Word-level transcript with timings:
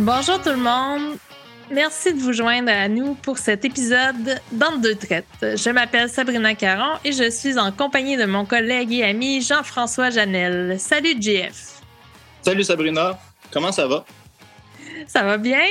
Bonjour 0.00 0.40
tout 0.40 0.48
le 0.48 0.56
monde. 0.56 1.18
Merci 1.70 2.14
de 2.14 2.20
vous 2.20 2.32
joindre 2.32 2.72
à 2.72 2.88
nous 2.88 3.16
pour 3.16 3.36
cet 3.36 3.66
épisode 3.66 4.40
dans 4.50 4.78
deux 4.78 4.94
traites. 4.94 5.26
Je 5.42 5.68
m'appelle 5.68 6.08
Sabrina 6.08 6.54
Caron 6.54 6.98
et 7.04 7.12
je 7.12 7.28
suis 7.28 7.58
en 7.58 7.70
compagnie 7.70 8.16
de 8.16 8.24
mon 8.24 8.46
collègue 8.46 8.94
et 8.94 9.04
ami 9.04 9.42
Jean-François 9.42 10.08
Janel. 10.08 10.80
Salut 10.80 11.20
JF. 11.20 11.82
Salut 12.40 12.64
Sabrina, 12.64 13.18
comment 13.52 13.72
ça 13.72 13.86
va? 13.86 14.06
Ça 15.06 15.22
va 15.22 15.36
bien? 15.36 15.66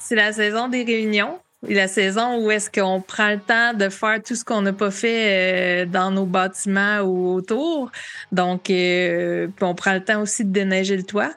C'est 0.00 0.16
la 0.16 0.32
saison 0.32 0.66
des 0.66 0.82
réunions. 0.82 1.38
La 1.62 1.86
saison 1.86 2.44
où 2.44 2.50
est-ce 2.50 2.70
qu'on 2.70 3.00
prend 3.00 3.30
le 3.30 3.38
temps 3.38 3.72
de 3.72 3.88
faire 3.88 4.20
tout 4.20 4.34
ce 4.34 4.44
qu'on 4.44 4.62
n'a 4.62 4.72
pas 4.72 4.90
fait 4.90 5.84
euh, 5.84 5.86
dans 5.86 6.10
nos 6.10 6.26
bâtiments 6.26 7.02
ou 7.02 7.34
autour. 7.34 7.92
Donc, 8.32 8.68
euh, 8.68 9.46
on 9.60 9.76
prend 9.76 9.92
le 9.92 10.02
temps 10.02 10.22
aussi 10.22 10.44
de 10.44 10.50
déneiger 10.50 10.96
le 10.96 11.04
toit. 11.04 11.30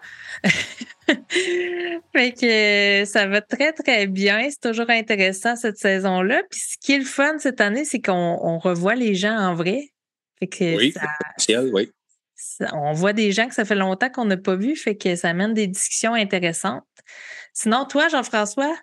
fait 2.16 2.32
que 2.32 3.02
euh, 3.02 3.06
ça 3.06 3.28
va 3.28 3.42
très, 3.42 3.74
très 3.74 4.08
bien. 4.08 4.50
C'est 4.50 4.70
toujours 4.70 4.90
intéressant 4.90 5.56
cette 5.56 5.78
saison-là. 5.78 6.44
Puis 6.50 6.60
ce 6.60 6.78
qui 6.80 6.94
est 6.94 7.00
le 7.00 7.06
fun 7.06 7.38
cette 7.40 7.62
année, 7.62 7.86
c'est 7.86 8.02
qu'on 8.02 8.58
revoit 8.60 8.96
les 8.96 9.16
gens 9.16 9.36
en 9.36 9.56
vrai. 9.56 9.90
Fait 10.40 10.48
que 10.48 10.78
oui, 10.78 10.94
oui. 11.74 11.92
on 12.74 12.94
voit 12.94 13.14
des 13.14 13.32
gens 13.32 13.48
que 13.48 13.54
ça 13.54 13.66
fait 13.66 13.76
longtemps 13.76 14.10
qu'on 14.10 14.26
n'a 14.26 14.38
pas 14.38 14.56
vu, 14.56 14.76
fait 14.76 14.96
que 14.96 15.16
ça 15.16 15.30
amène 15.30 15.54
des 15.54 15.68
discussions 15.68 16.14
intéressantes. 16.14 16.84
Sinon, 17.54 17.86
toi, 17.86 18.10
Jean-François? 18.10 18.76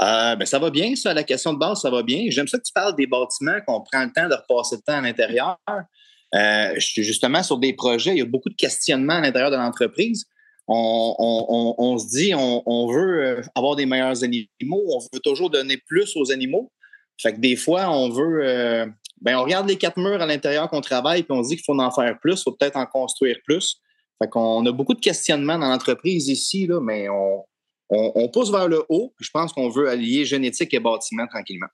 Euh, 0.00 0.36
ben, 0.36 0.46
ça 0.46 0.58
va 0.58 0.70
bien, 0.70 0.94
ça, 0.94 1.12
la 1.12 1.24
question 1.24 1.52
de 1.52 1.58
base, 1.58 1.80
ça 1.80 1.90
va 1.90 2.02
bien. 2.02 2.26
J'aime 2.28 2.46
ça 2.46 2.58
que 2.58 2.62
tu 2.62 2.72
parles 2.72 2.94
des 2.96 3.06
bâtiments, 3.06 3.58
qu'on 3.66 3.80
prend 3.80 4.04
le 4.04 4.12
temps 4.12 4.28
de 4.28 4.34
repasser 4.34 4.76
le 4.76 4.82
temps 4.82 4.98
à 4.98 5.00
l'intérieur. 5.00 5.58
Euh, 6.34 6.74
je 6.76 6.86
suis 6.86 7.02
justement 7.02 7.42
sur 7.42 7.58
des 7.58 7.72
projets, 7.72 8.12
il 8.12 8.18
y 8.18 8.22
a 8.22 8.26
beaucoup 8.26 8.50
de 8.50 8.54
questionnements 8.54 9.14
à 9.14 9.20
l'intérieur 9.20 9.50
de 9.50 9.56
l'entreprise. 9.56 10.26
On, 10.72 11.98
se 11.98 12.06
dit, 12.08 12.32
on, 12.34 12.92
veut 12.92 13.24
euh, 13.24 13.42
avoir 13.56 13.74
des 13.74 13.86
meilleurs 13.86 14.22
animaux, 14.22 14.84
on 14.88 15.00
veut 15.12 15.20
toujours 15.20 15.50
donner 15.50 15.78
plus 15.88 16.16
aux 16.16 16.30
animaux. 16.30 16.70
Fait 17.20 17.34
que 17.34 17.40
des 17.40 17.56
fois, 17.56 17.90
on 17.90 18.08
veut, 18.08 18.86
ben, 19.20 19.36
on 19.36 19.42
regarde 19.42 19.68
les 19.68 19.76
quatre 19.76 19.98
murs 19.98 20.22
à 20.22 20.26
l'intérieur 20.26 20.70
qu'on 20.70 20.80
travaille, 20.80 21.24
puis 21.24 21.36
on 21.36 21.42
se 21.42 21.48
dit 21.48 21.56
qu'il 21.56 21.64
faut 21.64 21.78
en 21.78 21.90
faire 21.90 22.18
plus, 22.20 22.40
il 22.40 22.42
faut 22.44 22.52
peut-être 22.52 22.76
en 22.76 22.86
construire 22.86 23.38
plus. 23.44 23.80
Fait 24.22 24.28
qu'on 24.28 24.64
a 24.64 24.72
beaucoup 24.72 24.94
de 24.94 25.00
questionnements 25.00 25.58
dans 25.58 25.68
l'entreprise 25.68 26.28
ici, 26.28 26.68
mais 26.82 27.08
on, 27.08 27.44
on, 27.90 28.28
pousse 28.28 28.50
vers 28.50 28.68
le 28.68 28.84
haut. 28.88 29.12
Je 29.18 29.30
pense 29.32 29.52
qu'on 29.52 29.68
veut 29.68 29.88
allier 29.88 30.24
génétique 30.24 30.72
et 30.72 30.80
bâtiment 30.80 31.26
tranquillement. 31.26 31.66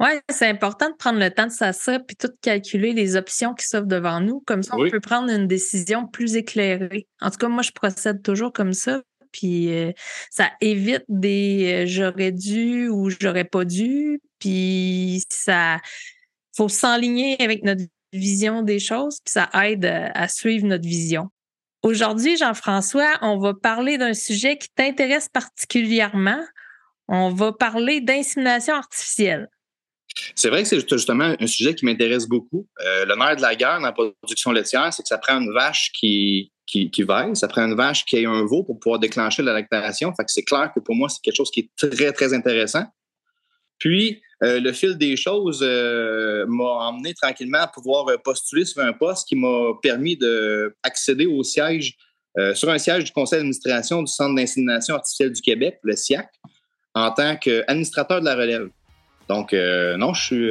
Oui, 0.00 0.08
c'est 0.28 0.48
important 0.48 0.90
de 0.90 0.96
prendre 0.96 1.20
le 1.20 1.30
temps 1.30 1.46
de 1.46 1.52
s'asseoir 1.52 2.00
puis 2.04 2.16
tout 2.16 2.30
calculer 2.42 2.92
les 2.92 3.16
options 3.16 3.54
qui 3.54 3.66
s'offrent 3.66 3.86
devant 3.86 4.20
nous. 4.20 4.40
Comme 4.40 4.62
ça, 4.62 4.76
on 4.76 4.90
peut 4.90 5.00
prendre 5.00 5.30
une 5.30 5.46
décision 5.46 6.06
plus 6.06 6.34
éclairée. 6.34 7.06
En 7.20 7.30
tout 7.30 7.38
cas, 7.38 7.48
moi, 7.48 7.62
je 7.62 7.70
procède 7.70 8.22
toujours 8.22 8.52
comme 8.52 8.72
ça. 8.72 9.02
Puis 9.30 9.72
euh, 9.72 9.92
ça 10.30 10.50
évite 10.60 11.04
des 11.08 11.84
euh, 11.84 11.86
j'aurais 11.86 12.32
dû 12.32 12.88
ou 12.88 13.10
j'aurais 13.10 13.44
pas 13.44 13.64
dû. 13.64 14.20
Puis 14.38 15.22
ça 15.28 15.80
faut 16.56 16.68
s'enligner 16.68 17.36
avec 17.42 17.64
notre 17.64 17.82
vision 18.12 18.62
des 18.62 18.78
choses, 18.78 19.18
puis 19.24 19.32
ça 19.32 19.50
aide 19.64 19.84
à 19.86 20.28
suivre 20.28 20.66
notre 20.66 20.84
vision. 20.84 21.30
Aujourd'hui, 21.82 22.36
Jean-François, 22.36 23.18
on 23.22 23.38
va 23.38 23.52
parler 23.54 23.98
d'un 23.98 24.14
sujet 24.14 24.56
qui 24.56 24.68
t'intéresse 24.70 25.28
particulièrement. 25.28 26.40
On 27.08 27.30
va 27.30 27.52
parler 27.52 28.00
d'insémination 28.00 28.74
artificielle. 28.74 29.48
C'est 30.34 30.48
vrai 30.48 30.62
que 30.62 30.68
c'est 30.68 30.88
justement 30.88 31.34
un 31.38 31.46
sujet 31.46 31.74
qui 31.74 31.84
m'intéresse 31.84 32.26
beaucoup. 32.26 32.66
Euh, 32.84 33.04
le 33.04 33.36
de 33.36 33.42
la 33.42 33.54
guerre 33.56 33.80
dans 33.80 33.86
la 33.86 33.92
production 33.92 34.52
laitière, 34.52 34.92
c'est 34.92 35.02
que 35.02 35.08
ça 35.08 35.18
prend 35.18 35.40
une 35.40 35.52
vache 35.52 35.90
qui, 35.92 36.52
qui, 36.66 36.90
qui 36.90 37.02
veille, 37.02 37.34
ça 37.34 37.48
prend 37.48 37.62
une 37.62 37.74
vache 37.74 38.04
qui 38.04 38.16
ait 38.16 38.26
un 38.26 38.44
veau 38.44 38.62
pour 38.62 38.78
pouvoir 38.78 39.00
déclencher 39.00 39.42
la 39.42 39.52
lactation. 39.52 40.12
Fait 40.14 40.24
que 40.24 40.30
c'est 40.30 40.44
clair 40.44 40.70
que 40.74 40.80
pour 40.80 40.94
moi, 40.94 41.08
c'est 41.08 41.20
quelque 41.20 41.36
chose 41.36 41.50
qui 41.50 41.60
est 41.60 41.70
très, 41.76 42.12
très 42.12 42.32
intéressant. 42.32 42.84
Puis, 43.78 44.22
euh, 44.42 44.60
le 44.60 44.72
fil 44.72 44.96
des 44.96 45.16
choses 45.16 45.60
euh, 45.62 46.44
m'a 46.46 46.88
emmené 46.88 47.14
tranquillement 47.14 47.58
à 47.58 47.66
pouvoir 47.66 48.08
euh, 48.08 48.16
postuler 48.16 48.64
sur 48.64 48.82
un 48.82 48.92
poste 48.92 49.28
qui 49.28 49.36
m'a 49.36 49.72
permis 49.82 50.16
d'accéder 50.16 51.26
au 51.26 51.42
siège, 51.42 51.96
sur 52.54 52.68
un 52.68 52.78
siège 52.78 53.04
du 53.04 53.12
conseil 53.12 53.38
d'administration 53.38 54.02
du 54.02 54.10
Centre 54.10 54.34
d'insémination 54.34 54.96
artificielle 54.96 55.32
du 55.32 55.40
Québec, 55.40 55.78
le 55.84 55.94
SIAC, 55.94 56.28
en 56.92 57.12
tant 57.12 57.36
qu'administrateur 57.36 58.18
de 58.20 58.24
la 58.24 58.34
relève. 58.34 58.70
Donc, 59.28 59.52
non, 59.52 60.14
je 60.14 60.22
suis 60.22 60.50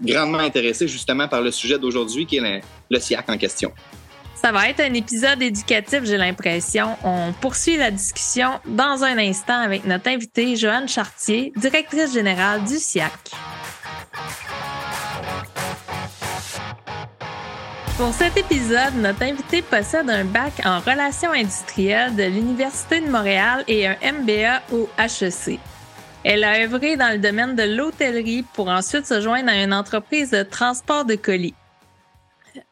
grandement 0.00 0.38
intéressé 0.38 0.86
justement 0.88 1.28
par 1.28 1.40
le 1.42 1.50
sujet 1.50 1.78
d'aujourd'hui 1.78 2.26
qui 2.26 2.36
est 2.36 2.60
le 2.90 2.98
SIAC 3.00 3.28
en 3.28 3.38
question. 3.38 3.72
Ça 4.42 4.50
va 4.50 4.68
être 4.68 4.80
un 4.80 4.92
épisode 4.94 5.40
éducatif, 5.40 6.00
j'ai 6.02 6.16
l'impression. 6.16 6.96
On 7.04 7.32
poursuit 7.32 7.76
la 7.76 7.92
discussion 7.92 8.58
dans 8.66 9.04
un 9.04 9.16
instant 9.16 9.60
avec 9.60 9.86
notre 9.86 10.08
invitée 10.08 10.56
Joanne 10.56 10.88
Chartier, 10.88 11.52
directrice 11.56 12.12
générale 12.12 12.64
du 12.64 12.76
SIAC. 12.76 13.12
Pour 17.96 18.12
cet 18.12 18.36
épisode, 18.36 18.96
notre 18.96 19.22
invitée 19.22 19.62
possède 19.62 20.10
un 20.10 20.24
bac 20.24 20.54
en 20.64 20.80
relations 20.80 21.30
industrielles 21.30 22.16
de 22.16 22.24
l'Université 22.24 23.00
de 23.00 23.08
Montréal 23.08 23.62
et 23.68 23.86
un 23.86 23.96
MBA 24.02 24.62
au 24.72 24.88
HEC. 24.98 25.60
Elle 26.24 26.44
a 26.44 26.62
œuvré 26.62 26.96
dans 26.96 27.12
le 27.12 27.18
domaine 27.18 27.56
de 27.56 27.64
l'hôtellerie 27.64 28.44
pour 28.54 28.68
ensuite 28.68 29.06
se 29.06 29.20
joindre 29.20 29.50
à 29.50 29.60
une 29.60 29.74
entreprise 29.74 30.30
de 30.30 30.44
transport 30.44 31.04
de 31.04 31.16
colis. 31.16 31.54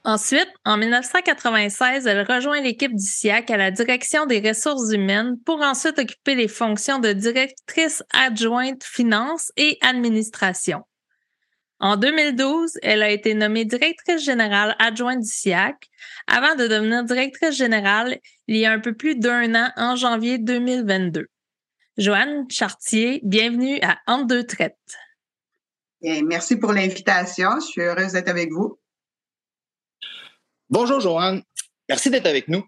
Ensuite, 0.04 0.50
en 0.64 0.76
1996, 0.76 2.06
elle 2.06 2.24
rejoint 2.30 2.60
l'équipe 2.60 2.94
du 2.94 3.04
SIAC 3.04 3.50
à 3.50 3.56
la 3.56 3.72
direction 3.72 4.26
des 4.26 4.40
ressources 4.40 4.92
humaines 4.92 5.36
pour 5.44 5.62
ensuite 5.62 5.98
occuper 5.98 6.36
les 6.36 6.46
fonctions 6.46 7.00
de 7.00 7.12
directrice 7.12 8.04
adjointe 8.12 8.84
finance 8.84 9.50
et 9.56 9.78
administration. 9.80 10.82
En 11.80 11.96
2012, 11.96 12.78
elle 12.82 13.02
a 13.02 13.10
été 13.10 13.34
nommée 13.34 13.64
directrice 13.64 14.22
générale 14.22 14.76
adjointe 14.78 15.20
du 15.20 15.28
SIAC 15.28 15.88
avant 16.28 16.54
de 16.54 16.68
devenir 16.68 17.02
directrice 17.04 17.56
générale 17.56 18.18
il 18.46 18.58
y 18.58 18.66
a 18.66 18.72
un 18.72 18.80
peu 18.80 18.94
plus 18.94 19.16
d'un 19.16 19.54
an 19.54 19.70
en 19.76 19.96
janvier 19.96 20.38
2022. 20.38 21.26
Joanne 22.00 22.50
Chartier, 22.50 23.20
bienvenue 23.22 23.78
à 23.82 23.98
Entre 24.06 24.28
deux 24.28 24.44
traites. 24.44 24.96
merci 26.00 26.56
pour 26.56 26.72
l'invitation. 26.72 27.60
Je 27.60 27.66
suis 27.66 27.82
heureuse 27.82 28.12
d'être 28.12 28.30
avec 28.30 28.50
vous. 28.50 28.80
Bonjour 30.70 30.98
Joanne, 31.00 31.42
merci 31.90 32.08
d'être 32.08 32.24
avec 32.24 32.48
nous. 32.48 32.64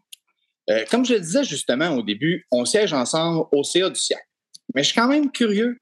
Euh, 0.69 0.85
comme 0.91 1.07
je 1.07 1.15
le 1.15 1.21
disais 1.21 1.45
justement 1.45 1.97
au 1.97 2.03
début, 2.03 2.47
on 2.51 2.67
siège 2.67 2.93
ensemble 2.93 3.47
au 3.53 3.65
CA 3.65 3.89
du 3.89 3.99
siècle. 3.99 4.29
Mais 4.75 4.83
je 4.83 4.89
suis 4.89 5.01
quand 5.01 5.09
même 5.09 5.33
curieux. 5.33 5.79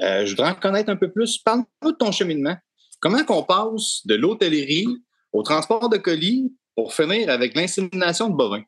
Euh, 0.00 0.24
je 0.24 0.30
voudrais 0.30 0.52
en 0.52 0.54
connaître 0.54 0.88
un 0.88 0.96
peu 0.96 1.12
plus. 1.12 1.36
Parle-nous 1.36 1.92
de 1.92 1.96
ton 1.98 2.10
cheminement. 2.10 2.56
Comment 3.00 3.22
qu'on 3.22 3.42
passe 3.42 4.00
de 4.06 4.14
l'hôtellerie 4.14 4.88
au 5.30 5.42
transport 5.42 5.90
de 5.90 5.98
colis 5.98 6.56
pour 6.74 6.94
finir 6.94 7.28
avec 7.28 7.54
l'insémination 7.54 8.30
de 8.30 8.34
bovins? 8.34 8.64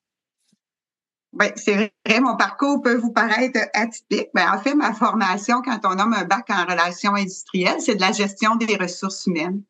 Ben, 1.37 1.53
c'est 1.57 1.93
vrai, 2.07 2.21
mon 2.21 2.37
parcours 2.37 2.81
peut 2.83 2.97
vous 2.97 3.13
paraître 3.13 3.61
atypique. 3.75 4.29
mais 4.35 4.45
en 4.47 4.59
fait, 4.59 4.75
ma 4.75 4.93
formation, 4.95 5.63
quand 5.63 5.81
on 5.85 5.95
nomme 5.95 6.15
un 6.15 6.25
bac 6.25 6.47
en 6.51 6.65
relations 6.65 7.15
industrielles, 7.15 7.81
c'est 7.81 7.95
de 7.97 8.01
la 8.01 8.13
gestion 8.13 8.57
des 8.57 8.77
ressources 8.77 9.27
humaines 9.27 9.63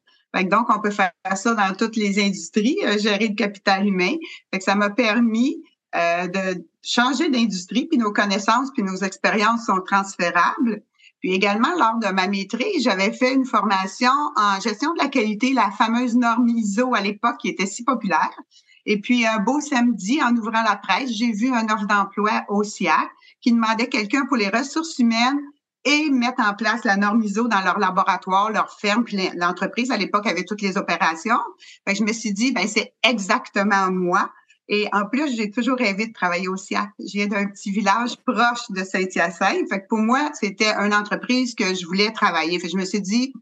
donc, 0.45 0.69
on 0.69 0.81
peut 0.81 0.91
faire 0.91 1.13
ça 1.35 1.55
dans 1.55 1.75
toutes 1.75 1.97
les 1.97 2.23
industries, 2.23 2.79
euh, 2.85 2.99
gérer 2.99 3.29
le 3.29 3.35
capital 3.35 3.87
humain. 3.87 4.15
Fait 4.53 4.59
que 4.59 4.65
ça 4.65 4.75
m'a 4.75 4.91
permis 4.91 5.63
euh, 5.95 6.27
de 6.27 6.65
changer 6.83 7.31
d'industrie, 7.31 7.87
puis 7.87 7.99
nos 7.99 8.13
connaissances, 8.13 8.71
puis 8.73 8.83
nos 8.83 8.97
expériences 8.97 9.67
sont 9.67 9.81
transférables. 9.81 10.83
Puis 11.21 11.33
également, 11.33 11.75
lors 11.79 11.99
de 11.99 12.13
ma 12.13 12.29
maîtrise, 12.29 12.83
j'avais 12.83 13.13
fait 13.13 13.33
une 13.33 13.47
formation 13.47 14.13
en 14.37 14.61
gestion 14.61 14.93
de 14.93 14.99
la 14.99 15.09
qualité, 15.09 15.53
la 15.53 15.71
fameuse 15.71 16.15
norme 16.15 16.49
ISO 16.49 16.95
à 16.95 17.01
l'époque 17.01 17.39
qui 17.39 17.49
était 17.49 17.67
si 17.67 17.85
populaire. 17.85 18.39
Et 18.87 19.01
puis, 19.01 19.27
un 19.27 19.41
beau 19.41 19.61
samedi, 19.61 20.23
en 20.23 20.35
ouvrant 20.37 20.63
la 20.63 20.77
presse, 20.77 21.11
j'ai 21.11 21.33
vu 21.33 21.53
un 21.53 21.67
offre 21.67 21.87
d'emploi 21.87 22.45
au 22.49 22.63
SIAC 22.63 23.11
qui 23.41 23.53
demandait 23.53 23.89
quelqu'un 23.89 24.27
pour 24.27 24.37
les 24.37 24.49
ressources 24.49 24.99
humaines 24.99 25.41
et 25.85 26.11
mettre 26.11 26.41
en 26.41 26.55
place 26.55 26.85
la 26.85 26.97
norme 26.97 27.23
ISO 27.23 27.49
dans 27.49 27.61
leur 27.61 27.79
laboratoire, 27.79 28.51
leur 28.51 28.73
ferme. 28.73 29.05
Puis 29.05 29.19
l'entreprise, 29.37 29.91
à 29.91 29.97
l'époque, 29.97 30.27
avait 30.27 30.45
toutes 30.45 30.63
les 30.63 30.77
opérations. 30.77 31.39
Fait 31.87 31.95
je 31.95 32.03
me 32.03 32.13
suis 32.13 32.33
dit, 32.33 32.53
ben 32.53 32.67
c'est 32.67 32.95
exactement 33.03 33.91
moi. 33.91 34.31
Et 34.69 34.89
en 34.93 35.07
plus, 35.07 35.37
j'ai 35.37 35.51
toujours 35.51 35.79
rêvé 35.79 36.09
de 36.09 36.13
travailler 36.13 36.49
au 36.49 36.57
SIAC. 36.57 36.89
Je 36.99 37.13
viens 37.13 37.27
d'un 37.27 37.47
petit 37.47 37.71
village 37.71 38.17
proche 38.27 38.71
de 38.71 38.83
Saint-Hyacinthe. 38.83 39.69
Que 39.69 39.87
pour 39.89 39.99
moi, 39.99 40.31
c'était 40.35 40.73
une 40.75 40.93
entreprise 40.93 41.55
que 41.55 41.73
je 41.73 41.87
voulais 41.87 42.11
travailler. 42.11 42.59
Fait 42.59 42.69
je 42.69 42.77
me 42.77 42.85
suis 42.85 43.01
dit, 43.01 43.33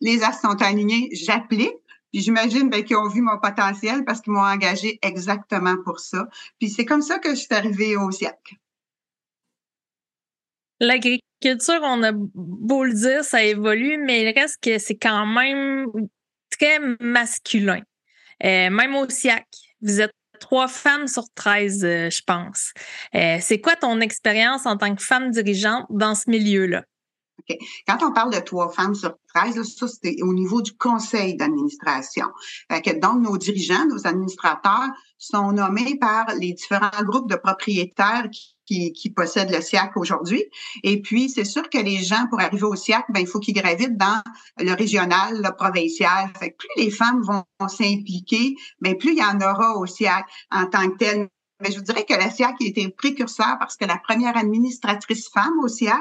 les 0.00 0.24
as 0.24 0.32
sont 0.32 0.60
alignés, 0.60 1.08
j'applique. 1.12 1.72
Puis 2.12 2.22
j'imagine 2.22 2.68
ben, 2.68 2.84
qu'ils 2.84 2.96
ont 2.96 3.08
vu 3.08 3.22
mon 3.22 3.38
potentiel 3.38 4.04
parce 4.04 4.20
qu'ils 4.20 4.32
m'ont 4.32 4.44
engagé 4.44 4.98
exactement 5.02 5.76
pour 5.82 6.00
ça. 6.00 6.28
Puis 6.58 6.68
c'est 6.70 6.84
comme 6.84 7.02
ça 7.02 7.18
que 7.18 7.30
je 7.30 7.36
suis 7.36 7.54
arrivée 7.54 7.96
au 7.96 8.10
SIAC. 8.10 8.56
Culture, 11.40 11.80
on 11.82 12.02
a 12.02 12.12
beau 12.12 12.84
le 12.84 12.94
dire, 12.94 13.24
ça 13.24 13.42
évolue, 13.42 13.98
mais 13.98 14.22
il 14.22 14.38
reste 14.38 14.62
que 14.62 14.78
c'est 14.78 14.96
quand 14.96 15.26
même 15.26 15.86
très 16.50 16.78
masculin. 17.00 17.80
Euh, 18.44 18.70
même 18.70 18.94
au 18.94 19.08
SIAC, 19.08 19.46
vous 19.80 20.00
êtes 20.00 20.12
trois 20.38 20.68
femmes 20.68 21.08
sur 21.08 21.24
13, 21.34 21.80
je 21.80 22.22
pense. 22.24 22.72
c'est 23.12 23.60
quoi 23.60 23.76
ton 23.76 24.00
expérience 24.00 24.66
en 24.66 24.76
tant 24.76 24.94
que 24.94 25.02
femme 25.02 25.30
dirigeante 25.30 25.86
dans 25.90 26.14
ce 26.14 26.30
milieu-là? 26.30 26.84
Quand 27.86 27.98
on 28.02 28.12
parle 28.12 28.32
de 28.32 28.40
trois 28.40 28.70
femmes 28.70 28.94
sur 28.94 29.14
13, 29.34 29.62
ça, 29.62 29.86
c'est 29.88 30.22
au 30.22 30.32
niveau 30.32 30.62
du 30.62 30.72
conseil 30.72 31.36
d'administration. 31.36 32.26
donc, 33.00 33.22
nos 33.22 33.36
dirigeants, 33.36 33.86
nos 33.86 34.06
administrateurs 34.06 34.90
sont 35.18 35.52
nommés 35.52 35.96
par 35.98 36.26
les 36.38 36.52
différents 36.52 37.02
groupes 37.02 37.30
de 37.30 37.36
propriétaires 37.36 38.28
qui, 38.66 38.92
qui, 38.92 39.10
possèdent 39.10 39.50
le 39.50 39.60
SIAC 39.60 39.96
aujourd'hui. 39.96 40.44
Et 40.82 41.00
puis, 41.02 41.28
c'est 41.28 41.44
sûr 41.44 41.68
que 41.68 41.78
les 41.78 41.98
gens, 41.98 42.26
pour 42.28 42.40
arriver 42.40 42.64
au 42.64 42.74
SIAC, 42.74 43.04
ben, 43.10 43.20
il 43.20 43.26
faut 43.26 43.38
qu'ils 43.38 43.54
gravitent 43.54 43.96
dans 43.96 44.22
le 44.58 44.72
régional, 44.72 45.42
le 45.42 45.54
provincial. 45.54 46.30
Fait 46.38 46.50
que 46.50 46.56
plus 46.56 46.84
les 46.84 46.90
femmes 46.90 47.22
vont 47.22 47.44
s'impliquer, 47.68 48.56
ben, 48.80 48.96
plus 48.96 49.12
il 49.12 49.18
y 49.18 49.24
en 49.24 49.40
aura 49.40 49.76
au 49.76 49.86
SIAC 49.86 50.26
en 50.50 50.66
tant 50.66 50.88
que 50.90 50.96
tel. 50.96 51.28
Mais 51.62 51.70
je 51.70 51.78
vous 51.78 51.84
dirais 51.84 52.04
que 52.04 52.14
la 52.14 52.30
SIAC 52.30 52.56
a 52.60 52.64
été 52.64 52.88
précurseur 52.88 53.56
parce 53.58 53.76
que 53.76 53.84
la 53.84 53.96
première 53.96 54.36
administratrice 54.36 55.28
femme 55.28 55.58
au 55.62 55.68
SIAC, 55.68 56.00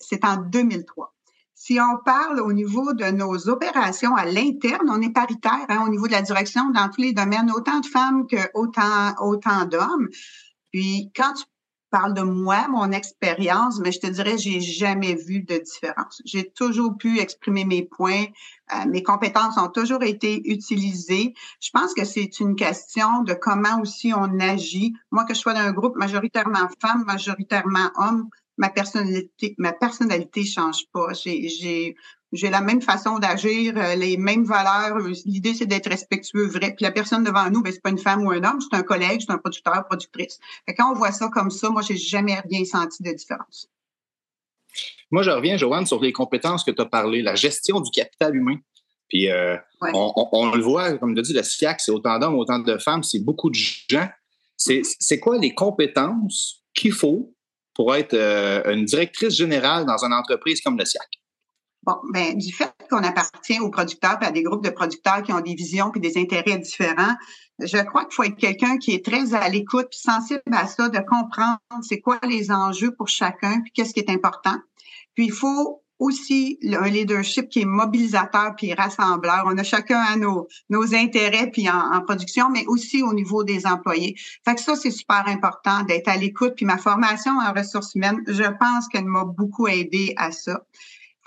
c'est 0.00 0.24
en 0.24 0.36
2003. 0.36 1.14
Si 1.54 1.78
on 1.78 1.98
parle 2.04 2.40
au 2.40 2.52
niveau 2.52 2.92
de 2.94 3.04
nos 3.06 3.48
opérations 3.48 4.14
à 4.14 4.24
l'interne, 4.24 4.88
on 4.88 5.02
est 5.02 5.12
paritaire 5.12 5.66
hein, 5.68 5.84
au 5.86 5.90
niveau 5.90 6.06
de 6.06 6.12
la 6.12 6.22
direction 6.22 6.70
dans 6.70 6.88
tous 6.88 7.02
les 7.02 7.12
domaines, 7.12 7.50
autant 7.54 7.80
de 7.80 7.86
femmes 7.86 8.26
que 8.26 8.36
autant, 8.54 9.14
autant 9.20 9.66
d'hommes. 9.66 10.08
Puis 10.72 11.10
quand 11.14 11.34
tu 11.34 11.44
parles 11.90 12.14
de 12.14 12.22
moi, 12.22 12.68
mon 12.68 12.92
expérience, 12.92 13.78
mais 13.80 13.92
je 13.92 14.00
te 14.00 14.06
dirais, 14.06 14.38
j'ai 14.38 14.60
jamais 14.60 15.14
vu 15.14 15.40
de 15.40 15.58
différence. 15.58 16.22
J'ai 16.24 16.50
toujours 16.50 16.96
pu 16.96 17.18
exprimer 17.18 17.64
mes 17.64 17.84
points, 17.84 18.26
euh, 18.72 18.86
mes 18.88 19.02
compétences 19.02 19.58
ont 19.58 19.68
toujours 19.68 20.02
été 20.02 20.48
utilisées. 20.50 21.34
Je 21.60 21.70
pense 21.72 21.94
que 21.94 22.04
c'est 22.04 22.40
une 22.40 22.56
question 22.56 23.22
de 23.22 23.34
comment 23.34 23.80
aussi 23.80 24.12
on 24.14 24.38
agit. 24.38 24.94
Moi, 25.10 25.24
que 25.24 25.34
je 25.34 25.40
sois 25.40 25.54
dans 25.54 25.60
un 25.60 25.72
groupe 25.72 25.96
majoritairement 25.96 26.68
femmes, 26.80 27.04
majoritairement 27.06 27.90
hommes, 27.96 28.28
ma 28.56 28.68
personnalité, 28.68 29.54
ma 29.58 29.72
personnalité 29.72 30.44
change 30.44 30.84
pas. 30.92 31.12
J'ai, 31.14 31.96
j'ai, 32.32 32.50
la 32.50 32.60
même 32.60 32.80
façon 32.80 33.18
d'agir, 33.18 33.74
euh, 33.76 33.94
les 33.94 34.16
mêmes 34.16 34.44
valeurs. 34.44 34.98
L'idée, 35.24 35.54
c'est 35.54 35.66
d'être 35.66 35.88
respectueux, 35.88 36.46
vrai. 36.46 36.74
Puis 36.74 36.84
la 36.84 36.92
personne 36.92 37.24
devant 37.24 37.50
nous, 37.50 37.62
ben, 37.62 37.72
c'est 37.72 37.82
pas 37.82 37.90
une 37.90 37.98
femme 37.98 38.24
ou 38.24 38.30
un 38.30 38.42
homme, 38.44 38.60
c'est 38.60 38.76
un 38.76 38.82
collègue, 38.82 39.20
c'est 39.20 39.32
un 39.32 39.38
producteur, 39.38 39.84
productrice. 39.86 40.38
Fait 40.66 40.74
quand 40.74 40.92
on 40.92 40.94
voit 40.94 41.12
ça 41.12 41.28
comme 41.32 41.50
ça, 41.50 41.70
moi, 41.70 41.82
j'ai 41.82 41.96
jamais 41.96 42.40
rien 42.48 42.64
senti 42.64 43.02
de 43.02 43.12
différence. 43.12 43.68
Moi, 45.10 45.22
je 45.22 45.30
reviens, 45.30 45.56
Joanne, 45.56 45.86
sur 45.86 46.00
les 46.00 46.12
compétences 46.12 46.62
que 46.62 46.70
tu 46.70 46.80
as 46.80 46.86
parlé, 46.86 47.22
la 47.22 47.34
gestion 47.34 47.80
du 47.80 47.90
capital 47.90 48.36
humain. 48.36 48.56
Puis 49.08 49.28
euh, 49.28 49.56
on, 49.92 50.52
le 50.54 50.62
voit, 50.62 50.96
comme 50.98 51.16
tu 51.16 51.22
dit, 51.22 51.32
le 51.32 51.42
SIAC, 51.42 51.80
c'est 51.80 51.90
autant 51.90 52.18
d'hommes, 52.18 52.36
autant 52.36 52.60
de 52.60 52.78
femmes, 52.78 53.02
c'est 53.02 53.18
beaucoup 53.18 53.50
de 53.50 53.56
gens. 53.56 54.08
C'est, 54.56 54.82
c'est 54.84 55.18
quoi 55.18 55.36
les 55.38 55.52
compétences 55.52 56.62
qu'il 56.74 56.92
faut 56.92 57.34
pour 57.74 57.94
être 57.96 58.14
euh, 58.14 58.62
une 58.72 58.84
directrice 58.84 59.34
générale 59.34 59.84
dans 59.84 60.04
une 60.04 60.12
entreprise 60.12 60.60
comme 60.60 60.78
le 60.78 60.84
SIAC? 60.84 61.19
Bon, 61.82 61.96
ben, 62.12 62.36
du 62.36 62.52
fait 62.52 62.70
qu'on 62.90 63.02
appartient 63.02 63.58
aux 63.58 63.70
producteurs 63.70 64.18
et 64.20 64.26
à 64.26 64.30
des 64.30 64.42
groupes 64.42 64.64
de 64.64 64.70
producteurs 64.70 65.22
qui 65.22 65.32
ont 65.32 65.40
des 65.40 65.54
visions 65.54 65.90
et 65.94 66.00
des 66.00 66.18
intérêts 66.18 66.58
différents, 66.58 67.14
je 67.58 67.78
crois 67.78 68.04
qu'il 68.04 68.14
faut 68.14 68.22
être 68.24 68.36
quelqu'un 68.36 68.76
qui 68.76 68.92
est 68.92 69.04
très 69.04 69.34
à 69.34 69.48
l'écoute 69.48 69.86
puis 69.90 69.98
sensible 69.98 70.42
à 70.52 70.66
ça, 70.66 70.88
de 70.90 70.98
comprendre 70.98 71.58
c'est 71.82 72.00
quoi 72.00 72.18
les 72.22 72.50
enjeux 72.50 72.94
pour 72.94 73.08
chacun 73.08 73.60
puis 73.62 73.72
qu'est-ce 73.72 73.94
qui 73.94 74.00
est 74.00 74.10
important. 74.10 74.56
Puis 75.14 75.26
il 75.26 75.32
faut 75.32 75.82
aussi 76.00 76.58
un 76.64 76.88
leadership 76.88 77.48
qui 77.48 77.60
est 77.60 77.66
mobilisateur 77.66 78.54
puis 78.56 78.72
rassembleur. 78.72 79.44
On 79.46 79.56
a 79.58 79.62
chacun 79.62 80.00
à 80.00 80.16
nos, 80.16 80.48
nos 80.70 80.94
intérêts 80.94 81.50
puis 81.50 81.68
en, 81.68 82.00
production, 82.02 82.48
mais 82.48 82.64
aussi 82.66 83.02
au 83.02 83.12
niveau 83.12 83.44
des 83.44 83.66
employés. 83.66 84.16
Fait 84.44 84.54
que 84.54 84.60
ça, 84.60 84.76
c'est 84.76 84.90
super 84.90 85.24
important 85.26 85.82
d'être 85.82 86.08
à 86.08 86.16
l'écoute. 86.16 86.54
Puis 86.56 86.64
ma 86.64 86.78
formation 86.78 87.32
en 87.32 87.52
ressources 87.52 87.94
humaines, 87.94 88.22
je 88.26 88.50
pense 88.58 88.88
qu'elle 88.88 89.04
m'a 89.04 89.24
beaucoup 89.24 89.68
aidé 89.68 90.14
à 90.16 90.32
ça. 90.32 90.62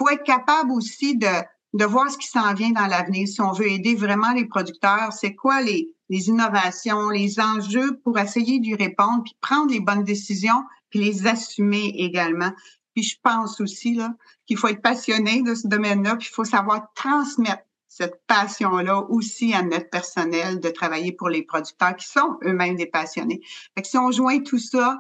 Faut 0.04 0.10
être 0.10 0.24
capable 0.24 0.74
aussi 0.74 1.16
de, 1.16 1.28
de 1.74 1.86
voir 1.86 2.12
ce 2.12 2.18
qui 2.18 2.28
s'en 2.28 2.54
vient 2.54 2.72
dans 2.72 2.88
l'avenir. 2.88 3.26
Si 3.26 3.40
on 3.40 3.54
veut 3.54 3.72
aider 3.72 3.96
vraiment 3.96 4.34
les 4.34 4.44
producteurs, 4.44 5.14
c'est 5.14 5.34
quoi 5.34 5.62
les, 5.62 5.94
les 6.10 6.28
innovations, 6.28 7.08
les 7.08 7.40
enjeux 7.40 7.98
pour 8.04 8.20
essayer 8.20 8.60
d'y 8.60 8.76
répondre, 8.76 9.24
puis 9.24 9.34
prendre 9.40 9.72
les 9.72 9.80
bonnes 9.80 10.04
décisions, 10.04 10.66
puis 10.90 11.00
les 11.00 11.26
assumer 11.26 11.94
également. 11.96 12.52
Puis 12.94 13.04
je 13.04 13.18
pense 13.24 13.62
aussi 13.62 13.94
là 13.96 14.14
qu'il 14.46 14.58
faut 14.58 14.68
être 14.68 14.82
passionné 14.82 15.42
de 15.42 15.56
ce 15.56 15.70
domaine-là, 15.70 16.18
puis 16.18 16.28
il 16.30 16.34
faut 16.34 16.44
savoir 16.44 16.92
transmettre 16.96 17.64
cette 17.88 18.22
passion-là 18.28 19.06
aussi 19.10 19.54
à 19.54 19.62
notre 19.62 19.90
personnel 19.90 20.60
de 20.60 20.70
travailler 20.70 21.14
pour 21.14 21.30
les 21.30 21.44
producteurs 21.44 21.96
qui 21.96 22.08
sont 22.08 22.40
eux-mêmes 22.44 22.76
des 22.76 22.88
passionnés. 22.88 23.40
Fait 23.74 23.84
que 23.84 23.88
si 23.88 23.98
on 23.98 24.12
joint 24.12 24.40
tout 24.42 24.60
ça 24.60 25.00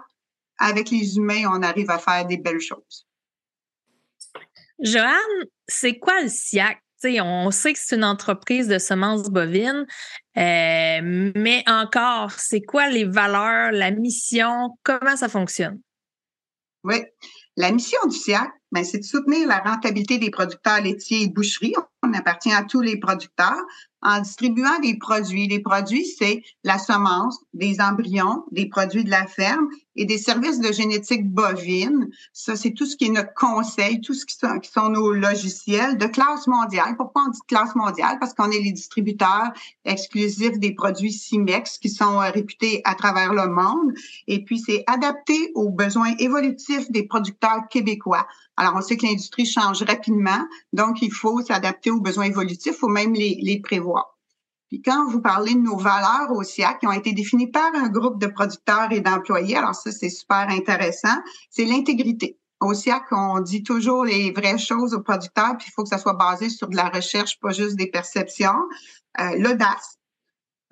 avec 0.60 0.92
les 0.92 1.18
humains, 1.18 1.44
on 1.50 1.62
arrive 1.62 1.90
à 1.90 1.98
faire 1.98 2.26
des 2.26 2.38
belles 2.38 2.62
choses. 2.62 3.06
Joanne, 4.80 5.46
c'est 5.68 5.98
quoi 6.00 6.22
le 6.22 6.30
SIAC? 6.30 6.80
on 7.22 7.52
sait 7.52 7.74
que 7.74 7.80
c'est 7.82 7.96
une 7.96 8.04
entreprise 8.06 8.68
de 8.68 8.78
semences 8.78 9.30
bovines, 9.30 9.86
euh, 10.38 11.32
mais 11.36 11.64
encore, 11.68 12.32
c'est 12.32 12.62
quoi 12.62 12.90
les 12.90 13.06
valeurs, 13.06 13.72
la 13.72 13.92
mission, 13.92 14.70
comment 14.84 15.18
ça 15.18 15.30
fonctionne? 15.30 15.82
Oui. 16.84 17.04
La 17.56 17.72
mission 17.72 18.00
du 18.08 18.16
SIAC, 18.16 18.50
ben, 18.74 18.84
c'est 18.84 18.98
de 18.98 19.04
soutenir 19.04 19.48
la 19.48 19.60
rentabilité 19.60 20.18
des 20.18 20.32
producteurs 20.32 20.82
laitiers 20.82 21.22
et 21.22 21.28
boucheries. 21.28 21.76
On 22.02 22.12
appartient 22.14 22.52
à 22.52 22.64
tous 22.64 22.82
les 22.82 22.98
producteurs 22.98 23.64
en 24.02 24.20
distribuant 24.20 24.80
des 24.82 24.98
produits. 24.98 25.48
Les 25.48 25.60
produits, 25.60 26.06
c'est 26.06 26.44
la 26.64 26.78
semence, 26.78 27.40
des 27.54 27.80
embryons, 27.80 28.44
des 28.52 28.68
produits 28.68 29.04
de 29.04 29.10
la 29.10 29.26
ferme 29.26 29.68
et 29.96 30.06
des 30.06 30.18
services 30.18 30.60
de 30.60 30.72
génétique 30.74 31.30
bovine. 31.30 32.10
Ça, 32.34 32.56
c'est 32.56 32.72
tout 32.72 32.86
ce 32.86 32.98
qui 32.98 33.06
est 33.06 33.10
notre 33.10 33.34
conseil, 33.36 34.02
tout 34.02 34.14
ce 34.14 34.26
qui 34.26 34.36
sont, 34.36 34.60
qui 34.60 34.70
sont 34.70 34.90
nos 34.90 35.14
logiciels 35.14 35.98
de 35.98 36.08
classe 36.08 36.48
mondiale. 36.48 36.98
Pourquoi 36.98 37.24
on 37.28 37.30
dit 37.30 37.40
classe 37.48 37.76
mondiale? 37.76 38.18
Parce 38.20 38.34
qu'on 38.34 38.52
est 38.52 38.60
les 38.60 38.72
distributeurs 38.72 39.54
exclusifs 39.86 40.60
des 40.60 40.74
produits 40.74 41.14
CIMEX 41.14 41.78
qui 41.78 41.90
sont 41.90 42.20
euh, 42.20 42.32
réputés 42.32 42.82
à 42.84 42.96
travers 42.96 43.34
le 43.34 43.48
monde. 43.48 43.94
Et 44.28 44.44
puis, 44.44 44.60
c'est 44.60 44.84
adapté 44.88 45.52
aux 45.56 45.70
besoins 45.70 46.14
évolutifs 46.20 46.92
des 46.92 47.04
producteurs 47.04 47.68
québécois. 47.70 48.28
Alors, 48.58 48.76
on 48.76 48.82
sait 48.82 48.98
que 48.98 49.06
l'industrie 49.06 49.46
change 49.46 49.84
rapidement, 49.84 50.48
donc 50.74 51.02
il 51.02 51.12
faut 51.12 51.42
s'adapter 51.42 51.92
aux 51.92 52.02
besoins 52.02 52.26
évolutifs, 52.26 52.74
il 52.76 52.80
faut 52.80 52.88
même 52.88 53.14
les, 53.14 53.40
les 53.42 53.60
prévoir. 53.60 54.18
Puis 54.70 54.82
quand 54.82 55.08
vous 55.08 55.22
parlez 55.22 55.54
de 55.54 55.60
nos 55.60 55.78
valeurs 55.78 56.32
au 56.32 56.42
SIAC 56.42 56.80
qui 56.80 56.88
ont 56.88 56.92
été 56.92 57.14
définies 57.14 57.52
par 57.52 57.70
un 57.76 57.90
groupe 57.90 58.20
de 58.20 58.28
producteurs 58.28 58.92
et 58.92 59.02
d'employés, 59.02 59.56
alors 59.56 59.76
ça, 59.76 59.92
c'est 59.92 60.10
super 60.10 60.48
intéressant, 60.50 61.16
c'est 61.50 61.66
l'intégrité. 61.66 62.40
Au 62.60 62.74
SIAC, 62.74 63.04
on 63.12 63.40
dit 63.40 63.62
toujours 63.62 64.06
les 64.06 64.32
vraies 64.32 64.58
choses 64.58 64.94
aux 64.94 65.02
producteurs, 65.02 65.58
puis 65.58 65.68
il 65.70 65.72
faut 65.72 65.84
que 65.84 65.90
ça 65.90 65.98
soit 65.98 66.14
basé 66.14 66.50
sur 66.50 66.70
de 66.70 66.76
la 66.76 66.90
recherche, 66.90 67.40
pas 67.40 67.52
juste 67.52 67.76
des 67.76 67.88
perceptions. 67.88 68.56
Euh, 69.20 69.36
L'audace, 69.38 70.00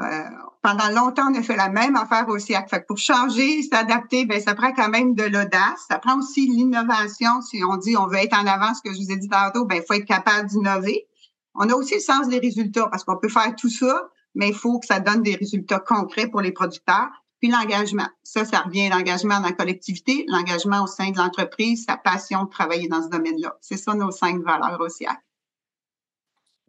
euh, 0.01 0.23
pendant 0.61 0.89
longtemps, 0.89 1.31
on 1.31 1.35
a 1.35 1.41
fait 1.41 1.55
la 1.55 1.69
même 1.69 1.95
affaire 1.95 2.27
au 2.27 2.37
SIAC. 2.37 2.69
Fait 2.69 2.85
pour 2.85 2.97
changer, 2.97 3.63
s'adapter, 3.63 4.25
ben 4.25 4.41
ça 4.41 4.53
prend 4.53 4.71
quand 4.73 4.89
même 4.89 5.15
de 5.15 5.23
l'audace. 5.23 5.85
Ça 5.89 5.97
prend 5.99 6.17
aussi 6.17 6.47
l'innovation. 6.47 7.41
Si 7.41 7.63
on 7.63 7.77
dit 7.77 7.97
on 7.97 8.07
veut 8.07 8.17
être 8.17 8.37
en 8.37 8.45
avant, 8.45 8.73
ce 8.73 8.81
que 8.81 8.93
je 8.93 8.99
vous 8.99 9.11
ai 9.11 9.17
dit 9.17 9.29
tantôt, 9.29 9.65
ben 9.65 9.75
il 9.75 9.83
faut 9.83 9.93
être 9.93 10.05
capable 10.05 10.49
d'innover. 10.49 11.07
On 11.55 11.67
a 11.69 11.73
aussi 11.73 11.95
le 11.95 11.99
sens 11.99 12.27
des 12.27 12.39
résultats 12.39 12.87
parce 12.87 13.03
qu'on 13.03 13.17
peut 13.17 13.29
faire 13.29 13.55
tout 13.55 13.69
ça, 13.69 14.09
mais 14.35 14.49
il 14.49 14.55
faut 14.55 14.79
que 14.79 14.85
ça 14.85 14.99
donne 14.99 15.23
des 15.23 15.35
résultats 15.35 15.79
concrets 15.79 16.27
pour 16.27 16.41
les 16.41 16.51
producteurs. 16.51 17.09
Puis 17.39 17.49
l'engagement. 17.49 18.07
Ça, 18.23 18.45
ça 18.45 18.59
revient 18.59 18.89
l'engagement 18.89 19.39
dans 19.39 19.47
la 19.47 19.53
collectivité, 19.53 20.25
l'engagement 20.27 20.83
au 20.83 20.87
sein 20.87 21.09
de 21.09 21.17
l'entreprise, 21.17 21.85
sa 21.85 21.97
passion 21.97 22.43
de 22.43 22.49
travailler 22.49 22.87
dans 22.87 23.01
ce 23.01 23.09
domaine-là. 23.09 23.57
C'est 23.61 23.77
ça 23.77 23.95
nos 23.95 24.11
cinq 24.11 24.43
valeurs 24.43 24.79
au 24.79 24.89
SIAC. 24.89 25.17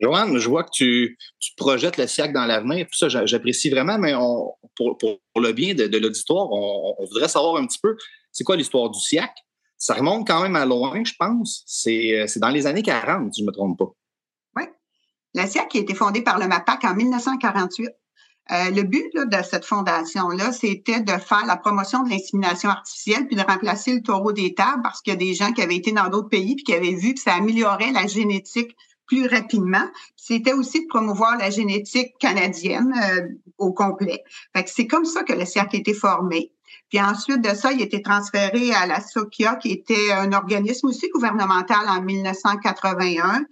Joanne, 0.02 0.36
je 0.36 0.48
vois 0.48 0.64
que 0.64 0.70
tu, 0.72 1.16
projettes 1.56 1.96
le 1.96 2.06
SIAC 2.06 2.32
dans 2.32 2.44
l'avenir. 2.44 2.86
Tout 2.86 2.98
ça, 2.98 3.24
j'apprécie 3.24 3.70
vraiment, 3.70 3.98
mais 3.98 4.14
pour, 4.76 4.98
le 5.36 5.52
bien 5.52 5.74
de, 5.74 5.98
l'auditoire, 5.98 6.50
on, 6.50 7.04
voudrait 7.04 7.28
savoir 7.28 7.56
un 7.56 7.66
petit 7.66 7.78
peu, 7.80 7.96
c'est 8.32 8.42
quoi 8.42 8.56
l'histoire 8.56 8.90
du 8.90 9.00
SIAC? 9.00 9.30
Ça 9.78 9.94
remonte 9.94 10.26
quand 10.26 10.42
même 10.42 10.56
à 10.56 10.64
loin, 10.64 11.02
je 11.04 11.12
pense. 11.18 11.62
C'est 11.66 12.26
dans 12.36 12.50
les 12.50 12.66
années 12.66 12.82
40, 12.82 13.32
si 13.32 13.40
je 13.40 13.44
ne 13.44 13.50
me 13.50 13.52
trompe 13.52 13.78
pas. 13.78 13.90
Oui. 14.56 14.64
La 15.34 15.46
SIAC 15.46 15.76
a 15.76 15.78
été 15.78 15.94
fondée 15.94 16.22
par 16.22 16.38
le 16.38 16.48
MAPAC 16.48 16.84
en 16.84 16.94
1948. 16.94 17.90
Euh, 18.50 18.70
le 18.70 18.82
but 18.82 19.08
de 19.14 19.42
cette 19.44 19.64
fondation-là, 19.64 20.52
c'était 20.52 21.00
de 21.00 21.12
faire 21.12 21.46
la 21.46 21.56
promotion 21.56 22.02
de 22.02 22.10
l'insémination 22.10 22.70
artificielle 22.70 23.28
puis 23.28 23.36
de 23.36 23.42
remplacer 23.42 23.94
le 23.94 24.02
taureau 24.02 24.32
des 24.32 24.52
tables 24.54 24.82
parce 24.82 25.00
qu'il 25.00 25.12
y 25.12 25.16
a 25.16 25.18
des 25.18 25.34
gens 25.34 25.52
qui 25.52 25.62
avaient 25.62 25.76
été 25.76 25.92
dans 25.92 26.08
d'autres 26.08 26.28
pays 26.28 26.56
puis 26.56 26.64
qui 26.64 26.74
avaient 26.74 26.94
vu 26.94 27.14
que 27.14 27.20
ça 27.20 27.34
améliorait 27.34 27.92
la 27.92 28.08
génétique 28.08 28.76
plus 29.06 29.26
rapidement. 29.26 29.84
C'était 30.16 30.52
aussi 30.52 30.82
de 30.82 30.88
promouvoir 30.88 31.36
la 31.38 31.50
génétique 31.50 32.16
canadienne 32.18 32.92
euh, 32.96 33.28
au 33.58 33.72
complet. 33.72 34.22
Fait 34.56 34.68
c'est 34.68 34.86
comme 34.86 35.04
ça 35.04 35.22
que 35.22 35.32
le 35.32 35.44
cercle 35.44 35.76
a 35.76 35.78
été 35.78 35.94
formé. 35.94 36.52
Puis 36.88 37.00
ensuite 37.00 37.40
de 37.42 37.54
ça, 37.54 37.72
il 37.72 37.80
a 37.80 37.84
été 37.84 38.02
transféré 38.02 38.72
à 38.72 38.86
la 38.86 39.00
SOCIA, 39.00 39.56
qui 39.56 39.72
était 39.72 40.12
un 40.12 40.32
organisme 40.32 40.88
aussi 40.88 41.08
gouvernemental 41.10 41.88
en 41.88 42.02
1981, 42.02 43.44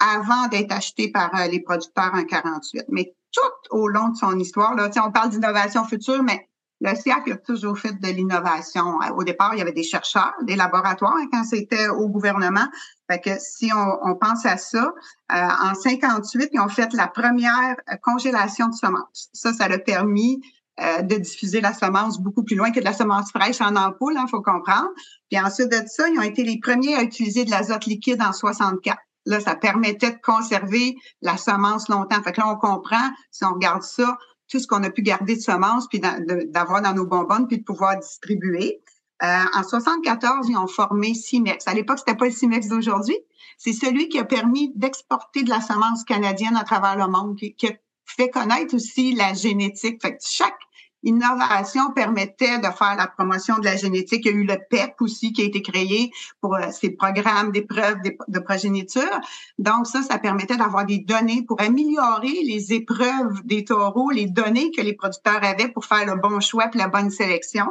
avant 0.00 0.48
d'être 0.48 0.72
acheté 0.72 1.10
par 1.10 1.34
euh, 1.34 1.46
les 1.46 1.60
producteurs 1.60 2.12
en 2.14 2.24
48. 2.24 2.84
Mais 2.88 3.14
tout 3.32 3.76
au 3.76 3.88
long 3.88 4.08
de 4.08 4.16
son 4.16 4.38
histoire. 4.38 4.74
Là. 4.74 4.90
on 5.04 5.12
parle 5.12 5.30
d'innovation 5.30 5.84
future, 5.84 6.22
mais 6.22 6.48
le 6.80 6.94
SIAC 6.94 7.28
a 7.28 7.36
toujours 7.36 7.78
fait 7.78 7.92
de 8.00 8.08
l'innovation. 8.08 8.98
Au 9.14 9.22
départ, 9.22 9.54
il 9.54 9.58
y 9.58 9.62
avait 9.62 9.72
des 9.72 9.82
chercheurs, 9.82 10.32
des 10.42 10.56
laboratoires 10.56 11.16
hein, 11.16 11.28
quand 11.30 11.44
c'était 11.44 11.88
au 11.88 12.08
gouvernement. 12.08 12.66
Fait 13.10 13.20
que 13.20 13.30
si 13.40 13.70
on, 13.74 14.14
pense 14.14 14.46
à 14.46 14.56
ça, 14.56 14.94
euh, 15.32 15.34
en 15.34 15.74
58, 15.74 16.50
ils 16.52 16.60
ont 16.60 16.68
fait 16.68 16.92
la 16.92 17.08
première 17.08 17.74
congélation 18.02 18.68
de 18.68 18.74
semences. 18.74 19.30
Ça, 19.32 19.52
ça 19.52 19.64
a 19.64 19.78
permis 19.78 20.40
euh, 20.80 21.02
de 21.02 21.16
diffuser 21.16 21.60
la 21.60 21.74
semence 21.74 22.20
beaucoup 22.20 22.44
plus 22.44 22.54
loin 22.56 22.70
que 22.70 22.78
de 22.78 22.84
la 22.84 22.92
semence 22.92 23.30
fraîche 23.32 23.60
en 23.60 23.74
ampoule, 23.74 24.14
il 24.14 24.18
hein, 24.18 24.26
faut 24.30 24.40
comprendre. 24.40 24.88
Puis 25.28 25.40
ensuite 25.40 25.70
de 25.70 25.82
ça, 25.86 26.08
ils 26.08 26.18
ont 26.18 26.22
été 26.22 26.44
les 26.44 26.60
premiers 26.60 26.94
à 26.94 27.02
utiliser 27.02 27.44
de 27.44 27.50
l'azote 27.50 27.86
liquide 27.86 28.22
en 28.22 28.32
64. 28.32 28.96
Là, 29.26 29.40
ça 29.40 29.56
permettait 29.56 30.12
de 30.12 30.18
conserver 30.22 30.96
la 31.20 31.36
semence 31.36 31.88
longtemps. 31.88 32.22
Fait 32.22 32.32
que 32.32 32.40
là, 32.40 32.48
on 32.48 32.56
comprend, 32.56 33.10
si 33.30 33.44
on 33.44 33.54
regarde 33.54 33.82
ça, 33.82 34.16
tout 34.48 34.58
ce 34.58 34.66
qu'on 34.66 34.82
a 34.82 34.90
pu 34.90 35.02
garder 35.02 35.36
de 35.36 35.40
semences, 35.40 35.86
puis 35.88 36.00
d'avoir 36.00 36.80
dans 36.80 36.94
nos 36.94 37.06
bonbonnes, 37.06 37.46
puis 37.46 37.58
de 37.58 37.64
pouvoir 37.64 37.98
distribuer. 37.98 38.80
Euh, 39.22 39.26
en 39.54 39.62
74, 39.62 40.48
ils 40.48 40.56
ont 40.56 40.66
formé 40.66 41.14
CIMEX. 41.14 41.68
À 41.68 41.74
l'époque, 41.74 41.98
c'était 41.98 42.16
pas 42.16 42.26
le 42.26 42.30
CIMEX 42.30 42.68
d'aujourd'hui. 42.68 43.18
C'est 43.58 43.74
celui 43.74 44.08
qui 44.08 44.18
a 44.18 44.24
permis 44.24 44.72
d'exporter 44.74 45.42
de 45.42 45.50
la 45.50 45.60
semence 45.60 46.04
canadienne 46.04 46.56
à 46.56 46.64
travers 46.64 46.96
le 46.96 47.06
monde, 47.06 47.36
qui, 47.36 47.54
a 47.66 47.70
fait 48.06 48.30
connaître 48.30 48.74
aussi 48.74 49.14
la 49.14 49.34
génétique. 49.34 50.00
Fait 50.00 50.12
que 50.12 50.22
chaque 50.26 50.58
innovation 51.02 51.92
permettait 51.92 52.58
de 52.58 52.66
faire 52.66 52.96
la 52.96 53.06
promotion 53.06 53.58
de 53.58 53.64
la 53.66 53.76
génétique. 53.76 54.24
Il 54.24 54.32
y 54.32 54.34
a 54.34 54.36
eu 54.38 54.44
le 54.44 54.56
PEP 54.70 54.94
e 54.98 55.04
aussi 55.04 55.32
qui 55.34 55.42
a 55.42 55.44
été 55.44 55.60
créé 55.60 56.10
pour 56.40 56.54
euh, 56.54 56.70
ces 56.72 56.90
programmes 56.90 57.52
d'épreuves 57.52 57.98
de 58.28 58.38
progéniture. 58.38 59.20
Donc 59.58 59.86
ça, 59.86 60.02
ça 60.02 60.18
permettait 60.18 60.56
d'avoir 60.56 60.86
des 60.86 60.98
données 60.98 61.42
pour 61.42 61.60
améliorer 61.60 62.42
les 62.42 62.72
épreuves 62.72 63.42
des 63.44 63.64
taureaux, 63.66 64.10
les 64.10 64.26
données 64.26 64.70
que 64.70 64.80
les 64.80 64.94
producteurs 64.94 65.44
avaient 65.44 65.68
pour 65.68 65.84
faire 65.84 66.06
le 66.06 66.18
bon 66.20 66.40
choix 66.40 66.70
et 66.72 66.78
la 66.78 66.88
bonne 66.88 67.10
sélection. 67.10 67.66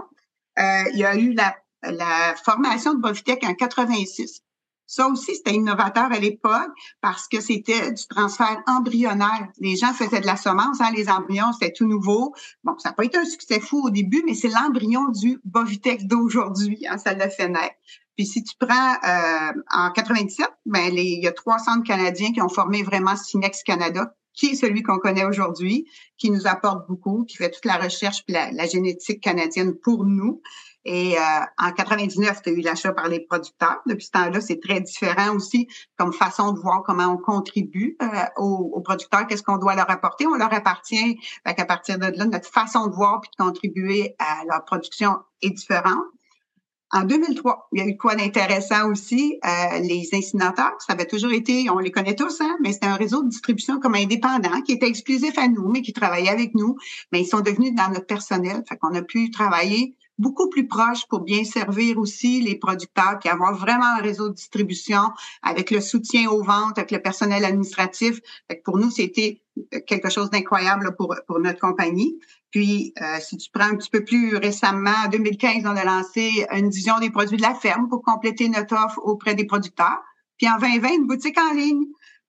Euh, 0.59 0.83
il 0.93 0.99
y 0.99 1.05
a 1.05 1.15
eu 1.15 1.33
la, 1.33 1.55
la 1.83 2.35
formation 2.43 2.93
de 2.93 2.99
Bovitech 2.99 3.43
en 3.43 3.53
86. 3.53 4.41
Ça 4.91 5.07
aussi, 5.07 5.35
c'était 5.35 5.53
innovateur 5.53 6.11
à 6.11 6.17
l'époque 6.17 6.71
parce 6.99 7.27
que 7.27 7.39
c'était 7.41 7.91
du 7.91 8.07
transfert 8.07 8.59
embryonnaire. 8.65 9.47
Les 9.59 9.75
gens 9.75 9.93
faisaient 9.93 10.19
de 10.19 10.25
la 10.25 10.35
semence, 10.35 10.81
hein, 10.81 10.89
les 10.95 11.09
embryons, 11.09 11.53
c'était 11.53 11.71
tout 11.71 11.85
nouveau. 11.85 12.33
Bon, 12.63 12.75
ça 12.79 12.89
n'a 12.89 12.93
pas 12.93 13.05
été 13.05 13.19
un 13.19 13.25
succès 13.25 13.59
fou 13.59 13.85
au 13.85 13.91
début, 13.91 14.23
mais 14.25 14.33
c'est 14.33 14.47
l'embryon 14.47 15.09
du 15.09 15.39
Bovitex 15.45 16.05
d'aujourd'hui, 16.05 16.87
hein, 16.89 16.97
ça 16.97 17.13
l'a 17.13 17.29
fait 17.29 17.49
naître. 17.49 17.75
Puis 18.17 18.25
si 18.25 18.43
tu 18.43 18.55
prends 18.59 18.93
euh, 19.07 19.61
en 19.71 19.91
97, 19.91 20.47
ben 20.65 20.91
les, 20.91 21.03
il 21.03 21.23
y 21.23 21.27
a 21.27 21.33
300 21.33 21.83
Canadiens 21.83 22.33
qui 22.33 22.41
ont 22.41 22.49
formé 22.49 22.81
vraiment 22.81 23.15
Cinex 23.15 23.61
Canada, 23.61 24.15
qui 24.39 24.51
est 24.51 24.55
celui 24.55 24.83
qu'on 24.83 24.99
connaît 24.99 25.25
aujourd'hui, 25.25 25.85
qui 26.17 26.31
nous 26.31 26.47
apporte 26.47 26.87
beaucoup, 26.87 27.25
qui 27.25 27.35
fait 27.35 27.51
toute 27.51 27.65
la 27.65 27.75
recherche 27.75 28.23
et 28.29 28.31
la, 28.31 28.51
la 28.51 28.67
génétique 28.67 29.21
canadienne 29.21 29.75
pour 29.75 30.05
nous. 30.05 30.41
Et 30.85 31.17
euh, 31.17 31.21
en 31.57 31.73
99, 31.73 32.41
tu 32.41 32.49
as 32.49 32.53
eu 32.53 32.61
l'achat 32.61 32.93
par 32.93 33.09
les 33.09 33.19
producteurs. 33.19 33.81
Depuis 33.85 34.05
ce 34.05 34.11
temps-là, 34.11 34.39
c'est 34.39 34.61
très 34.61 34.79
différent 34.79 35.35
aussi 35.35 35.67
comme 35.97 36.13
façon 36.13 36.53
de 36.53 36.59
voir 36.59 36.83
comment 36.83 37.07
on 37.07 37.17
contribue 37.17 37.97
euh, 38.01 38.05
aux, 38.37 38.79
producteurs, 38.79 39.27
qu'est-ce 39.27 39.43
qu'on 39.43 39.57
doit 39.57 39.75
leur 39.75 39.89
apporter. 39.91 40.25
On 40.25 40.35
leur 40.35 40.53
appartient. 40.53 41.19
Fait 41.45 41.53
qu'à 41.53 41.65
partir 41.65 41.99
de 41.99 42.05
là, 42.05 42.25
notre 42.25 42.49
façon 42.49 42.87
de 42.87 42.95
voir 42.95 43.19
puis 43.19 43.29
de 43.37 43.43
contribuer 43.43 44.15
à 44.19 44.45
leur 44.49 44.63
production 44.63 45.17
est 45.41 45.51
différente. 45.51 46.05
En 46.91 47.03
2003, 47.03 47.69
il 47.71 47.79
y 47.79 47.81
a 47.83 47.87
eu 47.87 47.97
quoi 47.97 48.15
d'intéressant 48.15 48.89
aussi? 48.89 49.39
Euh, 49.45 49.79
les 49.79 50.09
incinérateurs, 50.11 50.75
ça 50.79 50.93
avait 50.93 51.05
toujours 51.05 51.31
été, 51.31 51.69
on 51.69 51.77
les 51.77 51.91
connaît 51.91 52.15
tous, 52.15 52.41
hein, 52.41 52.57
mais 52.61 52.73
c'était 52.73 52.87
un 52.87 52.95
réseau 52.95 53.21
de 53.21 53.29
distribution 53.29 53.79
comme 53.79 53.93
indépendant 53.93 54.61
qui 54.61 54.71
était 54.71 54.87
exclusif 54.87 55.37
à 55.37 55.47
nous, 55.47 55.69
mais 55.69 55.83
qui 55.83 55.93
travaillait 55.93 56.29
avec 56.29 56.55
nous. 56.55 56.77
Mais 57.11 57.21
ils 57.21 57.27
sont 57.27 57.41
devenus 57.41 57.75
dans 57.75 57.89
notre 57.89 58.07
personnel. 58.07 58.63
Fait 58.67 58.75
qu'on 58.77 58.95
a 58.95 59.03
pu 59.03 59.29
travailler 59.29 59.95
beaucoup 60.17 60.49
plus 60.49 60.67
proche 60.67 61.07
pour 61.07 61.21
bien 61.21 61.43
servir 61.43 61.97
aussi 61.99 62.41
les 62.41 62.55
producteurs, 62.55 63.19
puis 63.19 63.29
avoir 63.29 63.55
vraiment 63.55 63.97
un 63.97 64.01
réseau 64.01 64.29
de 64.29 64.33
distribution 64.33 65.11
avec 65.43 65.71
le 65.71 65.81
soutien 65.81 66.29
aux 66.29 66.43
ventes, 66.43 66.77
avec 66.77 66.91
le 66.91 67.01
personnel 67.01 67.45
administratif. 67.45 68.19
pour 68.65 68.77
nous, 68.77 68.89
c'était 68.89 69.41
quelque 69.87 70.09
chose 70.09 70.29
d'incroyable 70.29 70.95
pour, 70.95 71.15
notre 71.39 71.59
compagnie. 71.59 72.19
Puis, 72.51 72.93
euh, 73.01 73.17
si 73.19 73.37
tu 73.37 73.49
prends 73.51 73.65
un 73.65 73.75
petit 73.75 73.89
peu 73.89 74.03
plus 74.03 74.35
récemment, 74.35 74.93
en 75.05 75.09
2015, 75.09 75.63
on 75.65 75.75
a 75.75 75.83
lancé 75.83 76.45
une 76.51 76.69
division 76.69 76.99
des 76.99 77.09
produits 77.09 77.37
de 77.37 77.41
la 77.41 77.53
ferme 77.53 77.87
pour 77.87 78.01
compléter 78.01 78.49
notre 78.49 78.75
offre 78.75 78.99
auprès 79.03 79.35
des 79.35 79.45
producteurs. 79.45 80.01
Puis 80.37 80.49
en 80.49 80.57
2020, 80.57 80.89
une 80.89 81.07
boutique 81.07 81.37
en 81.39 81.53
ligne 81.53 81.85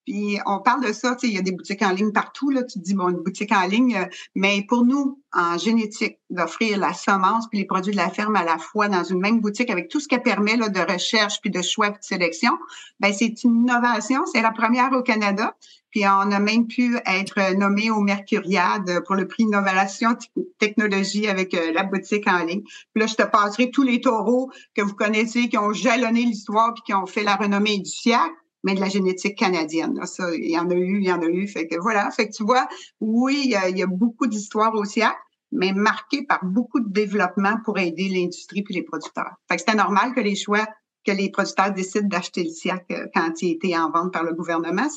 puis 0.06 0.38
on 0.46 0.60
parle 0.60 0.84
de 0.84 0.92
ça, 0.92 1.14
tu 1.14 1.26
sais, 1.26 1.32
il 1.32 1.36
y 1.36 1.38
a 1.38 1.42
des 1.42 1.52
boutiques 1.52 1.82
en 1.82 1.92
ligne 1.92 2.12
partout, 2.12 2.50
là, 2.50 2.62
tu 2.64 2.78
te 2.78 2.84
dis, 2.84 2.94
bon, 2.94 3.08
une 3.08 3.22
boutique 3.22 3.52
en 3.52 3.66
ligne, 3.66 3.96
euh, 3.96 4.04
mais 4.34 4.64
pour 4.68 4.84
nous, 4.84 5.20
en 5.32 5.58
génétique, 5.58 6.18
d'offrir 6.30 6.78
la 6.78 6.92
semence 6.92 7.48
puis 7.48 7.58
les 7.58 7.66
produits 7.66 7.92
de 7.92 7.96
la 7.96 8.10
ferme 8.10 8.36
à 8.36 8.44
la 8.44 8.58
fois 8.58 8.88
dans 8.88 9.04
une 9.04 9.20
même 9.20 9.40
boutique 9.40 9.70
avec 9.70 9.88
tout 9.88 10.00
ce 10.00 10.08
qu'elle 10.08 10.22
permet 10.22 10.56
là, 10.56 10.68
de 10.68 10.80
recherche 10.80 11.40
puis 11.40 11.50
de 11.50 11.62
choix 11.62 11.90
de 11.90 11.98
sélection, 12.00 12.52
ben 12.98 13.12
c'est 13.12 13.44
une 13.44 13.60
innovation, 13.62 14.24
c'est 14.32 14.42
la 14.42 14.52
première 14.52 14.92
au 14.92 15.02
Canada. 15.02 15.54
Puis 15.90 16.06
on 16.06 16.30
a 16.30 16.38
même 16.38 16.68
pu 16.68 16.96
être 17.04 17.56
nommé 17.56 17.90
au 17.90 18.00
Mercuriade 18.00 19.02
pour 19.06 19.16
le 19.16 19.26
prix 19.26 19.42
Innovation 19.42 20.16
Technologie 20.58 21.26
avec 21.26 21.52
euh, 21.54 21.72
la 21.72 21.82
boutique 21.82 22.28
en 22.28 22.44
ligne. 22.44 22.62
Puis 22.62 23.00
là, 23.00 23.06
je 23.06 23.16
te 23.16 23.24
passerai 23.24 23.70
tous 23.70 23.82
les 23.82 24.00
taureaux 24.00 24.52
que 24.74 24.82
vous 24.82 24.94
connaissez, 24.94 25.48
qui 25.48 25.58
ont 25.58 25.72
jalonné 25.72 26.22
l'histoire 26.22 26.74
puis 26.74 26.82
qui 26.86 26.94
ont 26.94 27.06
fait 27.06 27.24
la 27.24 27.34
renommée 27.34 27.78
du 27.78 27.90
siècle 27.90 28.30
mais 28.62 28.74
de 28.74 28.80
la 28.80 28.88
génétique 28.88 29.38
canadienne. 29.38 29.94
Là, 29.94 30.06
ça, 30.06 30.34
il 30.34 30.50
y 30.50 30.58
en 30.58 30.68
a 30.70 30.74
eu, 30.74 30.98
il 30.98 31.06
y 31.06 31.12
en 31.12 31.22
a 31.22 31.26
eu. 31.26 31.46
Fait 31.48 31.66
que 31.66 31.76
voilà. 31.80 32.10
Fait 32.10 32.28
que 32.28 32.32
tu 32.32 32.44
vois, 32.44 32.68
oui, 33.00 33.42
il 33.44 33.78
y 33.78 33.82
a, 33.82 33.86
beaucoup 33.86 34.26
d'histoires 34.26 34.74
au 34.74 34.84
SIAC, 34.84 35.16
mais 35.52 35.72
marquées 35.72 36.24
par 36.24 36.44
beaucoup 36.44 36.80
de 36.80 36.90
développement 36.90 37.56
pour 37.64 37.78
aider 37.78 38.08
l'industrie 38.08 38.62
puis 38.62 38.74
les 38.74 38.82
producteurs. 38.82 39.34
Fait 39.48 39.56
que 39.56 39.62
c'était 39.62 39.76
normal 39.76 40.14
que 40.14 40.20
les 40.20 40.36
choix, 40.36 40.66
que 41.04 41.12
les 41.12 41.30
producteurs 41.30 41.72
décident 41.72 42.08
d'acheter 42.08 42.44
le 42.44 42.50
SIAC 42.50 42.84
euh, 42.90 43.06
quand 43.14 43.42
il 43.42 43.52
était 43.52 43.76
en 43.76 43.90
vente 43.90 44.12
par 44.12 44.22
le 44.22 44.34
gouvernement. 44.34 44.88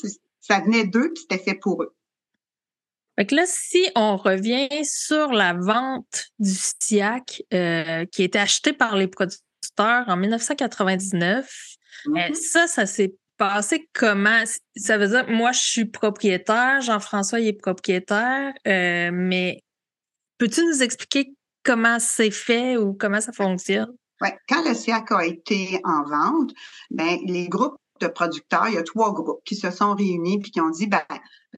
Ça 0.42 0.60
venait 0.60 0.86
d'eux 0.86 1.12
puis 1.14 1.26
c'était 1.30 1.44
fait 1.44 1.56
pour 1.56 1.84
eux. 1.84 1.96
Fait 3.16 3.28
que 3.28 3.36
là, 3.36 3.44
si 3.46 3.88
on 3.96 4.18
revient 4.18 4.68
sur 4.84 5.32
la 5.32 5.54
vente 5.54 6.32
du 6.40 6.52
SIAC 6.52 7.44
euh, 7.54 8.06
qui 8.06 8.24
a 8.24 8.26
été 8.26 8.40
acheté 8.40 8.74
par 8.74 8.96
les 8.96 9.08
producteurs 9.08 10.06
en 10.08 10.18
1999, 10.18 11.78
euh, 12.08 12.12
mm-hmm. 12.12 12.34
ça, 12.34 12.68
ça 12.68 12.86
s'est 12.86 13.16
passé 13.38 13.90
comment? 13.94 14.44
Ça 14.76 14.98
veut 14.98 15.08
dire, 15.08 15.26
moi, 15.30 15.52
je 15.52 15.60
suis 15.60 15.86
propriétaire, 15.86 16.82
Jean-François, 16.82 17.40
il 17.40 17.48
est 17.48 17.54
propriétaire, 17.54 18.54
euh, 18.68 19.10
mais 19.14 19.60
peux-tu 20.38 20.66
nous 20.66 20.84
expliquer 20.84 21.34
comment 21.64 22.00
c'est 22.00 22.32
fait 22.32 22.78
ou 22.78 22.94
comment 22.94 23.22
ça 23.22 23.32
fonctionne? 23.32 23.94
Oui, 24.22 24.30
quand 24.48 24.68
le 24.68 24.74
SIAC 24.74 25.12
a 25.12 25.26
été 25.26 25.80
en 25.84 26.04
vente, 26.04 26.52
ben, 26.92 27.18
les 27.26 27.48
groupes 27.48 27.78
de 28.02 28.08
producteurs, 28.08 28.68
il 28.68 28.76
y 28.76 28.78
a 28.78 28.84
trois 28.84 29.14
groupes 29.14 29.42
qui 29.46 29.56
se 29.56 29.72
sont 29.72 29.96
réunis 29.96 30.40
puis 30.40 30.52
qui 30.52 30.62
ont 30.62 30.70
dit, 30.70 30.88
ben, 30.88 31.02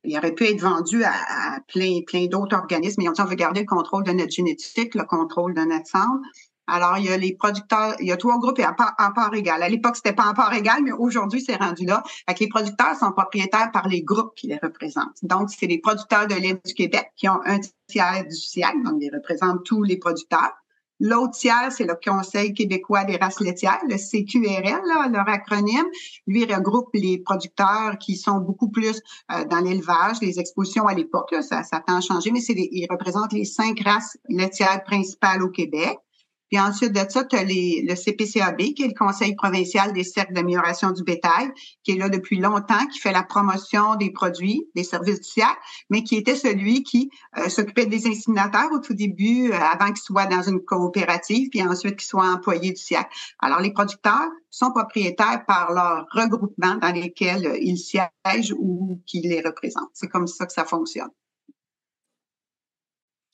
il 0.03 0.17
aurait 0.17 0.33
pu 0.33 0.45
être 0.45 0.61
vendu 0.61 1.03
à, 1.03 1.59
plein, 1.67 2.01
plein 2.05 2.25
d'autres 2.27 2.55
organismes, 2.55 3.01
mais 3.01 3.05
ils 3.05 3.09
ont 3.09 3.13
dit, 3.13 3.21
on 3.21 3.25
veut 3.25 3.35
garder 3.35 3.61
le 3.61 3.65
contrôle 3.65 4.03
de 4.03 4.11
notre 4.11 4.31
génétique, 4.31 4.95
le 4.95 5.03
contrôle 5.03 5.53
de 5.53 5.61
notre 5.61 5.87
centre. 5.87 6.21
Alors, 6.67 6.97
il 6.97 7.05
y 7.05 7.09
a 7.09 7.17
les 7.17 7.35
producteurs, 7.35 7.95
il 7.99 8.07
y 8.07 8.11
a 8.11 8.17
trois 8.17 8.39
groupes 8.39 8.59
et 8.59 8.65
en 8.65 8.73
part, 8.73 9.33
égale. 9.33 9.63
À 9.63 9.69
l'époque, 9.69 9.95
c'était 9.95 10.13
pas 10.13 10.25
en 10.25 10.33
part 10.33 10.53
égale, 10.53 10.81
mais 10.83 10.91
aujourd'hui, 10.91 11.41
c'est 11.41 11.55
rendu 11.55 11.85
là. 11.85 12.03
Fait 12.27 12.39
les 12.39 12.49
producteurs 12.49 12.95
sont 12.95 13.11
propriétaires 13.11 13.71
par 13.71 13.87
les 13.87 14.01
groupes 14.01 14.33
qui 14.35 14.47
les 14.47 14.59
représentent. 14.61 15.17
Donc, 15.23 15.49
c'est 15.49 15.67
les 15.67 15.79
producteurs 15.79 16.27
de 16.27 16.35
lait 16.35 16.59
du 16.65 16.73
Québec 16.73 17.11
qui 17.15 17.29
ont 17.29 17.39
un 17.45 17.59
tiers 17.87 18.25
du 18.25 18.35
siècle, 18.35 18.83
donc 18.83 18.95
ils 18.99 19.13
représentent 19.13 19.63
tous 19.63 19.83
les 19.83 19.97
producteurs. 19.97 20.53
L'autre 21.01 21.33
tiers, 21.33 21.71
c'est 21.71 21.83
le 21.83 21.97
Conseil 22.01 22.53
québécois 22.53 23.03
des 23.03 23.17
races 23.17 23.41
laitières, 23.41 23.81
le 23.89 23.97
CQRL, 23.97 25.11
leur 25.11 25.27
acronyme. 25.27 25.85
Lui 26.25 26.45
regroupe 26.45 26.89
les 26.93 27.17
producteurs 27.17 27.97
qui 27.99 28.15
sont 28.15 28.37
beaucoup 28.37 28.69
plus 28.69 29.01
euh, 29.31 29.43
dans 29.45 29.59
l'élevage, 29.59 30.21
les 30.21 30.39
expositions 30.39 30.87
à 30.87 30.93
l'époque, 30.93 31.35
ça, 31.41 31.63
ça 31.63 31.81
tend 31.85 31.97
à 31.97 32.01
changer, 32.01 32.31
mais 32.31 32.39
c'est 32.39 32.55
il 32.55 32.87
représente 32.89 33.33
les 33.33 33.43
cinq 33.43 33.81
races 33.81 34.17
laitières 34.29 34.83
principales 34.83 35.43
au 35.43 35.49
Québec. 35.49 35.97
Puis 36.49 36.59
ensuite 36.59 36.93
de 36.93 37.01
ça, 37.09 37.23
tu 37.23 37.35
as 37.35 37.43
le 37.43 37.95
CPCAB, 37.95 38.57
qui 38.73 38.83
est 38.83 38.87
le 38.87 38.93
Conseil 38.93 39.35
provincial 39.35 39.93
des 39.93 40.03
cercles 40.03 40.33
d'amélioration 40.33 40.91
du 40.91 41.03
bétail, 41.03 41.51
qui 41.83 41.91
est 41.91 41.97
là 41.97 42.09
depuis 42.09 42.39
longtemps, 42.39 42.85
qui 42.91 42.99
fait 42.99 43.11
la 43.11 43.23
promotion 43.23 43.95
des 43.95 44.11
produits, 44.11 44.67
des 44.75 44.83
services 44.83 45.21
du 45.21 45.27
siècle, 45.27 45.57
mais 45.89 46.03
qui 46.03 46.15
était 46.15 46.35
celui 46.35 46.83
qui 46.83 47.09
euh, 47.37 47.49
s'occupait 47.49 47.85
des 47.85 48.07
inséminateurs 48.07 48.71
au 48.71 48.79
tout 48.79 48.93
début, 48.93 49.51
euh, 49.51 49.57
avant 49.57 49.87
qu'ils 49.87 49.97
soient 49.97 50.27
dans 50.27 50.43
une 50.43 50.61
coopérative, 50.61 51.49
puis 51.49 51.63
ensuite 51.63 51.97
qu'ils 51.97 52.07
soient 52.07 52.27
employés 52.27 52.71
du 52.71 52.81
siècle. 52.81 53.09
Alors, 53.39 53.59
les 53.61 53.71
producteurs 53.71 54.29
sont 54.49 54.71
propriétaires 54.71 55.43
par 55.45 55.73
leur 55.73 56.05
regroupement 56.11 56.75
dans 56.75 56.91
lesquels 56.91 57.45
euh, 57.47 57.57
ils 57.59 57.77
siègent 57.77 58.53
ou 58.57 59.01
qui 59.05 59.21
les 59.21 59.41
représentent. 59.41 59.89
C'est 59.93 60.07
comme 60.07 60.27
ça 60.27 60.45
que 60.45 60.53
ça 60.53 60.65
fonctionne. 60.65 61.09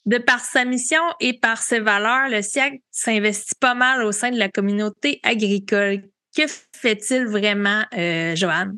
De 0.06 0.18
par 0.18 0.40
sa 0.40 0.66
mission 0.66 1.02
et 1.20 1.34
par 1.34 1.62
ses 1.62 1.80
valeurs, 1.80 2.30
le 2.30 2.42
SIAC 2.42 2.82
s'investit 2.90 3.56
pas 3.60 3.76
mal 3.76 4.04
au 4.04 4.12
sein 4.12 4.32
de 4.32 4.40
la 4.40 4.50
communauté 4.50 5.20
agricole. 5.24 6.04
Que 6.36 6.44
fait-il 6.76 7.28
vraiment, 7.28 7.84
euh, 7.94 8.36
Joanne? 8.36 8.78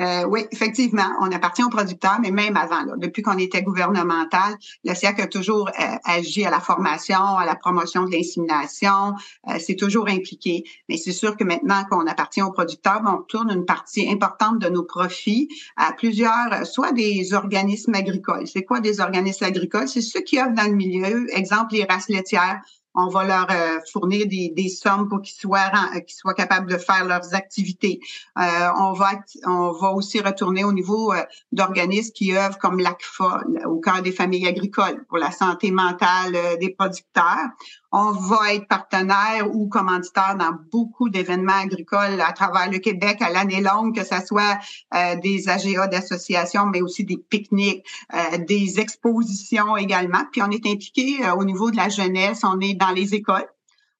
Euh, 0.00 0.24
oui, 0.26 0.46
effectivement, 0.52 1.10
on 1.20 1.30
appartient 1.32 1.64
aux 1.64 1.70
producteurs, 1.70 2.18
mais 2.20 2.30
même 2.30 2.56
avant, 2.56 2.96
depuis 2.96 3.22
qu'on 3.22 3.38
était 3.38 3.62
gouvernemental, 3.62 4.56
le 4.84 4.94
SIAC 4.94 5.20
a 5.20 5.26
toujours 5.26 5.68
euh, 5.68 5.96
agi 6.04 6.44
à 6.44 6.50
la 6.50 6.60
formation, 6.60 7.18
à 7.18 7.44
la 7.44 7.56
promotion 7.56 8.04
de 8.04 8.12
l'insémination, 8.12 9.14
euh, 9.48 9.58
c'est 9.58 9.74
toujours 9.74 10.08
impliqué. 10.08 10.64
Mais 10.88 10.96
c'est 10.96 11.12
sûr 11.12 11.36
que 11.36 11.44
maintenant 11.44 11.84
qu'on 11.90 12.06
appartient 12.06 12.42
aux 12.42 12.52
producteurs, 12.52 13.02
on 13.06 13.22
tourne 13.22 13.50
une 13.50 13.64
partie 13.64 14.08
importante 14.08 14.60
de 14.60 14.68
nos 14.68 14.84
profits 14.84 15.48
à 15.76 15.92
plusieurs, 15.92 16.64
soit 16.64 16.92
des 16.92 17.34
organismes 17.34 17.94
agricoles. 17.94 18.46
C'est 18.46 18.64
quoi 18.64 18.80
des 18.80 19.00
organismes 19.00 19.44
agricoles? 19.44 19.88
C'est 19.88 20.00
ceux 20.00 20.20
qui 20.20 20.40
offrent 20.40 20.54
dans 20.54 20.68
le 20.68 20.76
milieu, 20.76 21.26
exemple 21.36 21.74
les 21.74 21.84
races 21.84 22.08
laitières, 22.08 22.60
on 22.98 23.08
va 23.08 23.24
leur 23.24 23.46
euh, 23.50 23.78
fournir 23.92 24.26
des, 24.26 24.68
sommes 24.68 25.08
pour 25.08 25.22
qu'ils 25.22 25.38
soient 25.38 25.70
euh, 25.94 26.00
qu'ils 26.00 26.16
soient 26.16 26.34
capables 26.34 26.70
de 26.70 26.76
faire 26.76 27.04
leurs 27.04 27.34
activités. 27.34 28.00
Euh, 28.38 28.68
on 28.78 28.92
va 28.92 29.10
on 29.46 29.72
va 29.72 29.90
aussi 29.92 30.20
retourner 30.20 30.64
au 30.64 30.72
niveau 30.72 31.12
d'organismes 31.52 32.12
qui 32.12 32.36
œuvrent 32.36 32.58
comme 32.58 32.80
l'ACFA 32.80 33.42
au 33.66 33.78
cœur 33.78 34.02
des 34.02 34.12
familles 34.12 34.48
agricoles 34.48 35.04
pour 35.08 35.18
la 35.18 35.30
santé 35.30 35.70
mentale 35.70 36.36
des 36.60 36.70
producteurs. 36.70 37.48
On 37.90 38.12
va 38.12 38.54
être 38.54 38.68
partenaire 38.68 39.48
ou 39.50 39.66
commanditaire 39.68 40.36
dans 40.38 40.52
beaucoup 40.70 41.08
d'événements 41.08 41.60
agricoles 41.62 42.20
à 42.20 42.32
travers 42.32 42.70
le 42.70 42.78
Québec 42.78 43.22
à 43.22 43.30
l'année 43.30 43.62
longue, 43.62 43.94
que 43.94 44.04
ce 44.04 44.24
soit 44.26 44.58
euh, 44.94 45.16
des 45.16 45.48
AGA 45.48 45.86
d'associations, 45.86 46.66
mais 46.66 46.82
aussi 46.82 47.04
des 47.04 47.16
pique-niques, 47.16 47.86
euh, 48.14 48.38
des 48.38 48.78
expositions 48.78 49.76
également. 49.76 50.24
Puis 50.30 50.42
on 50.42 50.50
est 50.50 50.66
impliqué 50.66 51.24
euh, 51.24 51.34
au 51.34 51.44
niveau 51.44 51.70
de 51.70 51.76
la 51.76 51.88
jeunesse, 51.88 52.42
on 52.44 52.60
est 52.60 52.74
dans 52.74 52.90
les 52.90 53.14
écoles. 53.14 53.48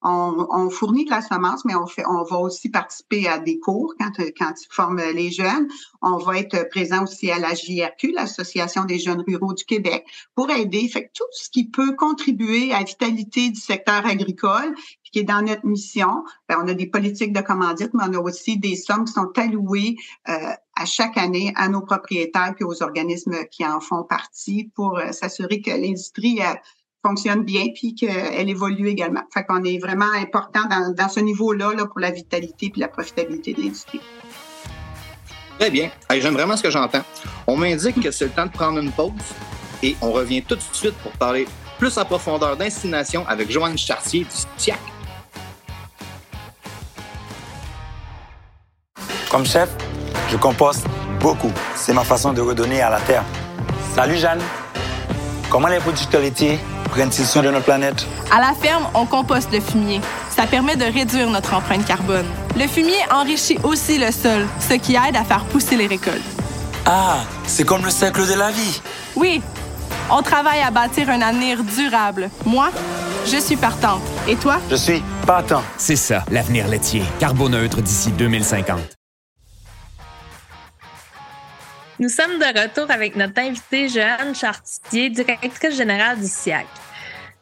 On, 0.02 0.70
fournit 0.70 1.04
de 1.04 1.10
la 1.10 1.22
semence, 1.22 1.64
mais 1.64 1.74
on 1.74 1.86
on 2.06 2.22
va 2.22 2.38
aussi 2.38 2.68
participer 2.68 3.26
à 3.26 3.38
des 3.38 3.58
cours 3.58 3.94
quand, 3.98 4.12
quand 4.38 4.52
ils 4.60 4.68
forment 4.70 5.02
les 5.12 5.30
jeunes. 5.30 5.68
On 6.02 6.18
va 6.18 6.38
être 6.38 6.68
présent 6.68 7.02
aussi 7.04 7.30
à 7.30 7.38
la 7.38 7.54
JRQ, 7.54 8.12
l'Association 8.12 8.84
des 8.84 8.98
jeunes 8.98 9.24
ruraux 9.26 9.54
du 9.54 9.64
Québec, 9.64 10.06
pour 10.34 10.50
aider. 10.50 10.88
Fait 10.88 11.10
tout 11.12 11.24
ce 11.32 11.50
qui 11.50 11.68
peut 11.68 11.96
contribuer 11.96 12.72
à 12.72 12.78
la 12.78 12.84
vitalité 12.84 13.50
du 13.50 13.60
secteur 13.60 14.06
agricole, 14.06 14.74
qui 15.10 15.20
est 15.20 15.24
dans 15.24 15.42
notre 15.42 15.66
mission. 15.66 16.24
Ben, 16.48 16.58
on 16.62 16.68
a 16.68 16.74
des 16.74 16.86
politiques 16.86 17.32
de 17.32 17.40
commandite, 17.40 17.92
mais 17.94 18.04
on 18.08 18.14
a 18.14 18.20
aussi 18.20 18.58
des 18.58 18.76
sommes 18.76 19.04
qui 19.04 19.12
sont 19.12 19.32
allouées 19.36 19.96
euh, 20.28 20.52
à 20.76 20.84
chaque 20.84 21.16
année 21.16 21.52
à 21.56 21.68
nos 21.68 21.80
propriétaires 21.80 22.54
et 22.58 22.64
aux 22.64 22.82
organismes 22.82 23.44
qui 23.50 23.66
en 23.66 23.80
font 23.80 24.04
partie 24.04 24.70
pour 24.74 24.98
euh, 24.98 25.12
s'assurer 25.12 25.60
que 25.60 25.70
l'industrie 25.70 26.40
euh, 26.40 26.54
fonctionne 27.04 27.44
bien 27.44 27.66
puis 27.74 27.94
qu'elle 27.94 28.48
évolue 28.48 28.88
également. 28.88 29.22
Fait 29.32 29.44
qu'on 29.44 29.62
est 29.64 29.78
vraiment 29.78 30.10
important 30.16 30.62
dans, 30.68 30.92
dans 30.94 31.08
ce 31.08 31.20
niveau-là 31.20 31.72
là, 31.74 31.86
pour 31.86 32.00
la 32.00 32.10
vitalité 32.10 32.70
puis 32.70 32.80
la 32.80 32.88
profitabilité 32.88 33.54
de 33.54 33.62
l'industrie. 33.62 34.00
Très 35.58 35.70
bien. 35.70 35.90
J'aime 36.10 36.34
vraiment 36.34 36.56
ce 36.56 36.62
que 36.62 36.70
j'entends. 36.70 37.02
On 37.46 37.56
m'indique 37.56 38.00
que 38.00 38.10
c'est 38.10 38.26
le 38.26 38.30
temps 38.30 38.46
de 38.46 38.52
prendre 38.52 38.78
une 38.78 38.92
pause 38.92 39.12
et 39.82 39.96
on 40.00 40.12
revient 40.12 40.42
tout 40.42 40.56
de 40.56 40.62
suite 40.72 40.94
pour 40.96 41.12
parler 41.12 41.46
plus 41.78 41.96
en 41.98 42.04
profondeur 42.04 42.56
d'insémination 42.56 43.24
avec 43.28 43.50
Joanne 43.50 43.78
Chartier 43.78 44.24
du 44.24 44.30
SIAC. 44.56 44.78
Comme 49.30 49.44
chef, 49.44 49.68
je 50.30 50.36
composte 50.36 50.86
beaucoup. 51.20 51.52
C'est 51.74 51.92
ma 51.92 52.04
façon 52.04 52.32
de 52.32 52.40
redonner 52.40 52.80
à 52.80 52.90
la 52.90 53.00
terre. 53.00 53.24
Salut 53.94 54.16
Jeanne. 54.16 54.40
Comment 55.50 55.68
les 55.68 55.78
producteurs 55.78 56.20
laitiers 56.20 56.58
prennent 56.88 57.12
soin 57.12 57.42
de 57.42 57.50
notre 57.50 57.64
planète? 57.64 58.06
À 58.30 58.40
la 58.40 58.52
ferme, 58.54 58.88
on 58.94 59.06
composte 59.06 59.52
le 59.52 59.60
fumier. 59.60 60.00
Ça 60.30 60.46
permet 60.46 60.76
de 60.76 60.84
réduire 60.84 61.28
notre 61.30 61.54
empreinte 61.54 61.84
carbone. 61.84 62.26
Le 62.56 62.66
fumier 62.66 62.98
enrichit 63.10 63.58
aussi 63.62 63.98
le 63.98 64.10
sol, 64.10 64.46
ce 64.68 64.74
qui 64.74 64.94
aide 64.96 65.16
à 65.16 65.24
faire 65.24 65.44
pousser 65.44 65.76
les 65.76 65.86
récoltes. 65.86 66.22
Ah, 66.86 67.18
c'est 67.46 67.64
comme 67.64 67.84
le 67.84 67.90
cercle 67.90 68.26
de 68.26 68.34
la 68.34 68.50
vie. 68.50 68.80
Oui, 69.14 69.42
on 70.10 70.22
travaille 70.22 70.62
à 70.62 70.70
bâtir 70.70 71.10
un 71.10 71.20
avenir 71.20 71.62
durable. 71.62 72.30
Moi, 72.46 72.70
je 73.26 73.36
suis 73.36 73.56
partante. 73.56 74.02
Et 74.26 74.36
toi? 74.36 74.58
Je 74.70 74.76
suis 74.76 75.02
partant. 75.26 75.62
C'est 75.76 75.96
ça, 75.96 76.24
l'avenir 76.30 76.66
laitier. 76.66 77.02
Carboneutre 77.20 77.82
d'ici 77.82 78.10
2050. 78.12 78.78
Nous 82.00 82.08
sommes 82.08 82.38
de 82.38 82.60
retour 82.60 82.90
avec 82.90 83.16
notre 83.16 83.40
invitée 83.40 83.88
Joanne 83.88 84.32
Chartier, 84.32 85.10
directrice 85.10 85.76
générale 85.76 86.20
du 86.20 86.28
SIAC. 86.28 86.66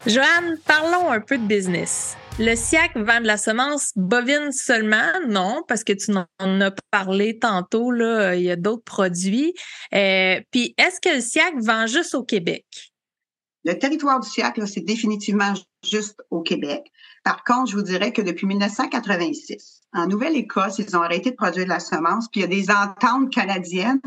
Joanne, 0.06 0.56
parlons 0.64 1.10
un 1.10 1.20
peu 1.20 1.36
de 1.36 1.46
business. 1.46 2.16
Le 2.38 2.54
SIAC 2.54 2.96
vend 2.96 3.20
de 3.20 3.26
la 3.26 3.36
semence 3.36 3.90
bovine 3.96 4.52
seulement? 4.52 5.10
Non, 5.26 5.64
parce 5.66 5.82
que 5.82 5.92
tu 5.92 6.12
en 6.12 6.60
as 6.60 6.70
parlé 6.92 7.40
tantôt, 7.40 7.90
là, 7.90 8.36
il 8.36 8.42
y 8.42 8.50
a 8.50 8.56
d'autres 8.56 8.84
produits. 8.84 9.52
Euh, 9.94 10.40
puis, 10.52 10.74
est-ce 10.78 11.00
que 11.00 11.16
le 11.16 11.20
SIAC 11.20 11.54
vend 11.60 11.88
juste 11.88 12.14
au 12.14 12.22
Québec? 12.22 12.64
Le 13.64 13.76
territoire 13.76 14.20
du 14.20 14.28
SIAC, 14.28 14.60
c'est 14.66 14.84
définitivement 14.84 15.54
juste 15.82 16.22
au 16.30 16.40
Québec. 16.40 16.84
Par 17.24 17.42
contre, 17.42 17.72
je 17.72 17.76
vous 17.76 17.82
dirais 17.82 18.12
que 18.12 18.22
depuis 18.22 18.46
1986, 18.46 19.80
en 19.92 20.06
Nouvelle-Écosse, 20.06 20.78
ils 20.78 20.96
ont 20.96 21.02
arrêté 21.02 21.32
de 21.32 21.36
produire 21.36 21.64
de 21.64 21.70
la 21.70 21.80
semence, 21.80 22.28
puis 22.30 22.42
il 22.42 22.42
y 22.42 22.44
a 22.44 22.48
des 22.48 22.70
ententes 22.70 23.32
canadiennes. 23.32 24.00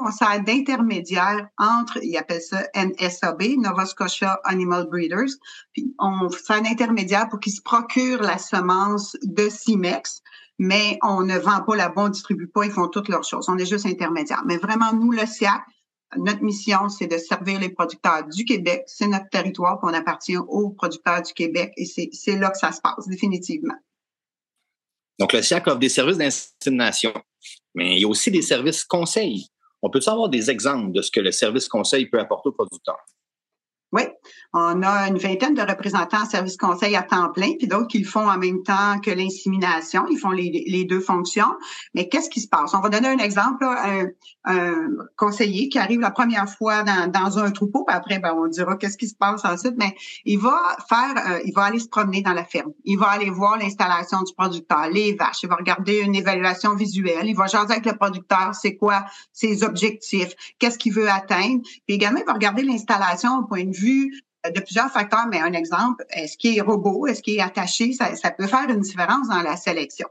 On 0.00 0.10
sert 0.10 0.42
d'intermédiaire 0.42 1.48
entre, 1.58 1.98
ils 2.02 2.16
appellent 2.16 2.42
ça 2.42 2.66
NSAB, 2.74 3.42
Nova 3.58 3.86
Scotia 3.86 4.40
Animal 4.44 4.86
Breeders, 4.88 5.30
puis 5.72 5.94
on 5.98 6.28
sert 6.28 6.62
d'intermédiaire 6.62 7.28
pour 7.28 7.40
qu'ils 7.40 7.54
se 7.54 7.62
procurent 7.62 8.22
la 8.22 8.38
semence 8.38 9.16
de 9.22 9.48
Cimex, 9.48 10.22
mais 10.58 10.98
on 11.02 11.22
ne 11.22 11.38
vend 11.38 11.62
pas 11.62 11.76
la 11.76 11.88
bonne, 11.88 12.06
on 12.06 12.08
distribue 12.10 12.46
pas, 12.46 12.66
ils 12.66 12.72
font 12.72 12.88
toutes 12.88 13.08
leurs 13.08 13.24
choses. 13.24 13.48
On 13.48 13.56
est 13.56 13.66
juste 13.66 13.86
intermédiaire. 13.86 14.42
Mais 14.46 14.58
vraiment, 14.58 14.92
nous, 14.92 15.10
le 15.10 15.24
SIAC, 15.24 15.62
notre 16.16 16.42
mission, 16.42 16.88
c'est 16.88 17.06
de 17.06 17.18
servir 17.18 17.60
les 17.60 17.70
producteurs 17.70 18.26
du 18.26 18.44
Québec. 18.44 18.82
C'est 18.86 19.06
notre 19.06 19.28
territoire, 19.30 19.78
qu'on 19.80 19.94
appartient 19.94 20.36
aux 20.36 20.70
producteurs 20.70 21.22
du 21.22 21.32
Québec 21.32 21.72
et 21.76 21.86
c'est 21.86 22.36
là 22.36 22.50
que 22.50 22.58
ça 22.58 22.72
se 22.72 22.80
passe, 22.80 23.06
définitivement. 23.08 23.76
Donc, 25.18 25.32
le 25.32 25.42
SIAC 25.42 25.66
offre 25.66 25.78
des 25.78 25.88
services 25.88 26.16
d'insémination, 26.16 27.12
mais 27.74 27.96
il 27.96 28.00
y 28.00 28.04
a 28.04 28.08
aussi 28.08 28.30
des 28.30 28.42
services 28.42 28.84
conseils. 28.84 29.49
On 29.82 29.90
peut 29.90 30.00
avoir 30.06 30.28
des 30.28 30.50
exemples 30.50 30.92
de 30.92 31.02
ce 31.02 31.10
que 31.10 31.20
le 31.20 31.32
service 31.32 31.68
conseil 31.68 32.06
peut 32.06 32.20
apporter 32.20 32.50
aux 32.50 32.52
producteurs? 32.52 33.04
Oui, 33.92 34.02
on 34.52 34.82
a 34.82 35.08
une 35.08 35.18
vingtaine 35.18 35.54
de 35.54 35.62
représentants 35.62 36.22
en 36.22 36.26
service 36.26 36.56
conseil 36.56 36.96
à 36.96 37.02
temps 37.02 37.30
plein, 37.30 37.52
puis 37.58 37.68
d'autres 37.68 37.88
qui 37.88 37.98
le 37.98 38.04
font 38.04 38.28
en 38.28 38.38
même 38.38 38.62
temps 38.62 38.98
que 39.00 39.10
l'insémination. 39.10 40.06
Ils 40.10 40.18
font 40.18 40.30
les, 40.30 40.84
deux 40.84 41.00
fonctions. 41.00 41.52
Mais 41.94 42.08
qu'est-ce 42.08 42.30
qui 42.30 42.40
se 42.40 42.48
passe? 42.48 42.74
On 42.74 42.80
va 42.80 42.88
donner 42.88 43.08
un 43.08 43.18
exemple. 43.18 43.64
un, 43.64 44.06
conseiller 45.16 45.68
qui 45.68 45.78
arrive 45.78 46.00
la 46.00 46.10
première 46.10 46.48
fois 46.48 46.82
dans, 46.82 47.38
un 47.38 47.50
troupeau, 47.50 47.84
puis 47.84 47.94
après, 47.94 48.18
ben, 48.18 48.34
on 48.34 48.48
dira 48.48 48.76
qu'est-ce 48.76 48.96
qui 48.96 49.08
se 49.08 49.14
passe 49.14 49.44
ensuite, 49.44 49.74
mais 49.76 49.94
il 50.24 50.38
va 50.38 50.58
faire, 50.88 51.14
euh, 51.30 51.40
il 51.44 51.52
va 51.52 51.64
aller 51.64 51.78
se 51.78 51.88
promener 51.88 52.22
dans 52.22 52.32
la 52.32 52.44
ferme. 52.44 52.72
Il 52.84 52.98
va 52.98 53.08
aller 53.08 53.30
voir 53.30 53.58
l'installation 53.58 54.22
du 54.22 54.32
producteur, 54.34 54.88
les 54.90 55.14
vaches. 55.14 55.42
Il 55.42 55.48
va 55.48 55.56
regarder 55.56 56.00
une 56.00 56.14
évaluation 56.14 56.74
visuelle. 56.74 57.26
Il 57.26 57.36
va 57.36 57.46
jaser 57.46 57.72
avec 57.72 57.86
le 57.86 57.96
producteur, 57.96 58.54
c'est 58.54 58.76
quoi 58.76 59.04
ses 59.32 59.62
objectifs, 59.62 60.34
qu'est-ce 60.58 60.78
qu'il 60.78 60.92
veut 60.92 61.08
atteindre. 61.08 61.62
Puis 61.86 61.94
également, 61.96 62.20
il 62.20 62.26
va 62.26 62.32
regarder 62.32 62.62
l'installation 62.62 63.38
au 63.38 63.44
point 63.44 63.64
de 63.64 63.76
vue 63.76 64.19
de 64.44 64.60
plusieurs 64.60 64.90
facteurs, 64.90 65.26
mais 65.30 65.40
un 65.40 65.52
exemple, 65.52 66.04
est-ce 66.10 66.36
qu'il 66.36 66.56
est 66.56 66.62
robot, 66.62 67.06
est-ce 67.06 67.22
qu'il 67.22 67.36
est 67.36 67.42
attaché, 67.42 67.92
ça, 67.92 68.30
peut 68.30 68.46
faire 68.46 68.68
une 68.68 68.80
différence 68.80 69.28
dans 69.28 69.42
la 69.42 69.56
sélection. 69.56 70.08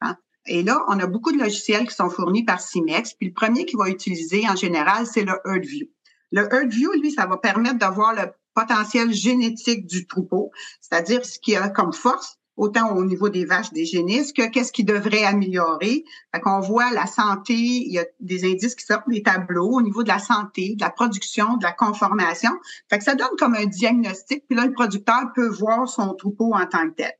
Hein? 0.00 0.16
Et 0.46 0.62
là, 0.62 0.84
on 0.88 0.98
a 1.00 1.06
beaucoup 1.06 1.32
de 1.32 1.38
logiciels 1.38 1.88
qui 1.88 1.94
sont 1.94 2.10
fournis 2.10 2.44
par 2.44 2.60
CIMEX, 2.60 3.14
puis 3.14 3.28
le 3.28 3.34
premier 3.34 3.64
qu'il 3.64 3.78
va 3.78 3.88
utiliser 3.88 4.48
en 4.48 4.56
général, 4.56 5.06
c'est 5.06 5.24
le 5.24 5.34
EarthView. 5.44 5.86
Le 6.30 6.42
EarthView, 6.42 6.92
lui, 7.00 7.12
ça 7.12 7.26
va 7.26 7.36
permettre 7.36 7.78
d'avoir 7.78 8.14
le 8.14 8.32
potentiel 8.54 9.12
génétique 9.12 9.86
du 9.86 10.06
troupeau, 10.06 10.50
c'est-à-dire 10.80 11.24
ce 11.24 11.38
qu'il 11.38 11.56
a 11.56 11.68
comme 11.68 11.92
force, 11.92 12.38
autant 12.62 12.94
au 12.96 13.04
niveau 13.04 13.28
des 13.28 13.44
vaches, 13.44 13.72
des 13.72 13.84
génisses, 13.84 14.32
que 14.32 14.48
qu'est-ce 14.48 14.72
qui 14.72 14.84
devrait 14.84 15.24
améliorer. 15.24 16.04
Fait 16.32 16.40
qu'on 16.40 16.60
voit 16.60 16.92
la 16.92 17.06
santé, 17.06 17.54
il 17.54 17.92
y 17.92 17.98
a 17.98 18.04
des 18.20 18.44
indices 18.44 18.74
qui 18.74 18.86
sortent 18.86 19.08
des 19.08 19.22
tableaux 19.22 19.72
au 19.72 19.82
niveau 19.82 20.02
de 20.02 20.08
la 20.08 20.20
santé, 20.20 20.76
de 20.76 20.80
la 20.80 20.90
production, 20.90 21.56
de 21.56 21.64
la 21.64 21.72
conformation. 21.72 22.52
Ça 23.00 23.14
donne 23.14 23.36
comme 23.38 23.54
un 23.54 23.66
diagnostic, 23.66 24.44
puis 24.46 24.56
là, 24.56 24.66
le 24.66 24.72
producteur 24.72 25.32
peut 25.34 25.48
voir 25.48 25.88
son 25.88 26.14
troupeau 26.14 26.54
en 26.54 26.66
tant 26.66 26.88
que 26.90 26.94
tel. 26.94 27.12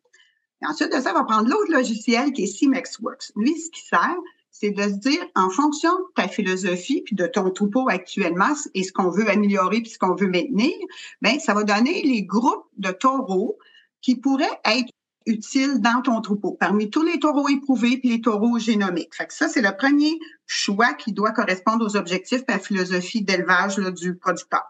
Ensuite 0.65 0.93
de 0.93 1.01
ça, 1.01 1.11
on 1.11 1.19
va 1.19 1.25
prendre 1.25 1.49
l'autre 1.49 1.73
logiciel 1.73 2.33
qui 2.33 2.45
est 2.45 2.61
CMEXWorks. 2.61 3.33
Lui, 3.35 3.59
ce 3.59 3.71
qui 3.71 3.85
sert, 3.85 4.17
c'est 4.53 4.71
de 4.71 4.83
se 4.83 4.99
dire, 4.99 5.27
en 5.35 5.51
fonction 5.51 5.91
de 5.91 6.05
ta 6.15 6.29
philosophie 6.29 7.03
puis 7.05 7.17
de 7.17 7.27
ton 7.27 7.51
troupeau 7.51 7.89
actuellement 7.89 8.55
et 8.75 8.85
ce 8.85 8.93
qu'on 8.93 9.11
veut 9.11 9.29
améliorer 9.29 9.81
puis 9.81 9.91
ce 9.91 9.99
qu'on 9.99 10.15
veut 10.15 10.29
maintenir, 10.29 10.77
ben 11.21 11.41
ça 11.41 11.53
va 11.53 11.65
donner 11.65 12.03
les 12.03 12.23
groupes 12.23 12.67
de 12.77 12.93
taureaux 12.93 13.59
qui 14.03 14.17
pourraient 14.17 14.61
être 14.67 14.93
utile 15.27 15.81
dans 15.81 16.03
ton 16.03 16.21
troupeau, 16.21 16.53
parmi 16.53 16.91
tous 16.91 17.03
les 17.03 17.19
taureaux 17.19 17.49
éprouvés 17.49 17.99
puis 17.99 18.11
les 18.11 18.21
taureaux 18.21 18.59
génomiques. 18.59 19.15
Fait 19.15 19.27
que 19.27 19.35
ça, 19.35 19.49
c'est 19.49 19.63
le 19.63 19.77
premier 19.77 20.19
choix 20.47 20.93
qui 20.95 21.13
doit 21.13 21.33
correspondre 21.33 21.85
aux 21.85 21.97
objectifs 21.97 22.43
et 22.49 22.53
à 22.53 22.57
la 22.57 22.59
philosophie 22.59 23.23
d'élevage 23.23 23.77
du 23.77 24.17
producteur. 24.17 24.63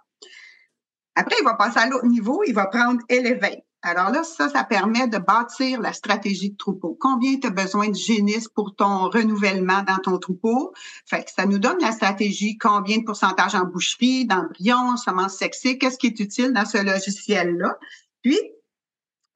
Après, 1.15 1.37
il 1.41 1.45
va 1.45 1.55
passer 1.55 1.79
à 1.79 1.88
l'autre 1.88 2.07
niveau, 2.07 2.43
il 2.47 2.55
va 2.55 2.67
prendre 2.67 3.01
Elevate. 3.09 3.65
Alors 3.85 4.11
là, 4.11 4.23
ça, 4.23 4.49
ça 4.49 4.62
permet 4.62 5.09
de 5.09 5.19
bâtir 5.19 5.81
la 5.81 5.93
stratégie 5.93 6.51
de 6.51 6.57
troupeau. 6.57 6.97
Combien 7.01 7.37
tu 7.41 7.49
as 7.49 7.51
besoin 7.51 7.88
de 7.88 7.97
génisses 7.97 8.49
pour 8.49 8.77
ton 8.77 9.11
renouvellement 9.11 9.83
dans 9.83 9.99
ton 9.99 10.19
troupeau? 10.19 10.73
Fait 11.05 11.25
que 11.25 11.33
ça 11.33 11.47
nous 11.47 11.59
donne 11.59 11.81
la 11.81 11.91
stratégie, 11.91 12.57
combien 12.59 12.99
de 12.99 13.05
pourcentage 13.05 13.57
en 13.57 13.65
boucherie, 13.65 14.25
d'embryons, 14.25 14.97
semences 14.97 15.37
sexy, 15.37 15.79
qu'est-ce 15.79 15.99
qui 15.99 16.07
est 16.07 16.21
utile 16.21 16.53
dans 16.53 16.65
ce 16.65 16.79
logiciel-là? 16.79 17.77
Puis, 18.23 18.38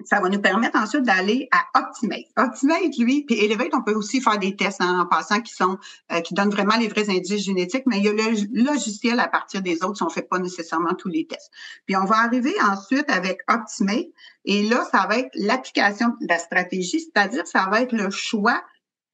ça 0.06 0.20
va 0.20 0.28
nous 0.28 0.40
permettre 0.40 0.78
ensuite 0.78 1.02
d'aller 1.02 1.48
à 1.52 1.80
Optimate. 1.80 2.26
Optimate, 2.36 2.96
lui, 2.98 3.24
puis 3.24 3.38
Elevate, 3.38 3.74
on 3.74 3.82
peut 3.82 3.94
aussi 3.94 4.20
faire 4.20 4.38
des 4.38 4.56
tests 4.56 4.80
en 4.80 5.06
passant 5.06 5.40
qui 5.40 5.52
sont 5.52 5.78
euh, 6.12 6.20
qui 6.20 6.34
donnent 6.34 6.50
vraiment 6.50 6.76
les 6.76 6.88
vrais 6.88 7.10
indices 7.10 7.44
génétiques, 7.44 7.84
mais 7.86 7.98
il 7.98 8.04
y 8.04 8.08
a 8.08 8.12
le 8.12 8.64
logiciel 8.64 9.20
à 9.20 9.28
partir 9.28 9.62
des 9.62 9.82
autres 9.82 9.96
si 9.96 10.02
on 10.02 10.08
fait 10.08 10.28
pas 10.28 10.38
nécessairement 10.38 10.94
tous 10.94 11.08
les 11.08 11.26
tests. 11.26 11.50
Puis 11.86 11.96
on 11.96 12.04
va 12.04 12.16
arriver 12.18 12.54
ensuite 12.62 13.10
avec 13.10 13.40
Optimate, 13.48 14.06
et 14.44 14.62
là, 14.68 14.86
ça 14.90 15.06
va 15.08 15.18
être 15.18 15.30
l'application 15.34 16.08
de 16.20 16.28
la 16.28 16.38
stratégie, 16.38 17.00
c'est-à-dire 17.00 17.46
ça 17.46 17.66
va 17.70 17.82
être 17.82 17.92
le 17.92 18.10
choix 18.10 18.62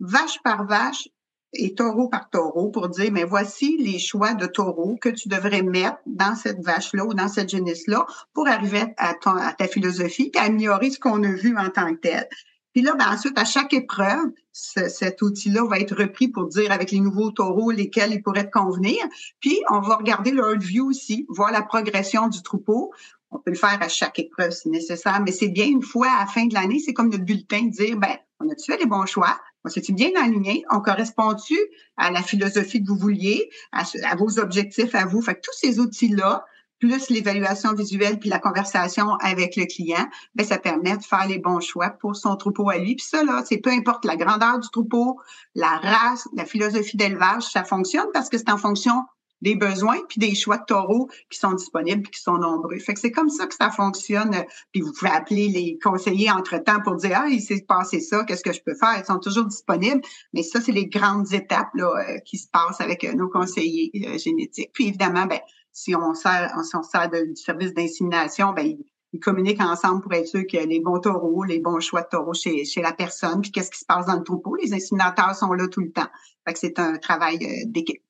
vache 0.00 0.42
par 0.42 0.66
vache 0.66 1.08
et 1.52 1.74
taureau 1.74 2.08
par 2.08 2.30
taureau 2.30 2.70
pour 2.70 2.88
dire, 2.88 3.12
mais 3.12 3.24
voici 3.24 3.76
les 3.78 3.98
choix 3.98 4.34
de 4.34 4.46
taureau 4.46 4.96
que 5.00 5.10
tu 5.10 5.28
devrais 5.28 5.62
mettre 5.62 5.98
dans 6.06 6.34
cette 6.34 6.60
vache-là 6.60 7.04
ou 7.04 7.14
dans 7.14 7.28
cette 7.28 7.50
jeunesse-là 7.50 8.06
pour 8.32 8.48
arriver 8.48 8.84
à 8.96 9.14
ta 9.14 9.68
philosophie 9.68 10.30
et 10.34 10.38
améliorer 10.38 10.90
ce 10.90 10.98
qu'on 10.98 11.22
a 11.22 11.32
vu 11.32 11.56
en 11.56 11.68
tant 11.68 11.94
que 11.94 12.00
tel. 12.00 12.28
Puis 12.72 12.82
là, 12.82 12.94
ben 12.94 13.12
ensuite, 13.12 13.38
à 13.38 13.44
chaque 13.44 13.74
épreuve, 13.74 14.30
cet 14.52 15.20
outil-là 15.20 15.64
va 15.66 15.78
être 15.78 15.94
repris 15.94 16.28
pour 16.28 16.46
dire 16.46 16.72
avec 16.72 16.90
les 16.90 17.00
nouveaux 17.00 17.30
taureaux 17.30 17.70
lesquels 17.70 18.12
ils 18.12 18.22
pourraient 18.22 18.46
te 18.46 18.58
convenir. 18.58 18.96
Puis, 19.40 19.60
on 19.70 19.80
va 19.80 19.96
regarder 19.96 20.30
leur 20.30 20.58
view 20.58 20.88
aussi, 20.88 21.26
voir 21.28 21.52
la 21.52 21.62
progression 21.62 22.28
du 22.28 22.42
troupeau. 22.42 22.92
On 23.30 23.38
peut 23.38 23.50
le 23.50 23.56
faire 23.56 23.78
à 23.80 23.88
chaque 23.88 24.18
épreuve 24.18 24.52
si 24.52 24.70
nécessaire, 24.70 25.20
mais 25.24 25.32
c'est 25.32 25.48
bien 25.48 25.66
une 25.66 25.82
fois 25.82 26.08
à 26.08 26.20
la 26.20 26.26
fin 26.26 26.46
de 26.46 26.54
l'année, 26.54 26.78
c'est 26.78 26.92
comme 26.92 27.10
notre 27.10 27.24
bulletin 27.24 27.64
de 27.64 27.70
dire, 27.70 27.96
ben, 27.98 28.16
on 28.40 28.48
a-tu 28.48 28.72
fait 28.72 28.78
les 28.78 28.86
bons 28.86 29.06
choix? 29.06 29.38
On 29.64 29.68
s'est-tu 29.68 29.92
bien 29.92 30.10
aligné? 30.20 30.64
On 30.70 30.80
correspond-tu 30.80 31.56
à 31.96 32.10
la 32.10 32.22
philosophie 32.22 32.82
que 32.82 32.88
vous 32.88 32.96
vouliez, 32.96 33.50
à, 33.72 33.84
vos 34.16 34.38
objectifs 34.38 34.94
à 34.94 35.06
vous? 35.06 35.22
Fait 35.22 35.34
que 35.34 35.40
tous 35.40 35.56
ces 35.56 35.78
outils-là, 35.78 36.44
plus 36.78 37.10
l'évaluation 37.10 37.74
visuelle 37.74 38.18
puis 38.18 38.28
la 38.28 38.40
conversation 38.40 39.14
avec 39.20 39.54
le 39.54 39.66
client, 39.66 40.04
ben 40.34 40.44
ça 40.44 40.58
permet 40.58 40.96
de 40.96 41.04
faire 41.04 41.28
les 41.28 41.38
bons 41.38 41.60
choix 41.60 41.90
pour 41.90 42.16
son 42.16 42.34
troupeau 42.34 42.70
à 42.70 42.78
lui. 42.78 42.96
Puis 42.96 43.06
ça, 43.06 43.22
là, 43.22 43.44
c'est 43.46 43.58
peu 43.58 43.70
importe 43.70 44.04
la 44.04 44.16
grandeur 44.16 44.58
du 44.58 44.68
troupeau, 44.68 45.20
la 45.54 45.76
race, 45.76 46.26
la 46.34 46.44
philosophie 46.44 46.96
d'élevage, 46.96 47.44
ça 47.44 47.62
fonctionne 47.62 48.08
parce 48.12 48.28
que 48.28 48.36
c'est 48.36 48.50
en 48.50 48.58
fonction 48.58 48.94
des 49.42 49.56
besoins 49.56 49.98
puis 50.08 50.20
des 50.20 50.34
choix 50.34 50.56
de 50.56 50.64
taureaux 50.64 51.10
qui 51.28 51.38
sont 51.38 51.52
disponibles 51.52 52.08
qui 52.08 52.20
sont 52.20 52.38
nombreux. 52.38 52.78
Fait 52.78 52.94
que 52.94 53.00
c'est 53.00 53.10
comme 53.10 53.28
ça 53.28 53.46
que 53.46 53.54
ça 53.54 53.70
fonctionne. 53.70 54.34
Puis 54.72 54.80
vous 54.80 54.92
pouvez 54.92 55.10
appeler 55.10 55.48
les 55.48 55.78
conseillers 55.82 56.30
entre-temps 56.30 56.80
pour 56.82 56.96
dire 56.96 57.20
ah 57.22 57.28
il 57.28 57.42
s'est 57.42 57.64
passé 57.68 58.00
ça, 58.00 58.24
qu'est-ce 58.24 58.42
que 58.42 58.52
je 58.52 58.62
peux 58.62 58.74
faire? 58.74 58.96
Ils 58.98 59.04
sont 59.04 59.18
toujours 59.18 59.44
disponibles, 59.44 60.00
mais 60.32 60.42
ça 60.42 60.60
c'est 60.60 60.72
les 60.72 60.86
grandes 60.86 61.32
étapes 61.32 61.74
là, 61.74 61.90
euh, 61.98 62.18
qui 62.20 62.38
se 62.38 62.48
passent 62.48 62.80
avec 62.80 63.04
euh, 63.04 63.12
nos 63.12 63.28
conseillers 63.28 63.90
euh, 64.06 64.16
génétiques. 64.16 64.70
Puis 64.72 64.88
évidemment 64.88 65.26
ben 65.26 65.40
si 65.72 65.94
on 65.96 66.14
sert 66.14 66.54
si 66.64 66.76
on 66.76 66.82
sert 66.82 67.10
du 67.10 67.36
service 67.36 67.74
d'insémination, 67.74 68.52
ben 68.52 68.66
ils, 68.66 68.86
communiquent 69.20 69.60
ensemble 69.60 70.00
pour 70.00 70.14
être 70.14 70.26
sûr 70.26 70.46
qu'il 70.46 70.58
y 70.58 70.62
a 70.62 70.64
les 70.64 70.80
bons 70.80 70.98
taureaux, 70.98 71.44
les 71.44 71.58
bons 71.60 71.80
choix 71.80 72.00
de 72.00 72.08
taureaux 72.10 72.32
chez, 72.32 72.64
chez 72.64 72.80
la 72.80 72.94
personne, 72.94 73.42
puis 73.42 73.50
qu'est-ce 73.50 73.70
qui 73.70 73.78
se 73.78 73.84
passe 73.84 74.06
dans 74.06 74.16
le 74.16 74.22
troupeau? 74.22 74.56
Les 74.56 74.72
inséminateurs 74.72 75.34
sont 75.34 75.52
là 75.52 75.68
tout 75.68 75.82
le 75.82 75.92
temps. 75.92 76.08
Fait 76.46 76.54
que 76.54 76.58
c'est 76.58 76.78
un 76.78 76.96
travail 76.96 77.38
d'équipe. 77.66 78.00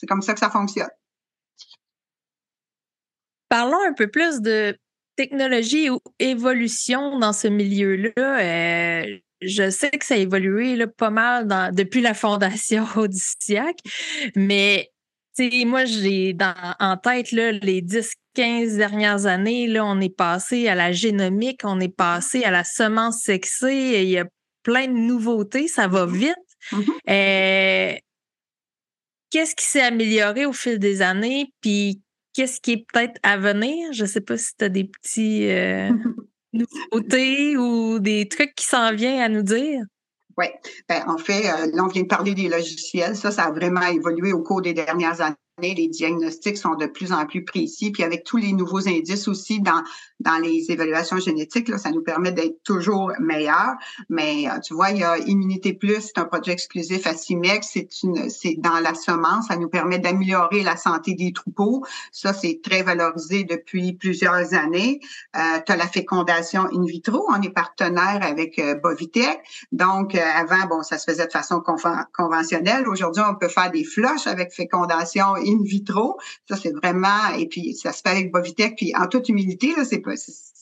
C'est 0.00 0.06
comme 0.06 0.22
ça 0.22 0.32
que 0.32 0.40
ça 0.40 0.48
fonctionne. 0.48 0.88
Parlons 3.50 3.82
un 3.86 3.92
peu 3.92 4.06
plus 4.06 4.40
de 4.40 4.74
technologie 5.16 5.90
ou 5.90 6.00
évolution 6.18 7.18
dans 7.18 7.34
ce 7.34 7.48
milieu-là. 7.48 8.12
Euh, 8.16 9.18
je 9.42 9.68
sais 9.68 9.90
que 9.90 10.06
ça 10.06 10.14
a 10.14 10.16
évolué 10.18 10.76
là, 10.76 10.86
pas 10.86 11.10
mal 11.10 11.74
depuis 11.74 12.00
la 12.00 12.14
fondation 12.14 12.86
Odysseac, 12.96 13.76
mais 14.36 14.90
moi, 15.66 15.84
j'ai 15.84 16.36
en 16.80 16.96
tête 16.96 17.32
là, 17.32 17.52
les 17.52 17.82
10-15 17.82 18.76
dernières 18.76 19.26
années, 19.26 19.66
là, 19.66 19.84
on 19.84 20.00
est 20.00 20.14
passé 20.14 20.68
à 20.68 20.74
la 20.74 20.92
génomique, 20.92 21.60
on 21.64 21.80
est 21.80 21.94
passé 21.94 22.44
à 22.44 22.50
la 22.50 22.64
semence 22.64 23.20
sexée, 23.22 24.02
il 24.02 24.08
y 24.08 24.18
a 24.18 24.26
plein 24.62 24.86
de 24.86 24.92
nouveautés, 24.92 25.68
ça 25.68 25.88
va 25.88 26.06
mm-hmm. 26.06 26.16
vite. 26.16 26.34
Mm-hmm. 26.72 26.98
Euh, 27.08 27.98
qu'est-ce 29.30 29.54
qui 29.54 29.64
s'est 29.64 29.82
amélioré 29.82 30.46
au 30.46 30.52
fil 30.52 30.78
des 30.78 31.02
années, 31.02 31.52
puis 31.60 32.02
qu'est-ce 32.34 32.60
qui 32.60 32.72
est 32.72 32.86
peut-être 32.92 33.18
à 33.22 33.36
venir? 33.36 33.92
Je 33.92 34.02
ne 34.02 34.08
sais 34.08 34.20
pas 34.20 34.36
si 34.36 34.56
tu 34.56 34.64
as 34.64 34.68
des 34.68 34.84
petits 34.84 35.48
euh, 35.48 35.90
nouveautés 36.52 37.56
ou 37.56 37.98
des 37.98 38.28
trucs 38.28 38.54
qui 38.54 38.66
s'en 38.66 38.94
viennent 38.94 39.20
à 39.20 39.28
nous 39.28 39.42
dire. 39.42 39.82
Oui, 40.36 40.46
ben, 40.88 41.02
en 41.06 41.18
fait, 41.18 41.46
euh, 41.46 41.70
là, 41.72 41.84
on 41.84 41.88
vient 41.88 42.02
de 42.02 42.08
parler 42.08 42.34
des 42.34 42.48
logiciels. 42.48 43.16
Ça, 43.16 43.30
ça 43.30 43.44
a 43.44 43.50
vraiment 43.50 43.82
évolué 43.82 44.32
au 44.32 44.42
cours 44.42 44.62
des 44.62 44.72
dernières 44.72 45.20
années 45.20 45.36
les 45.60 45.88
diagnostics 45.88 46.58
sont 46.58 46.74
de 46.74 46.86
plus 46.86 47.12
en 47.12 47.26
plus 47.26 47.44
précis. 47.44 47.90
Puis 47.90 48.02
avec 48.02 48.24
tous 48.24 48.36
les 48.36 48.52
nouveaux 48.52 48.88
indices 48.88 49.28
aussi 49.28 49.60
dans, 49.60 49.82
dans 50.20 50.38
les 50.38 50.70
évaluations 50.70 51.18
génétiques, 51.18 51.70
ça 51.78 51.90
nous 51.90 52.02
permet 52.02 52.32
d'être 52.32 52.62
toujours 52.64 53.12
meilleurs. 53.20 53.74
Mais 54.08 54.48
euh, 54.48 54.58
tu 54.60 54.74
vois, 54.74 54.90
il 54.90 54.98
y 54.98 55.04
a 55.04 55.18
Immunité 55.18 55.72
Plus, 55.72 56.00
c'est 56.00 56.18
un 56.18 56.24
produit 56.24 56.52
exclusif 56.52 57.06
à 57.06 57.14
CIMEX, 57.14 57.70
c'est 57.72 58.02
une 58.02 58.28
c'est 58.28 58.56
dans 58.58 58.80
la 58.80 58.94
semence, 58.94 59.46
ça 59.48 59.56
nous 59.56 59.68
permet 59.68 59.98
d'améliorer 59.98 60.62
la 60.62 60.76
santé 60.76 61.14
des 61.14 61.32
troupeaux. 61.32 61.84
Ça, 62.12 62.32
c'est 62.32 62.60
très 62.62 62.82
valorisé 62.82 63.44
depuis 63.44 63.92
plusieurs 63.92 64.54
années. 64.54 65.00
Euh, 65.36 65.40
tu 65.64 65.72
as 65.72 65.76
la 65.76 65.86
fécondation 65.86 66.66
in 66.72 66.84
vitro, 66.84 67.26
on 67.28 67.40
est 67.42 67.50
partenaire 67.50 68.20
avec 68.22 68.58
euh, 68.58 68.74
Bovitech. 68.74 69.40
Donc, 69.72 70.14
euh, 70.14 70.18
avant, 70.34 70.66
bon, 70.68 70.82
ça 70.82 70.98
se 70.98 71.10
faisait 71.10 71.26
de 71.26 71.32
façon 71.32 71.62
conventionnelle. 72.12 72.88
Aujourd'hui, 72.88 73.22
on 73.28 73.34
peut 73.34 73.48
faire 73.48 73.70
des 73.70 73.84
flushs 73.84 74.26
avec 74.26 74.52
fécondation 74.52 75.36
vitro. 75.58 76.18
Ça, 76.48 76.56
c'est 76.56 76.72
vraiment, 76.72 77.34
et 77.38 77.46
puis 77.46 77.74
ça 77.74 77.92
se 77.92 78.02
fait 78.02 78.10
avec 78.10 78.32
Bovitech. 78.32 78.76
Puis 78.76 78.94
en 78.96 79.06
toute 79.06 79.28
humilité, 79.28 79.74
là, 79.76 79.84
c'est, 79.84 80.02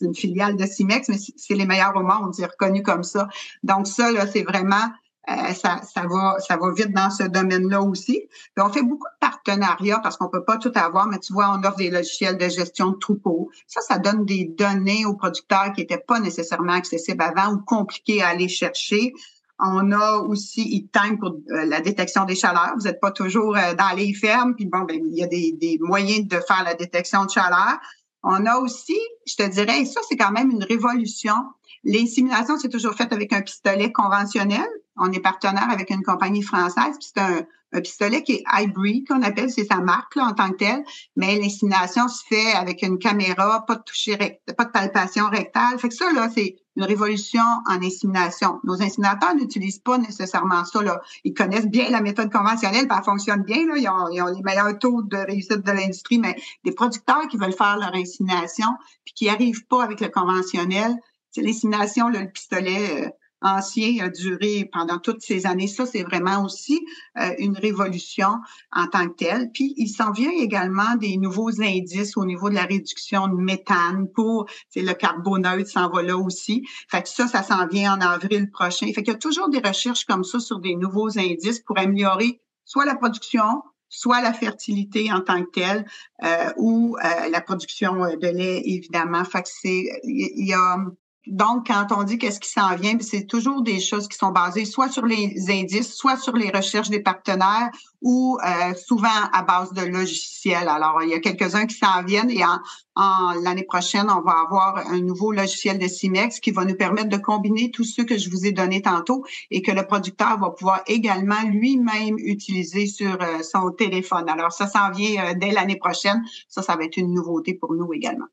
une 0.01 0.15
filiale 0.15 0.57
de 0.57 0.65
Cimex, 0.65 1.09
mais 1.09 1.17
c'est 1.37 1.55
les 1.55 1.67
meilleurs 1.67 1.97
au 1.97 2.03
monde, 2.03 2.35
c'est 2.35 2.47
reconnu 2.47 2.83
comme 2.83 3.03
ça. 3.03 3.29
Donc 3.63 3.87
ça, 3.87 4.13
là, 4.13 4.27
c'est 4.27 4.45
vraiment 4.45 4.89
euh, 5.29 5.53
ça, 5.53 5.83
ça, 5.83 6.05
va, 6.09 6.37
ça 6.41 6.57
va 6.57 6.73
vite 6.73 6.93
dans 6.95 7.11
ce 7.11 7.25
domaine-là 7.25 7.83
aussi. 7.83 8.29
On 8.57 8.71
fait 8.71 8.83
beaucoup 8.83 9.07
de 9.07 9.19
partenariats 9.21 10.01
parce 10.03 10.17
qu'on 10.17 10.29
peut 10.29 10.45
pas 10.45 10.57
tout 10.57 10.73
avoir, 10.75 11.07
mais 11.07 11.19
tu 11.19 11.35
vois, 11.35 11.51
on 11.55 11.63
offre 11.67 11.77
des 11.77 11.91
logiciels 11.91 12.39
de 12.39 12.49
gestion 12.49 12.91
de 12.91 12.97
troupeaux. 12.97 13.51
Ça, 13.67 13.83
ça 13.83 13.99
donne 13.99 14.25
des 14.25 14.47
données 14.47 15.05
aux 15.05 15.15
producteurs 15.15 15.73
qui 15.75 15.83
étaient 15.83 16.03
pas 16.07 16.19
nécessairement 16.19 16.73
accessibles 16.73 17.23
avant 17.23 17.53
ou 17.53 17.59
compliqués 17.59 18.23
à 18.23 18.29
aller 18.29 18.49
chercher. 18.49 19.13
On 19.61 19.91
a 19.91 20.19
aussi 20.19 20.87
e-time 20.87 21.19
pour 21.19 21.31
euh, 21.51 21.65
la 21.65 21.81
détection 21.81 22.25
des 22.25 22.37
chaleurs. 22.37 22.75
Vous 22.77 22.85
n'êtes 22.85 23.01
pas 23.01 23.11
toujours 23.11 23.57
euh, 23.57 23.75
dans 23.75 23.97
les 23.97 24.15
fermes, 24.15 24.55
puis 24.55 24.67
bon, 24.67 24.83
ben, 24.83 25.01
il 25.05 25.19
y 25.19 25.23
a 25.23 25.27
des, 25.27 25.53
des, 25.53 25.79
moyens 25.81 26.29
de 26.29 26.39
faire 26.47 26.63
la 26.65 26.75
détection 26.75 27.25
de 27.25 27.31
chaleur. 27.31 27.79
On 28.23 28.47
a 28.47 28.57
aussi, 28.59 28.99
je 29.27 29.35
te 29.35 29.49
dirais, 29.49 29.81
et 29.81 29.85
ça, 29.85 30.01
c'est 30.09 30.17
quand 30.17 30.31
même 30.31 30.51
une 30.51 30.63
révolution. 30.63 31.35
Les 31.83 32.07
simulations, 32.07 32.59
c'est 32.59 32.69
toujours 32.69 32.95
fait 32.95 33.13
avec 33.13 33.33
un 33.33 33.43
pistolet 33.43 33.91
conventionnel. 33.91 34.67
On 34.97 35.11
est 35.13 35.21
partenaire 35.21 35.71
avec 35.71 35.91
une 35.91 36.03
compagnie 36.03 36.43
française, 36.43 36.97
puis 36.99 37.11
c'est 37.15 37.21
un, 37.21 37.47
un 37.73 37.81
pistolet 37.81 38.23
qui 38.23 38.35
est 38.35 38.45
hybrid, 38.53 39.07
qu'on 39.07 39.23
appelle, 39.23 39.51
c'est 39.51 39.65
sa 39.65 39.77
marque 39.77 40.17
là, 40.17 40.25
en 40.25 40.33
tant 40.33 40.51
que 40.51 40.57
telle, 40.57 40.85
mais 41.17 41.39
l'insémination 41.39 42.09
se 42.09 42.25
fait 42.27 42.53
avec 42.53 42.83
une 42.83 42.99
caméra, 42.99 43.65
pas 43.67 43.77
de 43.77 43.83
toucher 43.83 44.17
pas 44.57 44.65
de 44.65 44.71
palpation 44.71 45.29
rectale. 45.29 45.79
Fait 45.79 45.89
que 45.89 45.95
ça, 45.95 46.11
là, 46.13 46.29
c'est 46.35 46.57
une 46.79 46.85
révolution 46.85 47.43
en 47.69 47.83
insémination. 47.83 48.61
Nos 48.63 48.81
inséminateurs 48.81 49.35
n'utilisent 49.35 49.81
pas 49.81 49.99
nécessairement 49.99 50.65
ça. 50.65 50.81
Là. 50.81 51.01
Ils 51.25 51.35
connaissent 51.35 51.67
bien 51.67 51.91
la 51.91 52.01
méthode 52.01 52.33
conventionnelle, 52.33 52.87
puis 52.87 52.97
elle 52.97 53.05
fonctionne 53.05 53.43
bien. 53.43 53.67
Là. 53.67 53.75
Ils, 53.77 53.89
ont, 53.89 54.09
ils 54.13 54.23
ont 54.23 54.29
les 54.29 54.43
meilleurs 54.43 54.79
taux 54.79 55.03
de 55.03 55.17
réussite 55.17 55.67
de 55.67 55.73
l'industrie, 55.73 56.21
mais 56.21 56.37
des 56.65 56.71
producteurs 56.71 57.27
qui 57.29 57.37
veulent 57.37 57.53
faire 57.53 57.79
leur 57.79 57.93
insémination, 57.95 58.69
puis 59.05 59.13
qui 59.13 59.29
arrivent 59.29 59.67
pas 59.67 59.83
avec 59.83 60.01
le 60.01 60.09
conventionnel, 60.09 60.95
c'est 61.33 61.43
l'insémination, 61.43 62.09
le 62.09 62.31
pistolet. 62.31 63.13
Euh, 63.45 63.49
ancien 63.59 64.05
a 64.05 64.09
duré 64.09 64.69
pendant 64.73 64.99
toutes 64.99 65.23
ces 65.23 65.47
années. 65.47 65.67
Ça, 65.67 65.87
c'est 65.87 66.03
vraiment 66.03 66.45
aussi 66.45 66.85
euh, 67.19 67.31
une 67.39 67.57
révolution 67.57 68.29
en 68.73 68.87
tant 68.87 69.09
que 69.09 69.15
telle. 69.15 69.51
Puis, 69.53 69.75
il 69.77 69.89
s'en 69.89 70.13
vient 70.13 70.31
également 70.31 70.97
des 70.97 71.17
nouveaux 71.17 71.61
indices 71.61 72.17
au 72.17 72.25
niveau 72.25 72.51
de 72.51 72.55
la 72.55 72.65
réduction 72.65 73.29
de 73.29 73.35
méthane 73.35 74.09
pour, 74.15 74.47
c'est 74.69 74.83
le 74.83 74.95
carboneutre 74.95 75.69
s'en 75.69 75.91
va 75.91 76.03
là 76.03 76.17
aussi. 76.17 76.65
Fait 76.91 77.03
que 77.03 77.09
ça, 77.09 77.27
ça 77.27 77.43
s'en 77.43 77.67
vient 77.67 77.95
en 77.95 78.01
avril 78.01 78.51
prochain. 78.51 78.87
Fait 78.87 79.03
qu'il 79.03 79.09
y 79.09 79.17
a 79.17 79.19
toujours 79.19 79.49
des 79.49 79.61
recherches 79.61 80.05
comme 80.05 80.25
ça 80.25 80.41
sur 80.41 80.61
des 80.61 80.77
nouveaux 80.77 81.19
indices 81.19 81.61
pour 81.61 81.79
améliorer 81.79 82.41
soit 82.65 82.85
la 82.85 82.95
production, 82.95 83.63
soit 83.89 84.21
la 84.21 84.33
fertilité 84.33 85.11
en 85.13 85.21
tant 85.21 85.43
que 85.43 85.51
telle, 85.51 85.87
euh, 86.23 86.53
ou 86.59 86.97
euh, 87.03 87.29
la 87.31 87.41
production 87.41 87.95
de 87.95 88.27
lait, 88.27 88.63
évidemment. 88.67 89.25
Fait 89.25 89.43
que 89.43 89.49
c'est, 89.51 90.01
il 90.05 90.47
y 90.47 90.53
a 90.53 90.77
Donc, 91.27 91.67
quand 91.67 91.89
on 91.91 92.05
dit 92.05 92.17
qu'est-ce 92.17 92.41
qui 92.41 92.49
s'en 92.49 92.75
vient, 92.75 92.97
c'est 93.01 93.27
toujours 93.27 93.63
des 93.63 93.81
choses 93.81 94.09
qui 94.09 94.17
sont 94.17 94.31
basées 94.31 94.65
soit 94.65 94.89
sur 94.89 95.05
les 95.05 95.35
indices, 95.51 95.95
soit 95.95 96.17
sur 96.17 96.35
les 96.35 96.51
recherches 96.51 96.89
des 96.89 97.01
partenaires 97.01 97.71
ou 98.01 98.39
euh, 98.43 98.75
souvent 98.75 99.09
à 99.33 99.43
base 99.43 99.73
de 99.73 99.83
logiciels. 99.83 100.69
Alors, 100.69 101.03
il 101.03 101.11
y 101.11 101.15
a 101.15 101.19
quelques-uns 101.19 101.67
qui 101.67 101.77
s'en 101.77 102.03
viennent 102.03 102.31
et 102.31 102.43
en, 102.45 103.33
l'année 103.43 103.65
prochaine, 103.65 104.07
on 104.09 104.23
va 104.23 104.37
avoir 104.47 104.79
un 104.91 105.01
nouveau 105.01 105.33
logiciel 105.33 105.79
de 105.79 105.87
CIMEX 105.87 106.41
qui 106.41 106.51
va 106.51 106.65
nous 106.65 106.77
permettre 106.77 107.11
de 107.11 107.19
combiner 107.19 107.71
tous 107.71 107.85
ceux 107.85 108.05
que 108.05 108.17
je 108.17 108.31
vous 108.31 108.47
ai 108.47 108.53
donnés 108.53 108.83
tantôt 108.83 109.25
et 109.51 109.61
que 109.61 109.73
le 109.73 109.87
producteur 109.87 110.39
va 110.39 110.51
pouvoir 110.51 110.83
également 110.87 111.43
lui-même 111.45 112.17
utiliser 112.19 112.87
sur 112.87 113.21
euh, 113.21 113.43
son 113.43 113.71
téléphone. 113.73 114.29
Alors, 114.29 114.53
ça 114.53 114.67
s'en 114.67 114.91
vient 114.93 115.27
euh, 115.27 115.35
dès 115.37 115.51
l'année 115.51 115.77
prochaine. 115.77 116.23
Ça, 116.49 116.63
ça 116.63 116.77
va 116.77 116.85
être 116.85 116.97
une 116.97 117.13
nouveauté 117.13 117.55
pour 117.55 117.75
nous 117.75 117.93
également. 117.93 118.27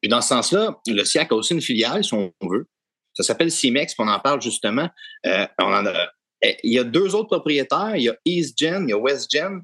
Puis 0.00 0.08
dans 0.08 0.20
ce 0.20 0.28
sens-là, 0.28 0.80
le 0.86 1.04
SIAC 1.04 1.32
a 1.32 1.34
aussi 1.34 1.54
une 1.54 1.60
filiale, 1.60 2.04
si 2.04 2.14
on 2.14 2.32
veut. 2.42 2.68
Ça 3.14 3.22
s'appelle 3.22 3.50
CIMEX, 3.50 3.94
puis 3.94 4.04
on 4.06 4.10
en 4.10 4.20
parle 4.20 4.42
justement. 4.42 4.88
Euh, 5.24 5.46
on 5.58 5.72
en 5.72 5.86
a, 5.86 6.08
eh, 6.42 6.56
il 6.62 6.74
y 6.74 6.78
a 6.78 6.84
deux 6.84 7.14
autres 7.14 7.28
propriétaires, 7.28 7.96
il 7.96 8.02
y 8.02 8.08
a 8.08 8.16
EastGen, 8.24 8.86
il 8.86 8.90
y 8.90 8.92
a 8.92 8.98
WestGen. 8.98 9.62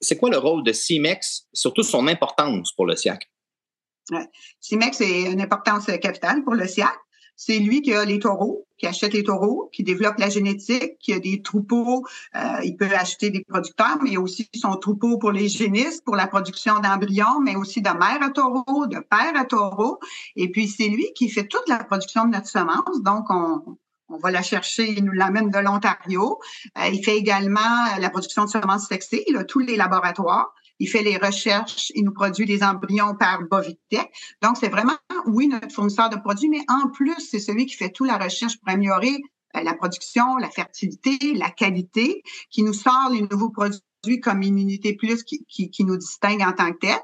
C'est 0.00 0.16
quoi 0.16 0.30
le 0.30 0.38
rôle 0.38 0.64
de 0.64 0.72
CIMEX, 0.72 1.46
surtout 1.52 1.82
son 1.82 2.08
importance 2.08 2.72
pour 2.72 2.86
le 2.86 2.96
SIAC? 2.96 3.28
Ouais. 4.10 4.26
CIMEX 4.60 5.00
a 5.02 5.04
une 5.04 5.40
importance 5.40 5.86
capitale 6.00 6.42
pour 6.44 6.54
le 6.54 6.66
SIAC. 6.66 6.94
C'est 7.40 7.60
lui 7.60 7.82
qui 7.82 7.94
a 7.94 8.04
les 8.04 8.18
taureaux, 8.18 8.66
qui 8.78 8.88
achète 8.88 9.12
les 9.12 9.22
taureaux, 9.22 9.70
qui 9.72 9.84
développe 9.84 10.18
la 10.18 10.28
génétique, 10.28 10.98
qui 10.98 11.12
a 11.12 11.20
des 11.20 11.40
troupeaux. 11.40 12.04
Euh, 12.34 12.40
il 12.64 12.76
peut 12.76 12.90
acheter 12.92 13.30
des 13.30 13.44
producteurs, 13.48 13.98
mais 14.02 14.10
il 14.10 14.16
a 14.16 14.20
aussi 14.20 14.50
son 14.56 14.74
troupeau 14.74 15.18
pour 15.18 15.30
les 15.30 15.48
génisses, 15.48 16.00
pour 16.00 16.16
la 16.16 16.26
production 16.26 16.80
d'embryons, 16.80 17.38
mais 17.40 17.54
aussi 17.54 17.80
de 17.80 17.90
mère 17.90 18.20
à 18.22 18.30
taureaux, 18.30 18.86
de 18.86 18.98
père 18.98 19.36
à 19.36 19.44
taureaux. 19.44 20.00
Et 20.34 20.50
puis, 20.50 20.66
c'est 20.66 20.88
lui 20.88 21.12
qui 21.14 21.28
fait 21.28 21.46
toute 21.46 21.68
la 21.68 21.84
production 21.84 22.24
de 22.24 22.30
notre 22.30 22.48
semence. 22.48 23.02
Donc, 23.02 23.26
on, 23.30 24.18
va 24.18 24.32
la 24.32 24.42
chercher, 24.42 24.90
il 24.90 25.04
nous 25.04 25.12
l'amène 25.12 25.50
de 25.50 25.58
l'Ontario. 25.60 26.40
Euh, 26.76 26.88
il 26.92 27.04
fait 27.04 27.16
également 27.16 27.86
la 28.00 28.10
production 28.10 28.46
de 28.46 28.50
semences 28.50 28.88
sexées, 28.88 29.24
tous 29.46 29.60
les 29.60 29.76
laboratoires 29.76 30.52
il 30.78 30.88
fait 30.88 31.02
les 31.02 31.16
recherches, 31.16 31.90
il 31.94 32.04
nous 32.04 32.12
produit 32.12 32.46
des 32.46 32.62
embryons 32.62 33.14
par 33.14 33.42
Bovitech. 33.42 34.10
Donc, 34.42 34.56
c'est 34.58 34.68
vraiment, 34.68 34.96
oui, 35.26 35.48
notre 35.48 35.72
fournisseur 35.72 36.08
de 36.10 36.16
produits, 36.16 36.48
mais 36.48 36.64
en 36.68 36.88
plus, 36.88 37.16
c'est 37.30 37.40
celui 37.40 37.66
qui 37.66 37.74
fait 37.74 37.90
toute 37.90 38.06
la 38.06 38.18
recherche 38.18 38.58
pour 38.58 38.68
améliorer 38.68 39.16
euh, 39.56 39.62
la 39.62 39.74
production, 39.74 40.36
la 40.36 40.50
fertilité, 40.50 41.18
la 41.34 41.50
qualité, 41.50 42.22
qui 42.50 42.62
nous 42.62 42.74
sort 42.74 43.10
les 43.12 43.22
nouveaux 43.22 43.50
produits 43.50 43.80
comme 44.22 44.42
Immunité 44.42 44.94
Plus 44.94 45.22
qui, 45.24 45.84
nous 45.84 45.96
distingue 45.96 46.42
en 46.42 46.52
tant 46.52 46.72
que 46.72 46.78
tel. 46.78 46.98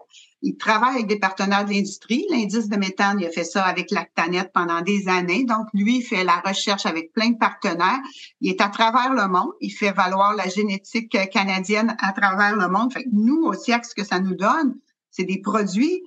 Il 0.47 0.59
travaille 0.59 0.97
avec 0.97 1.07
des 1.07 1.19
partenaires 1.19 1.65
de 1.65 1.71
l'industrie. 1.71 2.27
L'indice 2.29 2.69
de 2.69 2.77
méthane, 2.77 3.19
il 3.19 3.27
a 3.27 3.31
fait 3.31 3.45
ça 3.45 3.65
avec 3.65 3.91
Lactanet 3.91 4.53
pendant 4.53 4.83
des 4.83 5.09
années. 5.09 5.45
Donc, 5.45 5.69
lui, 5.73 5.97
il 5.97 6.03
fait 6.03 6.23
la 6.23 6.43
recherche 6.45 6.85
avec 6.85 7.15
plein 7.15 7.31
de 7.31 7.39
partenaires. 7.39 7.99
Il 8.43 8.51
est 8.51 8.61
à 8.61 8.69
travers 8.69 9.15
le 9.15 9.27
monde. 9.27 9.53
Il 9.63 9.71
fait 9.71 9.93
valoir 9.93 10.35
la 10.35 10.47
génétique 10.47 11.17
canadienne 11.31 11.97
à 11.99 12.13
travers 12.13 12.57
le 12.57 12.69
monde. 12.69 12.93
Fait 12.93 13.07
nous, 13.11 13.43
aussi, 13.45 13.73
ce 13.73 13.95
que 13.95 14.05
ça 14.05 14.21
nous 14.21 14.35
donne, 14.35 14.75
c'est 15.11 15.25
des 15.25 15.41
produits 15.41 16.03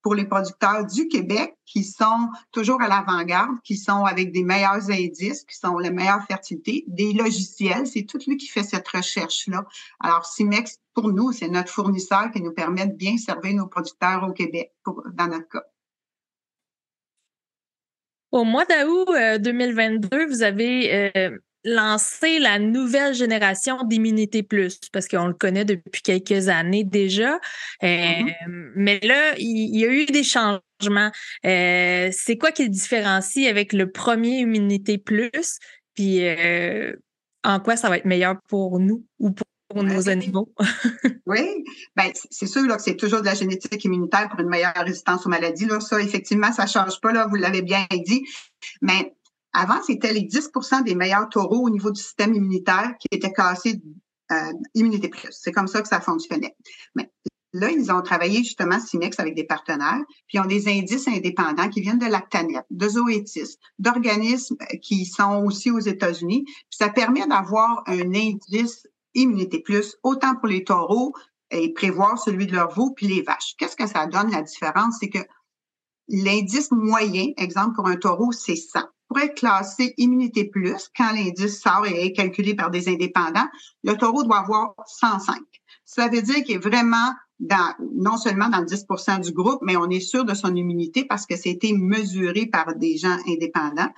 pour 0.00 0.14
les 0.14 0.24
producteurs 0.24 0.86
du 0.86 1.06
Québec 1.08 1.54
qui 1.66 1.84
sont 1.84 2.28
toujours 2.50 2.80
à 2.80 2.88
l'avant-garde, 2.88 3.56
qui 3.62 3.76
sont 3.76 4.04
avec 4.04 4.32
des 4.32 4.42
meilleurs 4.42 4.90
indices, 4.90 5.44
qui 5.44 5.56
sont 5.56 5.76
la 5.76 5.90
meilleure 5.90 6.24
fertilité, 6.26 6.84
des 6.88 7.12
logiciels. 7.12 7.86
C'est 7.86 8.04
tout 8.04 8.18
lui 8.26 8.38
qui 8.38 8.48
fait 8.48 8.64
cette 8.64 8.88
recherche-là. 8.88 9.64
Alors, 10.00 10.24
CIMEX, 10.24 10.78
pour 10.94 11.12
nous, 11.12 11.32
c'est 11.32 11.48
notre 11.48 11.70
fournisseur 11.72 12.30
qui 12.32 12.42
nous 12.42 12.52
permet 12.52 12.86
de 12.86 12.94
bien 12.94 13.16
servir 13.16 13.54
nos 13.54 13.66
producteurs 13.66 14.24
au 14.28 14.32
Québec, 14.32 14.72
pour, 14.84 15.02
dans 15.14 15.28
notre 15.28 15.48
cas. 15.48 15.62
Au 18.30 18.44
mois 18.44 18.64
d'août 18.64 19.08
2022, 19.40 20.08
euh, 20.12 20.26
vous 20.26 20.42
avez 20.42 21.12
euh, 21.14 21.38
lancer 21.64 22.38
la 22.38 22.58
nouvelle 22.58 23.14
génération 23.14 23.84
d'Immunité 23.84 24.42
Plus, 24.42 24.80
parce 24.90 25.06
qu'on 25.06 25.26
le 25.26 25.34
connaît 25.34 25.66
depuis 25.66 26.00
quelques 26.02 26.48
années 26.48 26.84
déjà. 26.84 27.34
Euh, 27.82 27.86
mm-hmm. 27.86 28.72
Mais 28.74 29.00
là, 29.02 29.34
il, 29.36 29.78
y 29.78 29.84
a 29.84 29.88
eu 29.88 30.06
des 30.06 30.24
changements. 30.24 31.10
Euh, 31.44 32.08
c'est 32.10 32.38
quoi 32.38 32.52
qui 32.52 32.64
le 32.64 32.70
différencie 32.70 33.46
avec 33.48 33.74
le 33.74 33.90
premier 33.90 34.38
Immunité 34.38 34.96
Plus? 34.96 35.58
Puis 35.94 36.22
en 37.44 37.60
quoi 37.60 37.76
ça 37.76 37.90
va 37.90 37.98
être 37.98 38.06
meilleur 38.06 38.36
pour 38.48 38.78
nous 38.78 39.04
ou 39.18 39.30
pour 39.30 39.46
nos 39.74 40.08
animaux. 40.08 40.52
oui, 41.26 41.64
ben, 41.96 42.10
c'est 42.30 42.46
sûr 42.46 42.62
là, 42.62 42.76
que 42.76 42.82
c'est 42.82 42.96
toujours 42.96 43.20
de 43.20 43.26
la 43.26 43.34
génétique 43.34 43.84
immunitaire 43.84 44.28
pour 44.28 44.40
une 44.40 44.48
meilleure 44.48 44.74
résistance 44.76 45.26
aux 45.26 45.30
maladies. 45.30 45.66
Là. 45.66 45.80
Ça, 45.80 46.00
effectivement, 46.00 46.52
ça 46.52 46.64
ne 46.64 46.68
change 46.68 47.00
pas, 47.00 47.12
là, 47.12 47.26
vous 47.26 47.36
l'avez 47.36 47.62
bien 47.62 47.86
dit. 48.04 48.24
Mais 48.80 49.14
avant, 49.52 49.82
c'était 49.82 50.12
les 50.12 50.22
10% 50.22 50.84
des 50.84 50.94
meilleurs 50.94 51.28
taureaux 51.28 51.66
au 51.66 51.70
niveau 51.70 51.90
du 51.90 52.00
système 52.00 52.34
immunitaire 52.34 52.94
qui 52.98 53.08
étaient 53.10 53.32
classés 53.32 53.80
euh, 54.32 54.52
immunité 54.74 55.08
plus. 55.08 55.28
C'est 55.30 55.52
comme 55.52 55.66
ça 55.66 55.82
que 55.82 55.88
ça 55.88 56.00
fonctionnait. 56.00 56.56
Mais 56.94 57.10
là, 57.52 57.70
ils 57.70 57.92
ont 57.92 58.00
travaillé 58.00 58.38
justement 58.38 58.80
Cimex 58.80 59.18
avec 59.20 59.34
des 59.34 59.44
partenaires, 59.44 60.00
puis 60.26 60.38
ils 60.38 60.40
ont 60.40 60.46
des 60.46 60.68
indices 60.68 61.06
indépendants 61.08 61.68
qui 61.68 61.82
viennent 61.82 61.98
de 61.98 62.06
Lactanet, 62.06 62.62
de 62.70 62.88
Zoetis, 62.88 63.58
d'organismes 63.78 64.56
qui 64.80 65.04
sont 65.04 65.42
aussi 65.44 65.70
aux 65.70 65.80
États-Unis. 65.80 66.44
Puis 66.44 66.78
ça 66.78 66.88
permet 66.88 67.26
d'avoir 67.26 67.82
un 67.86 68.14
indice 68.14 68.86
immunité 69.14 69.60
plus, 69.60 69.96
autant 70.02 70.36
pour 70.36 70.48
les 70.48 70.64
taureaux 70.64 71.12
et 71.50 71.72
prévoir 71.72 72.18
celui 72.18 72.46
de 72.46 72.54
leurs 72.54 72.72
veaux 72.72 72.90
puis 72.90 73.06
les 73.06 73.22
vaches. 73.22 73.54
Qu'est-ce 73.58 73.76
que 73.76 73.86
ça 73.86 74.06
donne 74.06 74.30
la 74.30 74.42
différence? 74.42 74.96
C'est 75.00 75.10
que 75.10 75.18
l'indice 76.08 76.70
moyen, 76.70 77.28
exemple 77.36 77.74
pour 77.74 77.86
un 77.86 77.96
taureau, 77.96 78.32
c'est 78.32 78.56
100 78.56 78.80
pour 79.12 79.22
être 79.22 79.34
classé 79.34 79.92
immunité 79.98 80.44
plus, 80.44 80.90
quand 80.96 81.12
l'indice 81.12 81.60
sort 81.60 81.86
et 81.86 82.06
est 82.06 82.12
calculé 82.12 82.54
par 82.54 82.70
des 82.70 82.88
indépendants, 82.88 83.46
le 83.84 83.94
taureau 83.94 84.22
doit 84.22 84.38
avoir 84.38 84.74
105. 84.86 85.38
Ça 85.84 86.08
veut 86.08 86.22
dire 86.22 86.42
qu'il 86.44 86.54
est 86.54 86.58
vraiment 86.58 87.12
dans, 87.38 87.74
non 87.94 88.16
seulement 88.16 88.48
dans 88.48 88.60
le 88.60 88.66
10% 88.66 89.20
du 89.20 89.32
groupe, 89.32 89.58
mais 89.60 89.76
on 89.76 89.90
est 89.90 90.00
sûr 90.00 90.24
de 90.24 90.32
son 90.32 90.54
immunité 90.54 91.04
parce 91.04 91.26
que 91.26 91.36
c'était 91.36 91.74
mesuré 91.74 92.46
par 92.46 92.74
des 92.74 92.96
gens 92.96 93.18
indépendants. 93.28 93.90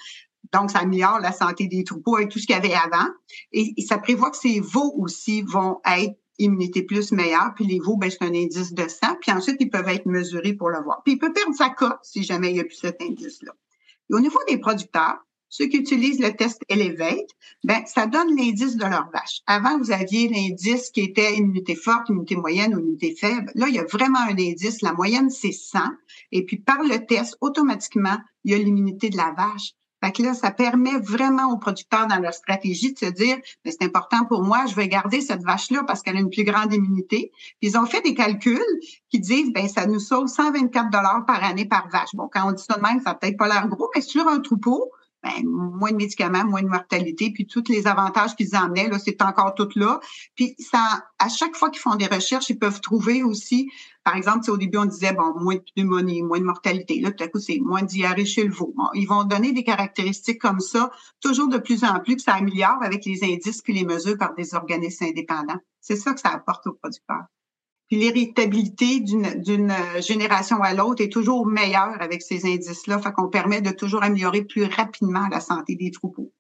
Donc, 0.53 0.71
ça 0.71 0.81
améliore 0.81 1.21
la 1.21 1.33
santé 1.33 1.67
des 1.67 1.85
troupeaux 1.85 2.19
et 2.19 2.29
tout 2.29 2.39
ce 2.39 2.47
qu'il 2.47 2.55
y 2.55 2.59
avait 2.59 2.75
avant. 2.75 3.09
Et, 3.53 3.75
ça 3.87 3.99
prévoit 3.99 4.31
que 4.31 4.37
ces 4.37 4.61
veaux 4.61 4.95
aussi 4.99 5.43
vont 5.43 5.81
être 5.87 6.15
immunité 6.39 6.83
plus 6.83 7.13
meilleure, 7.13 7.53
puis 7.55 7.65
les 7.65 7.79
veaux, 7.79 7.97
ben, 7.97 8.11
c'est 8.11 8.23
un 8.23 8.35
indice 8.35 8.73
de 8.73 8.89
100, 8.89 9.17
puis 9.21 9.31
ensuite, 9.31 9.57
ils 9.61 9.71
peuvent 9.71 9.89
être 9.89 10.07
mesurés 10.07 10.55
pour 10.55 10.69
le 10.69 10.83
voir. 10.83 11.03
Puis, 11.05 11.15
il 11.15 11.19
peut 11.19 11.33
perdre 11.33 11.55
sa 11.55 11.71
cote 11.71 11.99
si 12.03 12.25
jamais 12.25 12.51
il 12.51 12.55
n'y 12.55 12.61
a 12.61 12.65
plus 12.65 12.77
cet 12.77 13.01
indice-là. 13.01 13.53
Et 14.11 14.15
au 14.15 14.21
niveau 14.21 14.39
des 14.49 14.59
producteurs, 14.59 15.25
ceux 15.57 15.67
qui 15.67 15.77
utilisent 15.77 16.19
le 16.19 16.33
test 16.33 16.61
Elevate, 16.69 17.31
ben, 17.63 17.81
ça 17.87 18.09
donne 18.09 18.37
l'indice 18.37 18.75
de 18.75 18.85
leur 18.85 19.09
vache. 19.13 19.41
Avant, 19.47 19.79
vous 19.79 19.93
aviez 19.93 20.29
l'indice 20.29 20.91
qui 20.91 21.03
était 21.03 21.37
immunité 21.37 21.77
forte, 21.77 22.09
immunité 22.09 22.35
moyenne 22.35 22.75
ou 22.75 22.81
immunité 22.81 23.15
faible. 23.15 23.53
Là, 23.55 23.69
il 23.69 23.75
y 23.77 23.79
a 23.79 23.85
vraiment 23.85 24.19
un 24.19 24.33
indice. 24.33 24.83
La 24.83 24.93
moyenne, 24.95 25.31
c'est 25.31 25.53
100. 25.53 25.79
Et 26.33 26.45
puis, 26.45 26.57
par 26.57 26.83
le 26.83 27.07
test, 27.07 27.37
automatiquement, 27.41 28.17
il 28.43 28.51
y 28.51 28.55
a 28.55 28.59
l'immunité 28.59 29.11
de 29.11 29.17
la 29.17 29.33
vache. 29.37 29.75
Fait 30.05 30.13
que 30.13 30.23
là, 30.23 30.35
ça 30.35 30.51
permet 30.51 30.99
vraiment 30.99 31.51
aux 31.51 31.57
producteurs 31.57 32.07
dans 32.07 32.19
leur 32.19 32.35
stratégie 32.35 32.93
de 32.93 32.99
se 32.99 33.07
dire, 33.07 33.39
mais 33.65 33.71
c'est 33.71 33.85
important 33.85 34.27
pour 34.27 34.43
moi, 34.43 34.67
je 34.67 34.75
vais 34.75 34.87
garder 34.87 35.23
cette 35.23 35.43
vache-là 35.43 35.83
parce 35.87 36.03
qu'elle 36.03 36.19
a 36.19 36.21
une 36.21 36.29
plus 36.29 36.45
grande 36.45 36.75
immunité. 36.75 37.33
Puis 37.59 37.71
ils 37.71 37.79
ont 37.79 37.87
fait 37.87 38.03
des 38.03 38.13
calculs 38.13 38.61
qui 39.09 39.19
disent, 39.19 39.51
ben 39.55 39.67
ça 39.67 39.87
nous 39.87 40.01
sauve 40.01 40.27
124 40.27 40.91
dollars 40.91 41.25
par 41.27 41.43
année 41.43 41.65
par 41.65 41.89
vache. 41.89 42.11
Bon, 42.13 42.29
quand 42.31 42.47
on 42.47 42.53
dit 42.53 42.63
ça 42.63 42.77
de 42.77 42.83
même, 42.83 43.01
ça 43.01 43.15
peut-être 43.15 43.39
pas 43.39 43.49
l'air 43.49 43.67
gros, 43.69 43.89
mais 43.95 44.03
sur 44.03 44.29
un 44.29 44.41
troupeau, 44.41 44.91
ben, 45.25 45.49
moins 45.49 45.91
de 45.91 45.97
médicaments, 45.97 46.45
moins 46.45 46.63
de 46.63 46.69
mortalité, 46.69 47.33
puis 47.33 47.47
tous 47.47 47.65
les 47.69 47.87
avantages 47.87 48.37
qu'ils 48.37 48.55
emmenaient, 48.55 48.89
là, 48.89 48.99
c'est 48.99 49.23
encore 49.23 49.55
tout 49.55 49.71
là. 49.75 50.01
Puis 50.35 50.55
ça, 50.59 51.05
à 51.19 51.29
chaque 51.29 51.57
fois 51.57 51.71
qu'ils 51.71 51.81
font 51.81 51.97
des 51.97 52.07
recherches, 52.07 52.51
ils 52.51 52.59
peuvent 52.59 52.81
trouver 52.81 53.23
aussi, 53.23 53.71
par 54.05 54.17
exemple, 54.17 54.51
au 54.51 54.59
début, 54.59 54.77
on 54.77 54.85
disait, 54.85 55.15
bon, 55.15 55.33
moins 55.41 55.55
de 55.55 55.65
pneumonie, 55.75 56.23
moins 56.23 56.39
de 56.39 56.45
mortalité. 56.45 57.01
Là, 57.01 57.11
tout 57.11 57.25
à 57.25 57.29
coup, 57.29 57.41
c'est 57.41 57.59
moins 57.59 57.83
de 57.83 58.25
chez 58.25 58.45
le 58.45 58.53
veau. 58.53 58.75
ils 58.95 59.07
vont 59.07 59.25
donner 59.25 59.53
des 59.53 59.65
caractéristiques 59.65 60.41
comme 60.41 60.61
ça, 60.61 60.91
toujours 61.21 61.49
de 61.49 61.59
plus 61.59 61.85
en 61.85 61.99
plus, 62.01 62.17
que 62.17 62.23
ça 62.23 62.35
améliore 62.35 62.83
avec 62.83 63.07
les 63.07 63.25
indices 63.25 63.63
puis 63.63 63.73
les 63.73 63.85
mesures 63.85 64.19
par 64.19 64.35
des 64.35 64.55
organismes 64.55 65.05
indépendants. 65.05 65.59
C'est 65.81 65.97
ça 65.97 66.13
que 66.13 66.21
ça 66.21 66.31
apporte 66.31 66.67
aux 66.67 66.75
producteurs. 66.75 67.25
Puis 67.89 67.99
l'héritabilité 67.99 69.01
d'une 69.01 69.73
génération 70.01 70.63
à 70.63 70.73
l'autre 70.75 71.03
est 71.03 71.13
toujours 71.13 71.47
meilleure 71.47 72.01
avec 72.01 72.23
ces 72.23 72.47
indices-là. 72.47 72.99
Fait 72.99 73.13
qu'on 73.13 73.29
permet 73.29 73.61
de 73.61 73.71
toujours 73.71 74.03
améliorer 74.03 74.43
plus 74.43 74.65
rapidement 74.65 75.29
la 75.31 75.41
santé 75.41 75.77
des 75.77 75.91
troupeaux. 75.91 76.33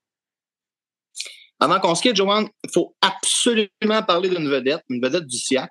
Avant 1.61 1.81
qu'on 1.81 1.95
se 1.95 2.03
quitte, 2.03 2.17
Joanne, 2.17 2.49
il 2.65 2.71
faut 2.73 2.97
absolument 3.01 4.03
parler 4.07 4.29
d'une 4.29 4.49
vedette, 4.49 4.83
une 4.89 5.03
vedette 5.03 5.27
du 5.27 5.39
SIAC. 5.39 5.71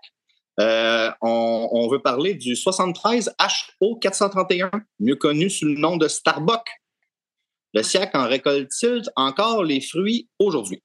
Euh, 0.59 1.11
on, 1.21 1.87
veut 1.89 2.01
parler 2.01 2.35
du 2.35 2.55
73 2.55 3.35
HO 3.81 3.95
431, 3.95 4.69
mieux 4.99 5.15
connu 5.15 5.49
sous 5.49 5.65
le 5.65 5.75
nom 5.75 5.97
de 5.97 6.07
Starbuck. 6.07 6.67
Le 7.73 7.81
SIAC 7.81 8.13
en 8.15 8.27
récolte-t-il 8.27 9.03
encore 9.15 9.63
les 9.63 9.81
fruits 9.81 10.29
aujourd'hui? 10.37 10.83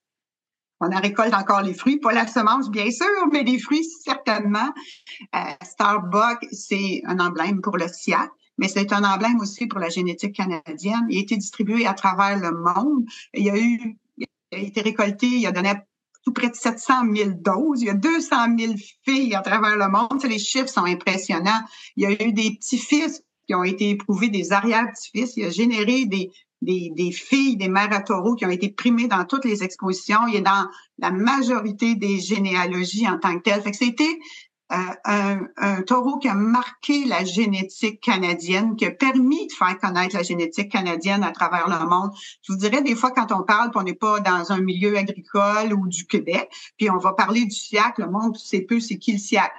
On 0.81 0.93
en 0.93 1.01
récolte 1.01 1.35
encore 1.35 1.63
les 1.63 1.75
fruits, 1.75 1.99
pas 1.99 2.13
la 2.13 2.27
semence, 2.27 2.71
bien 2.71 2.91
sûr, 2.91 3.07
mais 3.33 3.43
les 3.43 3.59
fruits, 3.59 3.85
certainement. 4.05 4.73
Euh, 5.35 5.39
Starbucks, 5.63 6.47
c'est 6.53 7.03
un 7.05 7.19
emblème 7.19 7.61
pour 7.61 7.77
le 7.77 7.89
SIAC. 7.89 8.31
mais 8.59 8.69
c'est 8.69 8.93
un 8.93 9.05
emblème 9.05 9.41
aussi 9.41 9.67
pour 9.67 9.81
la 9.81 9.89
génétique 9.89 10.37
canadienne. 10.37 11.07
Il 11.09 11.19
a 11.19 11.21
été 11.21 11.37
distribué 11.37 11.87
à 11.87 11.95
travers 11.95 12.39
le 12.39 12.53
monde. 12.53 13.05
Il 13.35 13.51
a 13.51 13.59
eu, 13.59 13.97
été 14.53 14.81
récolté, 14.81 15.27
il 15.27 15.47
a 15.47 15.53
donné 15.53 15.75
tout 16.25 16.33
près 16.33 16.49
de 16.49 16.55
700 16.55 17.13
000 17.15 17.31
doses. 17.37 17.83
Il 17.83 17.87
y 17.87 17.91
a 17.91 17.95
200 17.95 18.37
000 18.59 18.75
filles 19.05 19.35
à 19.35 19.41
travers 19.41 19.77
le 19.77 19.89
monde. 19.89 20.23
les 20.25 20.39
chiffres 20.39 20.69
sont 20.69 20.85
impressionnants. 20.85 21.63
Il 21.97 22.05
y 22.05 22.07
a 22.07 22.23
eu 22.23 22.33
des 22.33 22.53
petits-fils 22.53 23.23
qui 23.47 23.55
ont 23.55 23.65
été 23.65 23.91
éprouvés, 23.91 24.29
des 24.29 24.53
arrière-petits-fils. 24.53 25.37
Il 25.37 25.45
a 25.47 25.51
généré 25.51 26.05
des, 26.05 26.31
des, 26.63 27.13
filles, 27.13 27.57
des 27.57 27.69
mères 27.69 27.93
à 27.93 28.01
taureaux 28.01 28.35
qui 28.35 28.45
ont 28.45 28.51
été 28.51 28.71
primées 28.71 29.09
dans 29.09 29.25
toutes 29.25 29.45
les 29.45 29.63
expositions. 29.63 30.27
Il 30.29 30.37
est 30.37 30.41
dans 30.41 30.69
la 30.99 31.11
majorité 31.11 31.95
des 31.95 32.19
généalogies 32.19 33.09
en 33.09 33.19
tant 33.19 33.37
que 33.39 33.43
telles. 33.43 33.63
C'était 33.75 34.19
euh, 34.71 34.77
un, 35.07 35.47
un, 35.57 35.83
taureau 35.83 36.19
qui 36.19 36.29
a 36.29 36.35
marqué 36.35 37.07
la 37.07 37.25
génétique 37.25 38.03
canadienne, 38.03 38.77
qui 38.77 38.85
a 38.85 38.91
permis 38.91 39.47
de 39.47 39.53
faire 39.53 39.79
connaître 39.79 40.15
la 40.15 40.23
génétique 40.23 40.71
canadienne 40.71 41.23
à 41.23 41.31
travers 41.33 41.69
le 41.69 41.89
monde. 41.89 42.11
Je 42.43 42.53
vous 42.53 42.59
dirais, 42.59 42.83
des 42.83 42.95
fois, 42.95 43.11
quand 43.13 43.33
on 43.33 43.45
parle, 43.45 43.71
qu'on 43.71 43.85
n'est 43.85 43.95
pas 43.95 44.21
dans 44.21 44.53
un 44.53 44.61
milieu 44.61 44.99
agricole 44.99 45.73
ou 45.73 45.89
du 45.89 46.07
Québec, 46.07 46.51
puis 46.77 46.91
on 46.91 46.99
va 46.99 47.15
parler 47.15 47.47
du 47.47 47.57
siècle, 47.57 48.03
le 48.03 48.11
monde 48.11 48.37
sait 48.37 48.61
peu 48.61 48.79
c'est 48.79 48.99
qui 48.99 49.13
le 49.13 49.19
siècle 49.19 49.55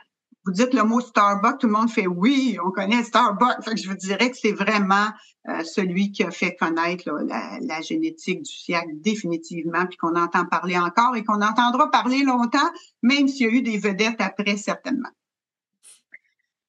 vous 0.46 0.54
dites 0.54 0.74
le 0.74 0.84
mot 0.84 1.02
Starbucks, 1.02 1.60
tout 1.60 1.68
le 1.68 1.74
monde 1.74 1.92
fait 1.92 2.08
oui, 2.08 2.58
on 2.66 2.72
connaît 2.72 3.04
Starbucks. 3.04 3.76
Je 3.76 3.90
vous 3.90 3.96
dirais 3.96 4.32
que 4.32 4.38
c'est 4.38 4.54
vraiment 4.54 5.10
euh, 5.50 5.64
celui 5.64 6.12
qui 6.12 6.24
a 6.24 6.32
fait 6.32 6.56
connaître 6.56 7.10
la, 7.28 7.82
génétique 7.82 8.44
du 8.44 8.52
siècle 8.52 8.90
définitivement, 8.94 9.86
puis 9.86 9.98
qu'on 9.98 10.16
entend 10.16 10.46
parler 10.46 10.78
encore 10.78 11.16
et 11.16 11.24
qu'on 11.24 11.42
entendra 11.42 11.92
parler 11.92 12.24
longtemps, 12.24 12.70
même 13.04 13.28
s'il 13.28 13.48
y 13.48 13.50
a 13.50 13.54
eu 13.54 13.62
des 13.62 13.78
vedettes 13.78 14.20
après, 14.22 14.58
certainement. 14.58 15.10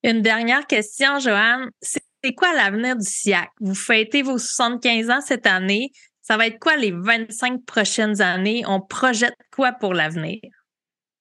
Une 0.02 0.22
dernière 0.22 0.66
question, 0.66 1.18
Joanne. 1.18 1.70
C'est 1.82 2.34
quoi 2.34 2.52
l'avenir 2.54 2.96
du 2.96 3.06
siècle? 3.06 3.52
Vous 3.60 3.74
fêtez 3.74 4.22
vos 4.22 4.38
75 4.38 5.10
ans 5.10 5.20
cette 5.20 5.46
année. 5.46 5.90
Ça 6.22 6.36
va 6.36 6.46
être 6.46 6.58
quoi 6.58 6.76
les 6.76 6.92
25 6.92 7.64
prochaines 7.64 8.20
années? 8.20 8.62
On 8.66 8.80
projette 8.80 9.36
quoi 9.54 9.72
pour 9.72 9.94
l'avenir? 9.94 10.40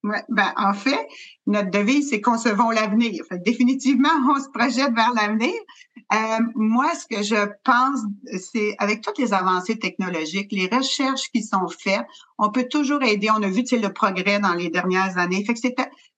Ouais, 0.04 0.24
ben, 0.30 0.54
en 0.56 0.74
fait, 0.74 1.08
notre 1.46 1.72
devise, 1.72 2.10
c'est 2.10 2.22
concevons 2.22 2.70
l'avenir. 2.70 3.22
définitivement, 3.46 4.10
on 4.30 4.40
se 4.42 4.50
projette 4.50 4.94
vers 4.94 5.14
l'avenir. 5.14 5.54
Euh, 6.14 6.40
moi, 6.56 6.90
ce 6.96 7.06
que 7.06 7.22
je 7.22 7.50
pense, 7.66 8.00
c'est 8.52 8.76
avec 8.80 9.02
toutes 9.02 9.18
les 9.18 9.34
avancées 9.34 9.78
technologiques, 9.78 10.52
les 10.52 10.68
recherches 10.68 11.30
qui 11.32 11.44
sont 11.44 11.68
faites, 11.68 12.06
on 12.38 12.50
peut 12.50 12.68
toujours 12.70 13.04
aider. 13.04 13.30
On 13.30 13.44
a 13.44 13.50
vu 13.50 13.64
le 13.72 13.90
progrès 13.90 14.40
dans 14.40 14.54
les 14.54 14.70
dernières 14.70 15.18
années. 15.18 15.44
Fait 15.44 15.54
que 15.54 15.60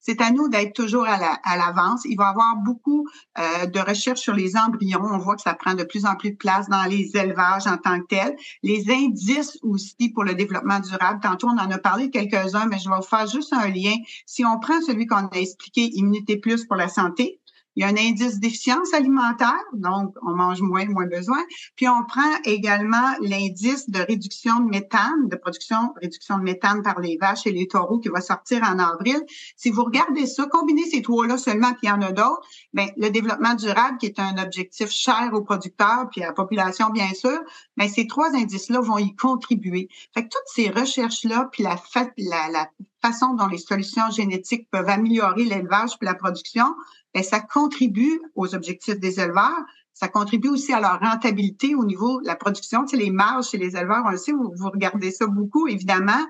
c'est 0.02 0.22
à, 0.22 0.32
nous 0.32 0.50
d'être 0.50 0.74
toujours 0.74 1.06
à, 1.08 1.18
l'avance. 1.58 2.02
Il 2.06 2.18
va 2.18 2.26
y 2.26 2.30
avoir 2.30 2.58
beaucoup 2.58 3.08
euh, 3.38 3.66
de 3.68 3.80
recherches 3.80 4.20
sur 4.20 4.34
les 4.34 4.58
embryons. 4.58 5.04
On 5.04 5.18
voit 5.20 5.36
que 5.36 5.42
ça 5.42 5.54
prend 5.54 5.76
de 5.76 5.84
plus 5.84 6.06
en 6.06 6.16
plus 6.16 6.32
de 6.32 6.38
place 6.38 6.68
dans 6.70 6.84
les 6.84 7.16
élevages 7.16 7.68
en 7.68 7.78
tant 7.78 8.00
que 8.00 8.08
tel. 8.08 8.36
Les 8.64 8.90
indices 8.90 9.60
aussi 9.62 10.10
pour 10.14 10.24
le 10.24 10.34
développement 10.34 10.80
durable. 10.80 11.20
Tantôt, 11.22 11.48
on 11.48 11.58
en 11.58 11.70
a 11.70 11.78
parlé 11.78 12.10
quelques-uns, 12.10 12.66
mais 12.66 12.80
je 12.80 12.90
vais 12.90 12.96
vous 12.96 13.02
faire 13.04 13.28
juste 13.28 13.54
un 13.54 13.68
lien. 13.68 13.96
Si 14.26 14.44
on 14.46 14.60
prend 14.60 14.82
celui 14.82 15.06
qu'on 15.06 15.28
a 15.28 15.38
expliqué, 15.38 15.90
Immunité 15.94 16.38
Plus 16.38 16.66
pour 16.66 16.78
la 16.78 16.88
santé, 16.88 17.41
il 17.76 17.84
y 17.84 17.86
a 17.86 17.88
un 17.88 17.98
indice 17.98 18.40
déficience 18.40 18.94
alimentaire, 18.94 19.64
donc 19.74 20.14
on 20.22 20.36
mange 20.36 20.62
moins, 20.62 20.86
moins 20.86 21.08
besoin. 21.08 21.42
Puis 21.76 21.88
on 21.88 22.04
prend 22.06 22.32
également 22.44 23.16
l'indice 23.22 23.90
de 23.90 24.00
réduction 24.00 24.60
de 24.60 24.70
méthane, 24.70 25.28
de 25.28 25.36
production, 25.36 25.94
réduction 26.02 26.38
de 26.38 26.44
méthane 26.44 26.82
par 26.82 27.00
les 27.00 27.18
vaches 27.18 27.48
et 27.48 27.52
les 27.52 27.68
taureaux 27.68 28.00
qui 28.00 28.10
va 28.10 28.22
sortir 28.22 28.64
en 28.64 28.80
avril. 28.80 29.22
Si 29.56 29.70
vous 29.70 29.84
regardez 29.84 30.26
ça, 30.26 30.46
combinez 30.52 30.86
ces 30.86 31.02
trois-là 31.02 31.38
seulement, 31.38 31.72
puis 31.72 31.84
il 31.84 31.90
y 31.90 31.92
en 31.92 32.02
a 32.02 32.12
d'autres, 32.12 32.42
bien, 32.74 32.88
le 32.98 33.10
développement 33.10 33.56
durable, 33.56 33.98
qui 33.98 34.08
est 34.08 34.20
un 34.20 34.38
objectif 34.38 34.90
cher 34.90 35.30
aux 35.34 35.42
producteurs 35.42 36.10
puis 36.12 36.24
à 36.24 36.28
la 36.28 36.34
population, 36.34 36.90
bien 36.90 37.14
sûr, 37.14 37.40
mais 37.78 37.86
ben, 37.86 37.90
ces 37.90 38.08
trois 38.08 38.36
indices-là 38.36 38.82
vont 38.82 38.98
y 38.98 39.16
contribuer. 39.16 39.90
Fait 40.14 40.24
que 40.24 40.30
toutes 40.30 40.42
ces 40.48 40.70
recherches-là, 40.70 41.50
puis 41.52 41.64
la, 41.64 41.76
la, 42.18 42.50
la 42.50 42.70
façon 43.02 43.34
dont 43.34 43.48
les 43.48 43.58
solutions 43.58 44.10
génétiques 44.12 44.70
peuvent 44.72 44.90
améliorer 44.90 45.44
l'élevage 45.44 45.98
puis 45.98 46.06
la 46.06 46.16
production, 46.16 46.76
ben, 47.14 47.24
ça 47.24 47.40
contribue 47.40 48.22
aux 48.36 48.56
objectifs 48.56 49.00
des 49.00 49.20
éleveurs, 49.20 49.66
ça 49.94 50.08
contribue 50.08 50.50
aussi 50.50 50.74
à 50.74 50.80
leur 50.80 51.00
rentabilité 51.00 51.76
au 51.76 51.84
niveau 51.84 52.22
de 52.22 52.28
la 52.28 52.36
production. 52.36 52.86
Tu 52.86 52.98
sais, 52.98 53.04
les 53.04 53.12
marges 53.12 53.50
chez 53.50 53.58
les 53.58 53.76
éleveurs, 53.76 54.04
on 54.06 54.54
vous, 54.56 54.70
regardez 54.70 55.12
ça 55.12 55.28
beaucoup, 55.28 55.68
évidemment. 55.68 56.26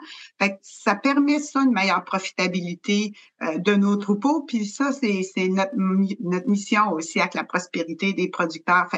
Ça 0.61 0.95
permet 0.95 1.39
ça, 1.39 1.61
une 1.61 1.71
meilleure 1.71 2.03
profitabilité 2.03 3.13
euh, 3.41 3.59
de 3.59 3.75
nos 3.75 3.95
troupeaux. 3.95 4.41
Puis 4.41 4.65
ça, 4.65 4.91
c'est 4.91 5.47
notre, 5.47 5.73
mission 6.47 6.91
aussi 6.91 7.19
avec 7.19 7.35
la 7.35 7.43
prospérité 7.43 8.13
des 8.13 8.29
producteurs. 8.29 8.89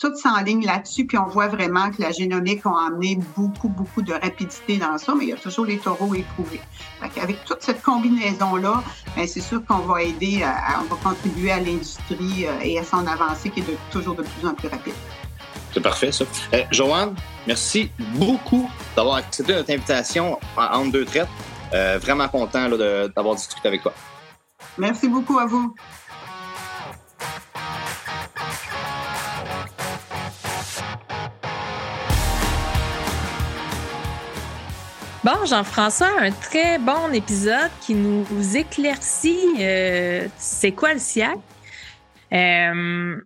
Tout 0.00 0.16
s'enligne 0.16 0.64
là-dessus, 0.64 1.04
puis 1.04 1.18
on 1.18 1.26
voit 1.26 1.48
vraiment 1.48 1.90
que 1.90 2.00
la 2.00 2.10
génomique 2.10 2.64
a 2.64 2.86
amené 2.86 3.18
beaucoup, 3.36 3.68
beaucoup 3.68 4.00
de 4.00 4.14
rapidité 4.14 4.78
dans 4.78 4.96
ça, 4.96 5.14
mais 5.14 5.24
il 5.24 5.28
y 5.28 5.32
a 5.34 5.36
toujours 5.36 5.66
les 5.66 5.78
taureaux 5.78 6.14
éprouvés. 6.14 6.60
Avec 7.20 7.44
toute 7.44 7.60
cette 7.60 7.82
combinaison-là, 7.82 8.82
ben, 9.14 9.28
c'est 9.28 9.42
sûr 9.42 9.62
qu'on 9.66 9.80
va 9.80 10.02
aider, 10.02 10.42
à, 10.42 10.80
on 10.80 10.84
va 10.84 10.96
contribuer 11.02 11.52
à 11.52 11.60
l'industrie 11.60 12.46
euh, 12.46 12.60
et 12.62 12.78
à 12.78 12.84
son 12.84 13.06
avancée 13.06 13.50
qui 13.50 13.60
est 13.60 13.70
de, 13.70 13.76
toujours 13.90 14.14
de 14.14 14.22
plus 14.22 14.48
en 14.48 14.54
plus 14.54 14.68
rapide. 14.68 14.94
C'est 15.72 15.82
parfait, 15.82 16.10
ça. 16.10 16.24
Eh, 16.52 16.64
Joanne, 16.70 17.14
merci 17.46 17.92
beaucoup 18.14 18.70
d'avoir 18.96 19.16
accepté 19.16 19.52
notre 19.54 19.70
invitation 19.70 20.38
entre 20.56 20.92
deux 20.92 21.04
traites. 21.04 21.28
Euh, 21.72 21.98
vraiment 22.00 22.26
content 22.26 22.68
d'avoir 22.68 23.36
discuté 23.36 23.68
avec 23.68 23.82
toi. 23.82 23.92
Merci 24.78 25.08
beaucoup 25.08 25.38
à 25.38 25.46
vous. 25.46 25.74
Bon, 35.22 35.44
Jean-François, 35.44 36.18
un 36.18 36.30
très 36.30 36.78
bon 36.78 37.12
épisode 37.12 37.70
qui 37.82 37.92
nous 37.94 38.24
éclaircit 38.56 39.54
euh, 39.58 40.26
c'est 40.38 40.72
quoi 40.72 40.94
le 40.94 40.98
SIAC. 40.98 41.36
Euh, 42.32 43.16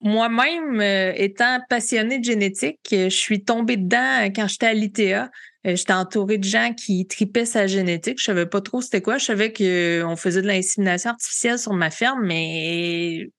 moi-même, 0.00 0.80
euh, 0.80 1.12
étant 1.14 1.60
passionnée 1.68 2.18
de 2.18 2.24
génétique, 2.24 2.80
je 2.90 3.08
suis 3.08 3.44
tombée 3.44 3.76
dedans 3.76 4.32
quand 4.34 4.48
j'étais 4.48 4.66
à 4.66 4.74
l'ITA. 4.74 5.30
J'étais 5.64 5.92
entourée 5.92 6.38
de 6.38 6.44
gens 6.44 6.74
qui 6.74 7.06
tripaient 7.06 7.46
sa 7.46 7.68
génétique. 7.68 8.18
Je 8.18 8.24
savais 8.24 8.46
pas 8.46 8.60
trop 8.60 8.80
c'était 8.80 9.00
quoi. 9.00 9.18
Je 9.18 9.24
savais 9.26 9.52
qu'on 9.52 10.16
faisait 10.16 10.42
de 10.42 10.48
l'insémination 10.48 11.10
artificielle 11.10 11.60
sur 11.60 11.72
ma 11.72 11.90
ferme, 11.92 12.26
mais 12.26 13.30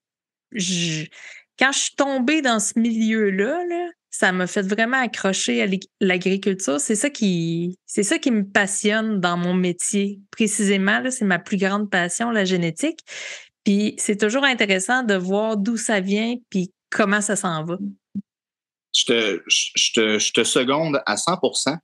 quand 0.53 1.71
je 1.73 1.77
suis 1.77 1.95
tombée 1.97 2.41
dans 2.41 2.61
ce 2.61 2.79
milieu-là, 2.79 3.61
là, 3.67 3.89
ça 4.17 4.31
m'a 4.31 4.47
fait 4.47 4.61
vraiment 4.61 5.01
accrocher 5.01 5.61
à 5.61 5.67
l'agriculture. 5.99 6.79
C'est 6.79 6.95
ça 6.95 7.09
qui, 7.09 7.77
c'est 7.85 8.03
ça 8.03 8.17
qui 8.17 8.31
me 8.31 8.49
passionne 8.49 9.19
dans 9.19 9.35
mon 9.35 9.53
métier. 9.53 10.21
Précisément, 10.31 11.01
c'est 11.11 11.25
ma 11.25 11.37
plus 11.37 11.57
grande 11.57 11.89
passion, 11.89 12.31
la 12.31 12.45
génétique. 12.45 12.99
Puis 13.65 13.95
c'est 13.97 14.17
toujours 14.17 14.45
intéressant 14.45 15.03
de 15.03 15.15
voir 15.15 15.57
d'où 15.57 15.75
ça 15.75 15.99
vient 15.99 16.35
puis 16.49 16.71
comment 16.89 17.19
ça 17.19 17.35
s'en 17.35 17.65
va. 17.65 17.77
Je 18.95 19.03
te, 19.03 19.41
je, 19.47 20.31
te, 20.31 20.43
seconde 20.45 21.01
à 21.05 21.15
100% 21.15 21.75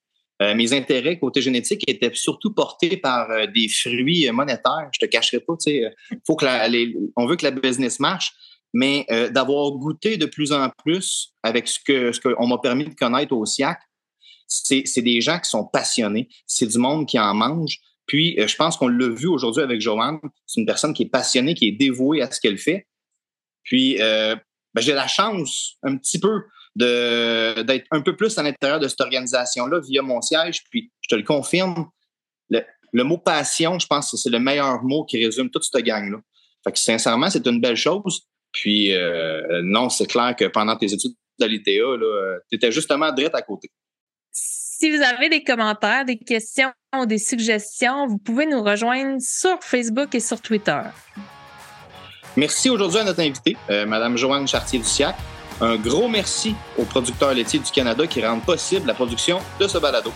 euh, 0.42 0.56
mes 0.56 0.72
intérêts 0.72 1.20
côté 1.20 1.42
génétique 1.42 1.84
étaient 1.88 2.14
surtout 2.14 2.54
portés 2.54 2.96
par 2.96 3.30
euh, 3.30 3.46
des 3.48 3.68
fruits 3.68 4.32
monétaires. 4.32 4.90
Je 4.94 5.00
te 5.00 5.06
cacherai 5.06 5.42
pas, 5.42 5.54
tu 5.62 5.72
sais, 5.72 5.94
faut 6.26 6.38
que 6.38 6.46
on 7.18 7.28
veut 7.28 7.36
que 7.36 7.44
la 7.44 7.52
business 7.52 8.00
marche 8.00 8.32
mais 8.74 9.06
euh, 9.12 9.30
d'avoir 9.30 9.72
goûté 9.72 10.18
de 10.18 10.26
plus 10.26 10.52
en 10.52 10.70
plus 10.84 11.34
avec 11.44 11.68
ce 11.68 11.80
que 11.80 12.12
ce 12.12 12.20
qu'on 12.20 12.48
m'a 12.48 12.58
permis 12.58 12.86
de 12.86 12.94
connaître 12.94 13.34
au 13.34 13.46
SIAC, 13.46 13.80
c'est, 14.48 15.02
des 15.02 15.22
gens 15.22 15.40
qui 15.40 15.50
sont 15.50 15.66
passionnés, 15.66 16.28
c'est 16.46 16.68
du 16.68 16.78
monde 16.78 17.08
qui 17.08 17.18
en 17.18 17.34
mange. 17.34 17.78
Puis, 18.06 18.38
euh, 18.40 18.48
je 18.48 18.56
pense 18.56 18.76
qu'on 18.76 18.90
l'a 18.90 19.08
vu 19.08 19.28
aujourd'hui 19.28 19.64
avec 19.64 19.80
Joanne, 19.80 20.20
c'est 20.46 20.60
une 20.60 20.66
personne 20.66 20.94
qui 20.94 21.04
est 21.04 21.10
passionnée, 21.10 21.54
qui 21.54 21.70
est 21.70 21.72
dévouée 21.72 22.22
à 22.22 22.30
ce 22.30 22.40
qu'elle 22.42 22.58
fait. 22.58 22.88
Puis, 23.64 24.02
euh, 24.02 24.36
ben, 24.74 24.82
j'ai 24.82 24.94
la 24.94 25.08
chance 25.08 25.78
un 25.84 25.96
petit 25.98 26.20
peu 26.20 26.44
d'être 26.76 27.86
un 27.92 28.02
peu 28.02 28.16
plus 28.16 28.38
à 28.38 28.44
l'intérieur 28.44 28.80
de 28.80 28.88
cette 28.88 29.02
organisation-là 29.02 29.80
via 29.80 30.02
mon 30.02 30.22
siège. 30.22 30.64
Puis, 30.70 30.92
je 31.02 31.10
te 31.10 31.16
le 31.16 31.24
confirme, 31.24 31.90
le, 32.50 32.62
le 32.92 33.04
mot 33.04 33.18
passion, 33.18 33.80
je 33.80 33.88
pense 33.88 34.12
que 34.12 34.18
c'est 34.18 34.30
le 34.30 34.40
meilleur 34.40 34.84
mot 34.84 35.06
qui 35.06 35.24
résume 35.24 35.50
toute 35.50 35.64
cette 35.64 35.84
gang-là. 35.84 36.18
Fait 36.64 36.72
que 36.72 36.80
sincèrement, 36.80 37.30
c'est 37.30 37.46
une 37.48 37.60
belle 37.60 37.76
chose. 37.76 38.28
Puis, 38.52 38.94
euh, 38.94 39.62
non, 39.64 39.90
c'est 39.90 40.08
clair 40.08 40.36
que 40.36 40.46
pendant 40.46 40.76
tes 40.76 40.92
études 40.94 41.14
de 41.40 41.46
l'ITA, 41.46 41.72
tu 42.50 42.56
étais 42.56 42.72
justement 42.72 43.12
direct 43.12 43.36
à 43.36 43.42
côté. 43.42 43.70
Si 44.32 44.90
vous 44.90 45.02
avez 45.04 45.30
des 45.30 45.44
commentaires, 45.44 46.06
des 46.06 46.18
questions 46.18 46.72
ou 47.00 47.06
des 47.06 47.20
suggestions, 47.20 48.08
vous 48.08 48.18
pouvez 48.18 48.48
nous 48.48 48.64
rejoindre 48.64 49.22
sur 49.22 49.62
Facebook 49.62 50.16
et 50.16 50.20
sur 50.20 50.42
Twitter. 50.42 50.82
Merci 52.36 52.70
aujourd'hui 52.70 53.00
à 53.00 53.04
notre 53.04 53.20
invitée, 53.20 53.58
euh, 53.70 53.86
Mme 53.86 54.18
Joanne 54.18 54.48
Chartier-Duciac. 54.48 55.16
Un 55.60 55.76
gros 55.76 56.08
merci 56.08 56.56
aux 56.78 56.86
producteurs 56.86 57.34
laitiers 57.34 57.60
du 57.60 57.70
Canada 57.70 58.08
qui 58.08 58.26
rendent 58.26 58.44
possible 58.44 58.88
la 58.88 58.94
production 58.94 59.40
de 59.60 59.68
ce 59.68 59.78
balado. 59.78 60.12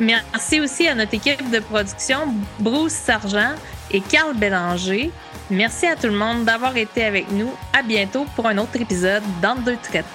Merci 0.00 0.60
aussi 0.60 0.88
à 0.88 0.96
notre 0.96 1.14
équipe 1.14 1.48
de 1.50 1.60
production, 1.60 2.34
Bruce 2.58 2.92
Sargent 2.92 3.54
et 3.92 4.00
Carl 4.00 4.36
Bélanger. 4.36 5.12
Merci 5.52 5.86
à 5.86 5.96
tout 5.96 6.06
le 6.06 6.14
monde 6.14 6.46
d'avoir 6.46 6.78
été 6.78 7.04
avec 7.04 7.30
nous. 7.30 7.50
À 7.74 7.82
bientôt 7.82 8.24
pour 8.34 8.46
un 8.46 8.56
autre 8.56 8.80
épisode 8.80 9.22
dans 9.42 9.54
deux 9.54 9.76
traites. 9.76 10.06